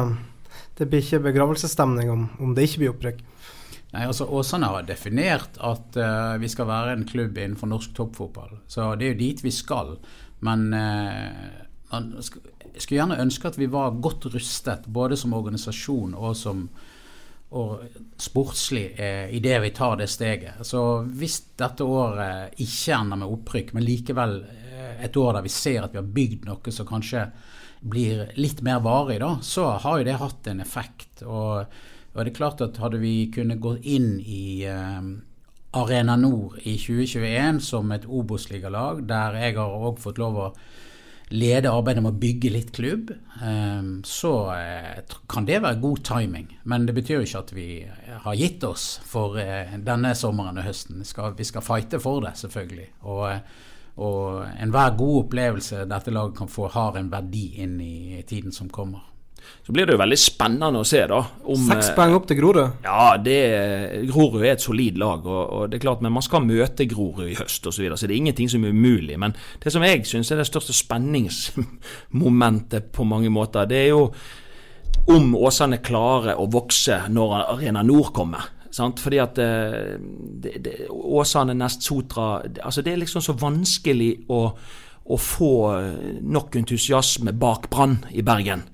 Det 0.78 0.88
blir 0.90 1.04
ikke 1.04 1.22
begravelsesstemning 1.28 2.10
om, 2.10 2.26
om 2.42 2.54
det 2.54 2.66
ikke 2.66 2.82
blir 2.82 2.94
opprykk? 2.94 3.20
Nei, 3.94 4.08
altså 4.08 4.26
Åsane 4.26 4.66
har 4.66 4.86
definert 4.88 5.60
at 5.62 5.98
uh, 6.02 6.34
vi 6.42 6.48
skal 6.50 6.66
være 6.66 6.96
en 6.96 7.04
klubb 7.06 7.36
innenfor 7.38 7.70
norsk 7.70 7.92
toppfotball. 7.94 8.56
Så 8.66 8.88
det 8.98 9.06
er 9.06 9.12
jo 9.12 9.20
dit 9.20 9.44
vi 9.44 9.52
skal. 9.54 9.92
Men 10.42 10.64
uh, 10.74 11.60
man 11.92 12.08
skulle 12.18 12.98
gjerne 12.98 13.20
ønske 13.22 13.52
at 13.52 13.58
vi 13.60 13.70
var 13.70 13.94
godt 14.02 14.26
rustet, 14.34 14.88
både 14.90 15.14
som 15.20 15.36
organisasjon 15.38 16.18
og 16.18 16.34
som 16.38 16.66
og 17.54 17.84
sportslig 18.18 18.96
eh, 18.98 19.28
idet 19.36 19.60
vi 19.62 19.70
tar 19.70 19.92
det 20.00 20.08
steget. 20.10 20.64
Så 20.66 20.80
hvis 21.14 21.36
dette 21.54 21.86
året 21.86 22.56
ikke 22.58 22.96
ender 22.96 23.20
med 23.20 23.30
opprykk, 23.30 23.68
men 23.76 23.84
likevel 23.86 24.40
et 25.04 25.16
år 25.16 25.36
der 25.36 25.44
vi 25.44 25.52
ser 25.54 25.84
at 25.84 25.94
vi 25.94 26.00
har 26.00 26.08
bygd 26.16 26.48
noe 26.48 26.74
som 26.74 26.88
kanskje 26.88 27.28
blir 27.84 28.28
litt 28.40 28.62
mer 28.64 28.80
varig, 28.84 29.18
da, 29.20 29.36
så 29.44 29.74
har 29.82 30.00
jo 30.00 30.08
det 30.08 30.20
hatt 30.22 30.48
en 30.52 30.64
effekt. 30.64 31.22
og 31.22 31.66
og 32.14 32.22
det 32.22 32.30
er 32.30 32.36
klart 32.36 32.62
at 32.62 32.78
Hadde 32.82 33.02
vi 33.02 33.26
kunnet 33.34 33.62
gå 33.62 33.76
inn 33.82 34.20
i 34.22 34.62
eh, 34.70 35.02
Arena 35.74 36.16
Nord 36.16 36.60
i 36.62 36.76
2021 36.78 37.60
som 37.64 37.90
et 37.94 38.06
Obos-ligalag, 38.06 39.02
der 39.08 39.38
jeg 39.40 39.56
har 39.58 39.74
òg 39.88 39.98
fått 40.02 40.20
lov 40.22 40.38
å 40.38 40.48
lede 41.34 41.72
arbeidet 41.72 42.02
med 42.04 42.12
å 42.12 42.20
bygge 42.20 42.52
litt 42.54 42.70
klubb, 42.76 43.10
eh, 43.10 43.90
så 44.06 44.32
eh, 44.54 45.16
kan 45.30 45.48
det 45.48 45.58
være 45.64 45.82
god 45.82 46.04
timing. 46.06 46.48
Men 46.70 46.86
det 46.86 46.94
betyr 46.94 47.18
jo 47.18 47.26
ikke 47.26 47.42
at 47.42 47.54
vi 47.56 47.68
har 48.28 48.38
gitt 48.38 48.66
oss 48.68 48.86
for 49.08 49.40
eh, 49.42 49.74
denne 49.82 50.14
sommeren 50.14 50.62
og 50.62 50.68
høsten. 50.68 51.02
Vi 51.02 51.10
skal, 51.10 51.34
vi 51.34 51.48
skal 51.48 51.66
fighte 51.66 51.98
for 52.02 52.22
det, 52.22 52.36
selvfølgelig. 52.44 52.90
Og, 53.10 53.26
og 53.94 54.42
enhver 54.58 54.96
god 54.98 55.24
opplevelse 55.24 55.84
dette 55.90 56.14
laget 56.14 56.38
kan 56.38 56.50
få, 56.50 56.68
har 56.74 56.98
en 56.98 57.10
verdi 57.12 57.46
inn 57.62 57.76
i 57.80 58.22
tiden 58.26 58.52
som 58.52 58.70
kommer. 58.72 59.00
Så 59.64 59.72
blir 59.72 59.86
det 59.86 59.92
jo 59.94 59.98
veldig 60.00 60.16
spennende 60.20 60.80
å 60.80 60.84
se, 60.88 61.06
da. 61.08 61.20
Om, 61.52 61.66
Seks 61.68 61.88
eh, 61.90 61.94
poeng 61.96 62.14
opp 62.16 62.26
til 62.28 62.38
Grorud? 62.38 62.70
Ja, 62.84 63.16
det, 63.20 63.38
Grorud 64.10 64.42
er 64.42 64.52
et 64.54 64.64
solid 64.64 64.98
lag. 65.00 65.20
Og, 65.24 65.42
og, 65.44 65.62
det 65.70 65.76
er 65.78 65.86
klart, 65.86 66.02
Men 66.04 66.16
man 66.16 66.24
skal 66.24 66.44
møte 66.44 66.88
Grorud 66.88 67.28
i 67.28 67.38
høst 67.38 67.66
osv., 67.66 67.76
så, 67.76 67.82
videre, 67.82 67.98
så 68.00 68.06
det 68.08 68.14
er 68.16 68.22
ingenting 68.22 68.48
som 68.52 68.64
er 68.64 68.76
umulig. 68.76 69.16
Men 69.20 69.32
det 69.62 69.70
som 69.72 69.84
jeg 69.84 70.06
syns 70.08 70.32
er 70.32 70.38
det 70.40 70.48
største 70.48 70.74
spenningsmomentet 70.76 72.84
på 72.92 73.02
mange 73.08 73.30
måter, 73.32 73.62
det 73.68 73.78
er 73.82 73.90
jo 73.92 74.02
om 75.12 75.34
Åsane 75.36 75.78
klarer 75.84 76.40
å 76.40 76.46
vokse 76.48 76.96
når 77.12 77.28
Arena 77.42 77.82
Nord 77.84 78.12
kommer. 78.16 78.40
Sant? 78.74 79.00
Fordi 79.02 79.20
at 79.22 79.38
eh, 79.38 79.94
det, 80.42 80.56
det, 80.64 80.74
Åsane, 80.90 81.54
Nest 81.54 81.86
Sotra 81.86 82.42
altså 82.42 82.82
Det 82.82 82.92
er 82.92 83.02
liksom 83.04 83.22
så 83.22 83.36
vanskelig 83.38 84.10
å 84.34 84.40
å 85.04 85.16
få 85.20 85.54
nok 86.24 86.56
entusiasme 86.56 87.34
bak 87.36 87.68
Brann 87.72 87.98
i 88.16 88.22
Bergen. 88.24 88.64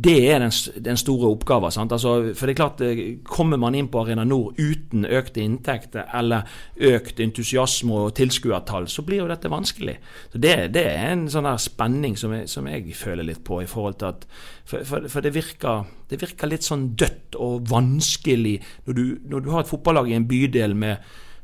Det 0.00 0.30
er 0.32 0.38
den, 0.40 0.52
den 0.84 0.96
store 0.96 1.28
oppgaven. 1.28 1.74
Altså, 1.92 2.12
for 2.34 2.48
det 2.48 2.54
er 2.54 2.58
klart, 2.60 2.80
eh, 2.80 3.00
Kommer 3.24 3.58
man 3.60 3.74
inn 3.74 3.88
på 3.92 4.00
Arena 4.00 4.24
Nord 4.24 4.56
uten 4.56 5.04
økte 5.04 5.42
inntekter 5.42 6.06
eller 6.16 6.48
økt 6.76 7.20
entusiasme 7.20 7.98
og 8.06 8.14
tilskuertall, 8.16 8.88
så 8.88 9.04
blir 9.04 9.20
jo 9.20 9.28
dette 9.28 9.50
vanskelig. 9.52 9.98
Så 10.32 10.40
Det, 10.40 10.54
det 10.72 10.86
er 10.86 11.12
en 11.12 11.26
sånn 11.28 11.48
der 11.48 11.60
spenning 11.60 12.16
som 12.16 12.32
jeg, 12.32 12.48
som 12.48 12.66
jeg, 12.70 12.94
føler 12.96 13.26
litt 13.26 13.44
på. 13.44 13.60
i 13.62 13.66
forhold 13.66 13.98
til 13.98 14.06
at, 14.06 14.26
For, 14.64 14.84
for, 14.84 15.08
for 15.08 15.20
det, 15.20 15.34
virker, 15.34 15.84
det, 16.08 16.20
virker, 16.20 16.48
litt 16.48 16.64
sånn 16.64 16.94
dødt 16.94 17.36
og 17.36 17.68
vanskelig 17.68 18.60
når 18.86 18.94
du, 18.94 19.04
når 19.26 19.40
du 19.40 19.50
har 19.50 19.60
et 19.60 19.68
fotballag 19.68 20.08
i 20.08 20.14
en 20.14 20.28
bydel 20.28 20.74
med 20.74 20.96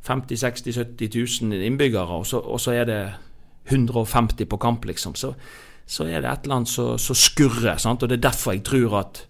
50 0.06 0.36
60 0.38 0.72
70 0.72 1.42
000 1.42 1.66
innbyggere, 1.66 2.06
og 2.06 2.26
så, 2.26 2.38
og 2.38 2.60
så 2.60 2.72
er 2.72 2.84
det 2.86 3.00
150 3.68 4.46
på 4.46 4.58
kamp, 4.62 4.84
liksom. 4.84 5.14
så 5.14 5.34
så 5.86 6.08
er 6.10 6.20
det 6.20 6.30
et 6.30 6.46
eller 6.46 6.60
annet 6.60 6.70
som 7.00 7.16
skurrer. 7.16 7.78
Sant? 7.78 8.02
Og 8.02 8.08
Det 8.08 8.18
er 8.18 8.28
derfor 8.28 8.52
jeg 8.56 8.64
tror 8.66 8.98
at 9.00 9.22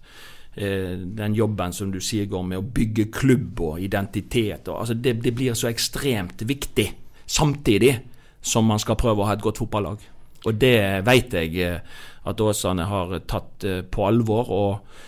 eh, 0.55 0.97
den 0.97 1.35
jobben 1.37 1.73
som 1.73 1.91
du 1.93 1.99
sier 2.01 2.25
går 2.25 2.43
med 2.43 2.57
å 2.57 2.65
bygge 2.65 3.11
klubb 3.13 3.61
og 3.61 3.81
identitet 3.81 4.67
og, 4.67 4.81
altså 4.81 4.97
det, 4.97 5.19
det, 5.23 5.35
blir 5.37 5.53
så 5.53 5.69
ekstremt 5.69 6.41
viktig, 6.41 6.87
samtidig 7.25 7.93
som 8.41 8.65
man 8.65 8.79
skal 8.79 8.97
prøve 8.97 9.21
å 9.21 9.29
ha 9.29 9.37
et 9.37 9.43
godt 9.43 9.61
fotballag. 9.61 10.01
Og 10.45 10.55
det 10.57 11.05
vet 11.05 11.33
jeg 11.37 11.61
eh, 11.61 11.79
at 12.27 12.41
Åsane 12.41 12.89
har 12.89 13.19
tatt 13.29 13.63
eh, 13.63 13.83
på 13.85 14.07
alvor, 14.07 14.49
og, 14.49 15.03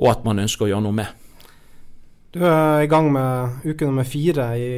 og 0.00 0.08
at 0.08 0.24
man 0.24 0.40
ønsker 0.40 0.66
å 0.66 0.72
gjøre 0.72 0.86
noe 0.86 1.00
med. 1.02 1.21
Du 2.32 2.40
er 2.48 2.80
i 2.80 2.88
gang 2.88 3.10
med 3.12 3.64
uke 3.68 3.84
nummer 3.84 4.06
fire 4.08 4.46
i, 4.56 4.68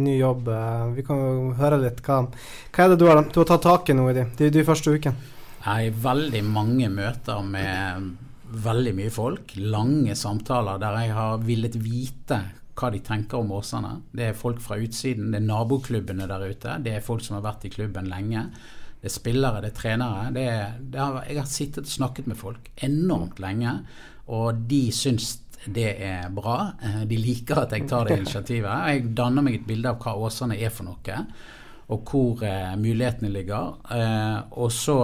ny 0.00 0.14
jobb. 0.16 0.46
Eh, 0.48 0.84
vi 0.96 1.02
kan 1.04 1.18
jo 1.20 1.50
høre 1.58 1.76
litt. 1.82 2.00
Hva, 2.00 2.22
hva 2.72 2.86
er 2.86 2.94
det 2.94 3.00
du 3.02 3.04
har, 3.10 3.20
du 3.28 3.40
har 3.42 3.48
tatt 3.50 3.66
tak 3.66 3.92
i 3.92 3.96
nå 3.96 4.06
i 4.08 4.14
de, 4.16 4.24
de, 4.38 4.48
de 4.54 4.64
første 4.64 4.94
ukene? 4.94 5.32
Jeg 5.58 5.90
har 5.90 5.98
veldig 6.06 6.40
mange 6.48 6.88
møter 6.92 7.44
med 7.44 8.08
veldig 8.64 8.94
mye 8.96 9.12
folk. 9.12 9.52
Lange 9.60 10.16
samtaler 10.16 10.80
der 10.80 10.98
jeg 11.02 11.12
har 11.18 11.44
villet 11.44 11.76
vite 11.76 12.40
hva 12.74 12.90
de 12.90 13.02
tenker 13.04 13.42
om 13.42 13.52
Åsane. 13.58 13.92
Det 14.08 14.30
er 14.30 14.40
folk 14.40 14.64
fra 14.64 14.80
utsiden, 14.80 15.28
det 15.34 15.42
er 15.42 15.46
naboklubbene 15.50 16.30
der 16.30 16.48
ute. 16.48 16.80
Det 16.88 16.96
er 16.96 17.04
folk 17.04 17.20
som 17.26 17.36
har 17.36 17.44
vært 17.44 17.68
i 17.68 17.74
klubben 17.76 18.08
lenge. 18.08 18.48
Det 18.96 19.12
er 19.12 19.18
spillere, 19.20 19.60
det 19.60 19.74
er 19.74 19.78
trenere. 19.78 20.26
Det 20.32 20.48
er, 20.56 20.76
det 20.80 21.04
har, 21.04 21.20
jeg 21.28 21.42
har 21.42 21.52
sittet 21.52 21.84
og 21.84 21.96
snakket 22.00 22.32
med 22.32 22.40
folk 22.40 22.72
enormt 22.88 23.44
lenge, 23.44 23.82
og 24.32 24.64
de 24.72 24.86
syns 24.96 25.34
det 25.66 25.90
er 26.04 26.32
bra. 26.34 26.72
De 27.08 27.16
liker 27.18 27.62
at 27.64 27.72
jeg 27.72 27.86
tar 27.88 28.08
det 28.08 28.18
initiativet. 28.20 28.88
Jeg 28.90 29.14
danner 29.16 29.44
meg 29.44 29.60
et 29.60 29.68
bilde 29.68 29.92
av 29.92 30.00
hva 30.02 30.16
Åsane 30.26 30.58
er 30.58 30.72
for 30.74 30.88
noe, 30.88 31.20
og 31.92 32.10
hvor 32.10 32.44
eh, 32.46 32.74
mulighetene 32.80 33.32
ligger. 33.32 33.78
Eh, 33.92 34.38
og 34.60 34.72
så 34.72 34.98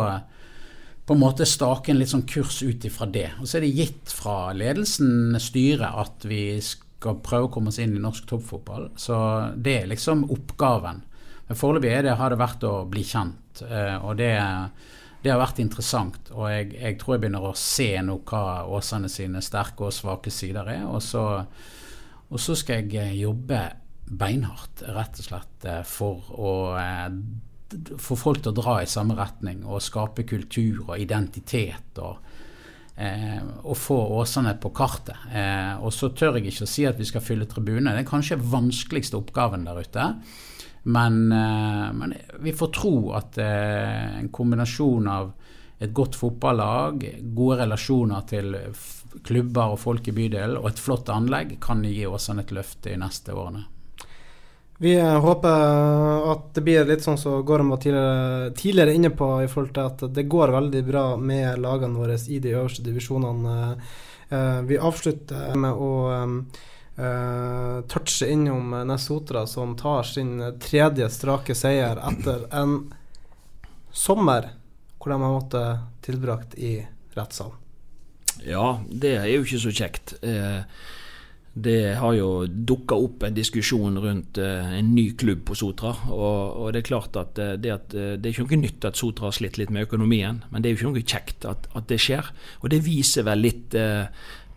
på 1.11 1.17
en 1.17 1.23
måte 1.25 1.47
stake 1.49 1.91
en 1.91 1.99
litt 1.99 2.13
sånn 2.13 2.29
kurs 2.29 2.61
ut 2.63 2.85
ifra 2.87 3.09
det. 3.11 3.27
Og 3.41 3.49
så 3.49 3.59
er 3.59 3.67
det 3.67 3.75
gitt 3.75 4.13
fra 4.15 4.53
ledelsen, 4.55 5.35
styret, 5.43 5.89
at 5.89 6.27
vi 6.29 6.45
skal 6.63 7.19
prøve 7.25 7.49
å 7.49 7.53
komme 7.57 7.73
oss 7.73 7.81
inn 7.83 7.97
i 7.97 8.03
norsk 8.03 8.29
toppfotball. 8.31 8.93
Så 9.01 9.17
det 9.57 9.75
er 9.81 9.91
liksom 9.91 10.29
oppgaven. 10.31 11.01
Men 11.49 11.59
foreløpig 11.59 12.15
har 12.15 12.31
det 12.31 12.39
vært 12.39 12.67
å 12.69 12.75
bli 12.87 13.03
kjent, 13.03 13.65
eh, 13.67 13.97
og 13.99 14.21
det, 14.21 14.31
det 15.23 15.33
har 15.33 15.41
vært 15.41 15.61
interessant. 15.63 16.31
Og 16.33 16.49
jeg, 16.51 16.73
jeg, 16.77 16.97
tror 17.01 17.17
jeg 17.17 17.25
begynner 17.25 17.51
å 17.51 17.59
se 17.59 17.91
nå 18.05 18.21
hva 18.31 18.65
Åsane 18.73 19.11
sine 19.13 19.43
sterke 19.45 19.89
og 19.89 19.95
svake 19.95 20.33
sider 20.33 20.69
er. 20.73 20.87
Og 20.89 21.03
så, 21.05 21.25
og 22.31 22.41
så 22.41 22.57
skal 22.59 22.89
jeg 22.91 23.21
jobbe 23.21 23.63
beinhardt, 24.11 24.85
rett 24.91 25.21
og 25.23 25.29
slett, 25.29 25.69
eh, 25.69 25.83
for 25.87 26.33
å 26.35 26.55
eh, 26.81 27.09
få 28.01 28.17
folk 28.19 28.43
til 28.43 28.51
å 28.51 28.59
dra 28.59 28.81
i 28.83 28.91
samme 28.91 29.15
retning 29.19 29.63
og 29.63 29.85
skape 29.85 30.27
kultur 30.27 30.89
og 30.89 30.97
identitet. 30.99 32.01
og 32.03 32.19
Eh, 33.01 33.41
og 33.65 33.79
få 33.81 33.97
Åsane 34.21 34.53
på 34.61 34.69
kartet. 34.77 35.17
Eh, 35.33 35.73
og 35.81 35.93
så 35.95 36.11
tør 36.13 36.37
jeg 36.37 36.51
ikke 36.51 36.67
å 36.67 36.69
si 36.69 36.85
at 36.85 36.99
vi 37.01 37.07
skal 37.09 37.25
fylle 37.25 37.47
tribunene. 37.49 37.95
Det 37.97 38.03
er 38.03 38.11
kanskje 38.11 38.37
vanskeligste 38.53 39.17
oppgaven 39.17 39.65
der 39.65 39.81
ute. 39.81 40.09
Men, 40.83 41.33
eh, 41.33 41.93
men 41.93 42.15
vi 42.41 42.53
får 42.53 42.67
tro 42.67 43.13
at 43.13 43.39
eh, 43.39 44.19
en 44.19 44.29
kombinasjon 44.29 45.09
av 45.09 45.33
et 45.81 45.93
godt 45.97 46.17
fotballag, 46.17 47.05
gode 47.37 47.61
relasjoner 47.63 48.25
til 48.29 48.57
klubber 49.25 49.75
og 49.75 49.81
folk 49.81 50.09
i 50.09 50.15
bydelen 50.17 50.59
og 50.61 50.69
et 50.71 50.81
flott 50.81 51.09
anlegg 51.13 51.55
kan 51.61 51.81
gi 51.85 52.05
Åsane 52.07 52.45
et 52.45 52.53
løft 52.53 52.83
de 52.85 52.99
neste 53.01 53.33
årene. 53.33 53.65
Vi 54.81 54.95
håper 55.01 56.29
at 56.33 56.45
det 56.57 56.63
blir 56.65 56.87
litt 56.89 57.05
sånn 57.05 57.19
som 57.21 57.41
så 57.41 57.47
Goran 57.49 57.69
var 57.69 57.81
tidligere, 57.81 58.53
tidligere, 58.57 58.95
inne 58.97 59.11
på, 59.13 59.27
i 59.45 59.49
forhold 59.49 59.75
til 59.77 59.89
at 59.89 60.05
det 60.17 60.29
går 60.33 60.55
veldig 60.55 60.83
bra 60.87 61.05
med 61.21 61.61
lagene 61.61 62.01
våre 62.01 62.17
i 62.17 62.39
de 62.41 62.55
øverste 62.55 62.85
divisjonene. 62.87 63.75
Vi 64.65 64.79
avslutter 64.81 65.53
med 65.61 65.77
å 65.77 65.91
uh, 67.01 68.31
innom 68.31 68.71
Nesotra, 68.87 69.47
som 69.47 69.77
tar 69.77 70.03
sin 70.03 70.39
tredje 70.61 71.09
strake 71.11 71.55
seier 71.55 72.01
etter 72.11 72.47
en 72.53 72.93
sommer 73.93 74.53
hvor 75.01 75.13
de 75.13 75.17
har 75.17 75.33
måttet 75.33 75.85
tilbrakt 76.05 76.55
i 76.61 76.79
rettssalen. 77.17 77.57
Ja, 78.45 78.81
det 78.87 79.15
er 79.19 79.29
jo 79.33 79.45
ikke 79.45 79.61
så 79.63 79.73
kjekt. 79.73 80.15
Uh, 80.23 80.61
det 81.51 81.97
har 81.99 82.13
jo 82.15 82.45
dukka 82.47 82.95
opp 82.95 83.25
en 83.27 83.35
diskusjon 83.35 83.97
rundt 84.01 84.39
uh, 84.39 84.71
en 84.77 84.93
ny 84.95 85.11
klubb 85.19 85.43
på 85.49 85.57
Sotra. 85.59 85.95
Og, 86.13 86.61
og 86.61 86.69
det 86.73 86.83
er 86.83 86.91
klart 86.93 87.17
at, 87.19 87.41
det, 87.61 87.73
at 87.73 87.89
det 87.91 88.21
er 88.21 88.31
ikke 88.31 88.47
noe 88.47 88.61
nytt 88.61 88.87
at 88.87 89.01
Sotra 89.01 89.29
har 89.29 89.37
slitt 89.37 89.59
litt 89.59 89.73
med 89.73 89.89
økonomien, 89.89 90.45
men 90.53 90.63
det 90.63 90.71
er 90.71 90.77
jo 90.77 90.83
ikke 90.83 90.93
noe 90.93 91.09
kjekt 91.17 91.49
at, 91.49 91.67
at 91.75 91.89
det 91.91 91.99
skjer. 92.05 92.31
Og 92.61 92.71
det 92.73 92.85
viser 92.87 93.27
vel 93.27 93.43
litt 93.49 93.75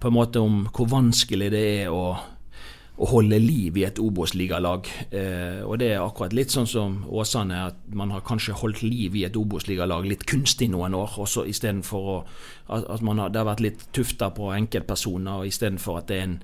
på 0.03 0.11
en 0.11 0.15
måte 0.17 0.43
om 0.43 0.65
hvor 0.75 0.89
vanskelig 0.91 1.47
det 1.53 1.63
er 1.79 1.93
å 1.95 2.11
å 3.03 3.09
holde 3.09 3.39
liv 3.41 3.77
i 3.77 3.85
et 3.87 3.99
Obos-ligalag. 3.99 4.87
Eh, 5.11 5.59
og 5.65 5.77
det 5.81 5.91
er 5.91 6.03
akkurat 6.03 6.33
litt 6.35 6.53
sånn 6.53 6.69
som 6.69 7.01
Åsane, 7.11 7.59
at 7.67 7.79
man 7.91 8.13
har 8.15 8.23
kanskje 8.25 8.55
holdt 8.61 8.83
liv 8.85 9.17
i 9.19 9.25
et 9.27 9.37
Obos-ligalag 9.39 10.07
litt 10.07 10.23
kunstig 10.29 10.69
noen 10.71 10.95
år. 10.95 11.17
også 11.25 11.43
Istedenfor 11.49 12.23
at, 12.71 12.85
at 12.87 13.01
man 13.03 13.19
har, 13.19 13.31
det 13.33 13.41
har 13.41 13.49
vært 13.49 13.63
litt 13.65 13.81
tufta 13.95 14.29
på 14.35 14.51
enkeltpersoner, 14.55 15.43
istedenfor 15.49 15.99
at 15.99 16.07
det 16.07 16.19
er 16.19 16.27
en, 16.29 16.35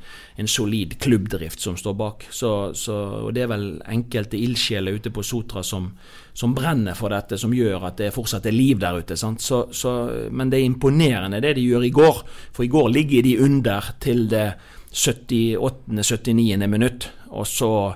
en, 0.41 0.49
solid 0.51 0.97
klubbdrift 0.99 1.64
som 1.64 1.78
står 1.80 1.95
bak. 1.99 2.26
Så, 2.36 2.51
så, 2.76 2.97
og 3.28 3.34
Det 3.38 3.45
er 3.45 3.53
vel 3.53 3.70
enkelte 3.88 4.39
ildsjeler 4.39 4.99
ute 4.99 5.14
på 5.16 5.24
Sotra 5.24 5.64
som, 5.64 5.88
som, 6.34 6.55
brenner 6.57 6.97
for 6.97 7.16
dette, 7.16 7.39
som 7.39 7.55
gjør 7.55 7.88
at 7.88 8.01
det 8.01 8.12
fortsatt 8.16 8.49
er 8.49 8.57
liv 8.57 8.82
der 8.82 8.99
ute. 8.99 9.16
Så, 9.16 9.93
men 10.32 10.51
det 10.51 10.60
er 10.60 10.68
imponerende 10.68 11.39
det 11.45 11.55
de 11.55 11.70
gjør 11.70 11.88
i 11.88 11.93
går. 11.95 12.22
For 12.51 12.68
i 12.68 12.74
går 12.74 12.91
ligger 12.97 13.24
de 13.24 13.38
under 13.45 13.93
til 14.03 14.28
det 14.34 14.49
78.-79. 14.92 16.68
minutt, 16.68 17.10
og 17.30 17.48
så, 17.48 17.96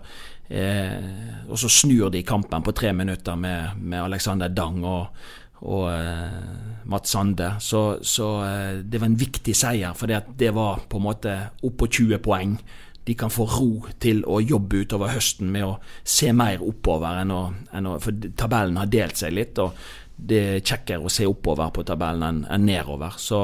eh, 0.50 1.48
og 1.50 1.58
så 1.60 1.70
snur 1.70 2.10
de 2.10 2.24
kampen 2.24 2.64
på 2.64 2.72
tre 2.72 2.94
minutter 2.94 3.36
med, 3.36 3.78
med 3.78 4.04
Alexander 4.04 4.48
Dang 4.50 4.84
og, 4.86 5.08
og 5.64 5.89
eh, 5.89 6.86
Mats 6.86 7.10
Sande. 7.10 7.56
Så, 7.60 8.00
så 8.02 8.30
eh, 8.46 8.84
det 8.84 9.02
var 9.02 9.10
en 9.10 9.20
viktig 9.20 9.56
seier, 9.56 9.94
for 9.98 10.08
det 10.12 10.54
var 10.54 10.86
på 10.89 11.02
en 11.02 11.08
måte 11.08 11.38
opp 11.64 11.78
på 11.82 11.88
20 11.88 12.22
poeng. 12.24 12.58
De 13.04 13.16
kan 13.20 13.32
få 13.34 13.48
ro 13.52 13.72
til 14.00 14.22
å 14.24 14.39
jobbe 14.39 14.86
utover 14.86 15.12
høsten 15.12 15.50
med 15.52 15.66
å 15.68 15.74
se 16.08 16.32
mer 16.32 16.62
oppover 16.64 17.20
enn 17.20 17.34
å, 17.36 17.41
enn 17.76 17.89
å 17.89 17.98
For 18.00 18.16
tabellen 18.39 18.80
har 18.80 18.91
delt 18.91 19.20
seg 19.20 19.34
litt, 19.36 19.60
og 19.60 19.74
det 20.16 20.39
er 20.39 20.62
kjekkere 20.64 21.10
å 21.10 21.12
se 21.12 21.26
oppover 21.28 21.74
på 21.74 21.84
tabellen 21.84 22.24
enn, 22.24 22.46
enn 22.48 22.70
nedover. 22.70 23.18
Så 23.20 23.41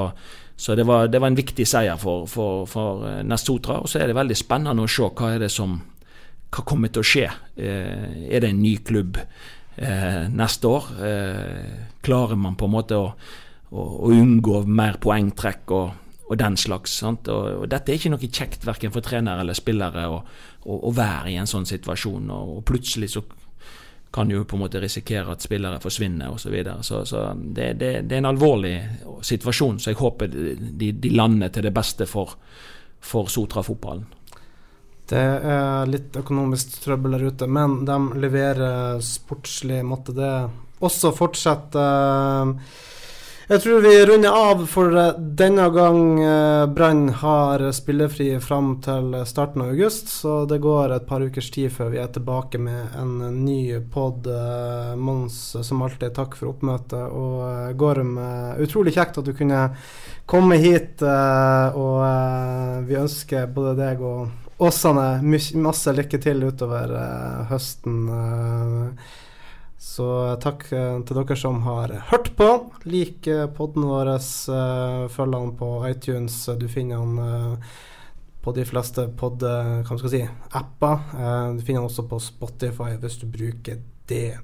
så 0.60 0.76
det 0.76 0.84
var, 0.84 1.08
det 1.08 1.22
var, 1.22 1.32
en 1.32 1.38
viktig 1.40 1.64
seier 1.64 1.96
for, 1.96 2.26
for, 2.28 2.66
for 2.68 3.06
eh, 3.08 3.22
Nestotra. 3.24 3.78
Og 3.80 3.88
så 3.88 4.02
er 4.02 4.10
det 4.10 4.18
veldig 4.18 4.36
spennende 4.36 4.84
å 4.84 4.90
se 4.92 5.08
hva 5.08 5.30
er 5.32 5.46
det 5.46 5.48
som 5.54 5.78
hva 6.50 6.64
kommer 6.68 6.92
til 6.92 7.00
å 7.00 7.08
skje. 7.08 7.30
Eh, 7.56 8.26
er 8.28 8.44
det 8.44 8.50
en 8.52 8.60
ny 8.60 8.74
klubb 8.84 9.22
eh, 9.22 10.26
neste 10.28 10.68
år? 10.68 10.90
Klarer 12.04 12.42
man 12.44 12.60
på 12.60 12.68
en 12.68 12.76
måte 12.76 13.00
å, 13.00 13.08
å, 13.72 13.86
å 14.10 14.12
unngå 14.12 14.66
mer 14.68 15.00
poengtrekk 15.00 15.72
og, 15.78 16.12
og 16.28 16.36
den 16.44 16.60
slags? 16.60 16.98
Og, 17.08 17.32
og, 17.32 17.64
dette 17.72 17.94
er 17.94 18.02
ikke 18.02 18.12
noe 18.18 18.32
kjekt 18.42 18.68
verken 18.68 18.92
for 18.92 19.06
trenere 19.06 19.46
eller 19.46 19.56
spillere 19.56 20.10
å 20.12 20.92
være 20.92 21.32
i 21.32 21.40
en 21.40 21.48
sånn 21.48 21.70
situasjon. 21.72 22.28
Og, 22.36 22.60
plutselig 22.68 23.14
så 23.16 23.24
kan 24.12 24.30
jo 24.30 24.44
på 24.46 24.56
en 24.56 24.64
måte 24.64 24.82
risikere 24.82 25.36
at 25.36 25.44
spillere 25.46 25.80
forsvinner 25.82 26.32
osv. 26.34 26.40
Så, 26.40 26.50
videre. 26.50 26.84
så 26.84 27.06
Så 27.06 27.34
det, 27.36 27.74
det, 27.74 27.92
det, 28.02 28.16
er 28.16 28.24
en 28.24 28.32
alvorlig 28.32 28.76
situasjon, 29.22 29.80
så 29.80 29.92
jeg 29.92 30.00
håper 30.00 30.28
de, 30.28 30.92
de 30.92 31.12
lander 31.14 31.50
til 31.54 31.68
det 31.68 31.74
beste 31.74 32.08
for, 32.10 32.34
for 33.00 33.30
Sotra-fotballen. 33.30 34.08
Det 35.10 35.20
er 35.20 35.90
litt 35.90 36.18
økonomisk 36.18 36.76
trøbbel 36.84 37.18
der 37.18 37.30
ute, 37.32 37.48
men 37.50 37.80
de 37.86 37.98
leverer 38.22 39.00
sportslig. 39.02 39.82
Måtte 39.86 40.14
det 40.14 40.34
også 40.86 41.12
fortsette. 41.18 41.86
Jeg 43.50 43.62
tror 43.62 43.82
vi 43.82 44.06
runder 44.06 44.30
av 44.30 44.60
for 44.70 44.94
eh, 44.94 45.16
denne 45.18 45.64
gang. 45.74 46.02
Eh, 46.22 46.66
Brann 46.70 47.08
har 47.10 47.64
spillefri 47.74 48.28
fram 48.46 48.76
til 48.86 49.16
starten 49.26 49.64
av 49.64 49.72
august, 49.72 50.12
så 50.14 50.44
det 50.46 50.60
går 50.62 50.92
et 50.94 51.08
par 51.10 51.24
ukers 51.26 51.48
tid 51.56 51.72
før 51.74 51.88
vi 51.90 51.98
er 51.98 52.12
tilbake 52.14 52.60
med 52.62 52.94
en 53.02 53.16
ny 53.40 53.80
pod. 53.90 54.30
Eh, 54.30 54.92
Mons, 55.02 55.40
som 55.66 55.82
alltid, 55.82 56.14
takk 56.14 56.38
for 56.38 56.52
oppmøtet. 56.52 57.10
Og 57.10 57.74
Gorm, 57.82 58.20
utrolig 58.62 58.94
kjekt 59.00 59.18
at 59.18 59.26
du 59.26 59.34
kunne 59.34 59.64
komme 60.30 60.60
hit. 60.62 61.02
Og 61.02 62.86
vi 62.86 63.00
ønsker 63.02 63.50
både 63.56 63.74
deg 63.82 64.06
og 64.06 64.62
Åsane 64.62 65.24
masse 65.58 65.96
lykke 65.98 66.22
til 66.22 66.46
utover 66.52 66.94
høsten. 67.50 68.06
Så 69.80 70.06
takk 70.44 70.66
eh, 70.76 70.98
til 71.08 71.16
dere 71.22 71.36
som 71.40 71.62
har 71.64 71.94
hørt 72.12 72.34
på. 72.36 72.48
Lik 72.84 73.28
eh, 73.32 73.46
podden 73.56 73.86
vår. 73.88 74.12
eh, 74.18 75.06
Følg 75.14 75.32
den 75.38 75.54
på 75.56 75.70
iTunes. 75.88 76.36
Du 76.60 76.68
finner 76.68 77.00
eh, 77.24 77.78
på 78.44 78.52
de 78.56 78.66
fleste 78.68 79.08
pod, 79.20 79.44
hva 79.44 79.98
skal 80.00 80.12
si, 80.12 80.22
apper. 80.56 81.02
Du 81.58 81.64
finner 81.64 81.82
den 81.82 81.90
også 81.90 82.06
på 82.08 82.20
Spotify 82.24 82.94
hvis 83.00 83.18
du 83.20 83.26
bruker 83.28 83.82
det. 84.08 84.40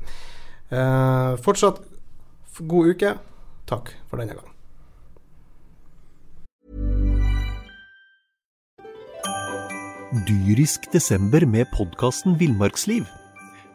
Fortsatt 1.46 1.80
god 2.60 2.92
uke. 2.92 3.14
Takk 3.72 3.94
for 4.12 4.20
denne 4.20 4.36
gang. 4.36 4.52
Dyrisk 10.28 10.92
desember 10.92 11.48
med 11.48 11.72
podkasten 11.72 12.36
Villmarksliv. 12.40 13.08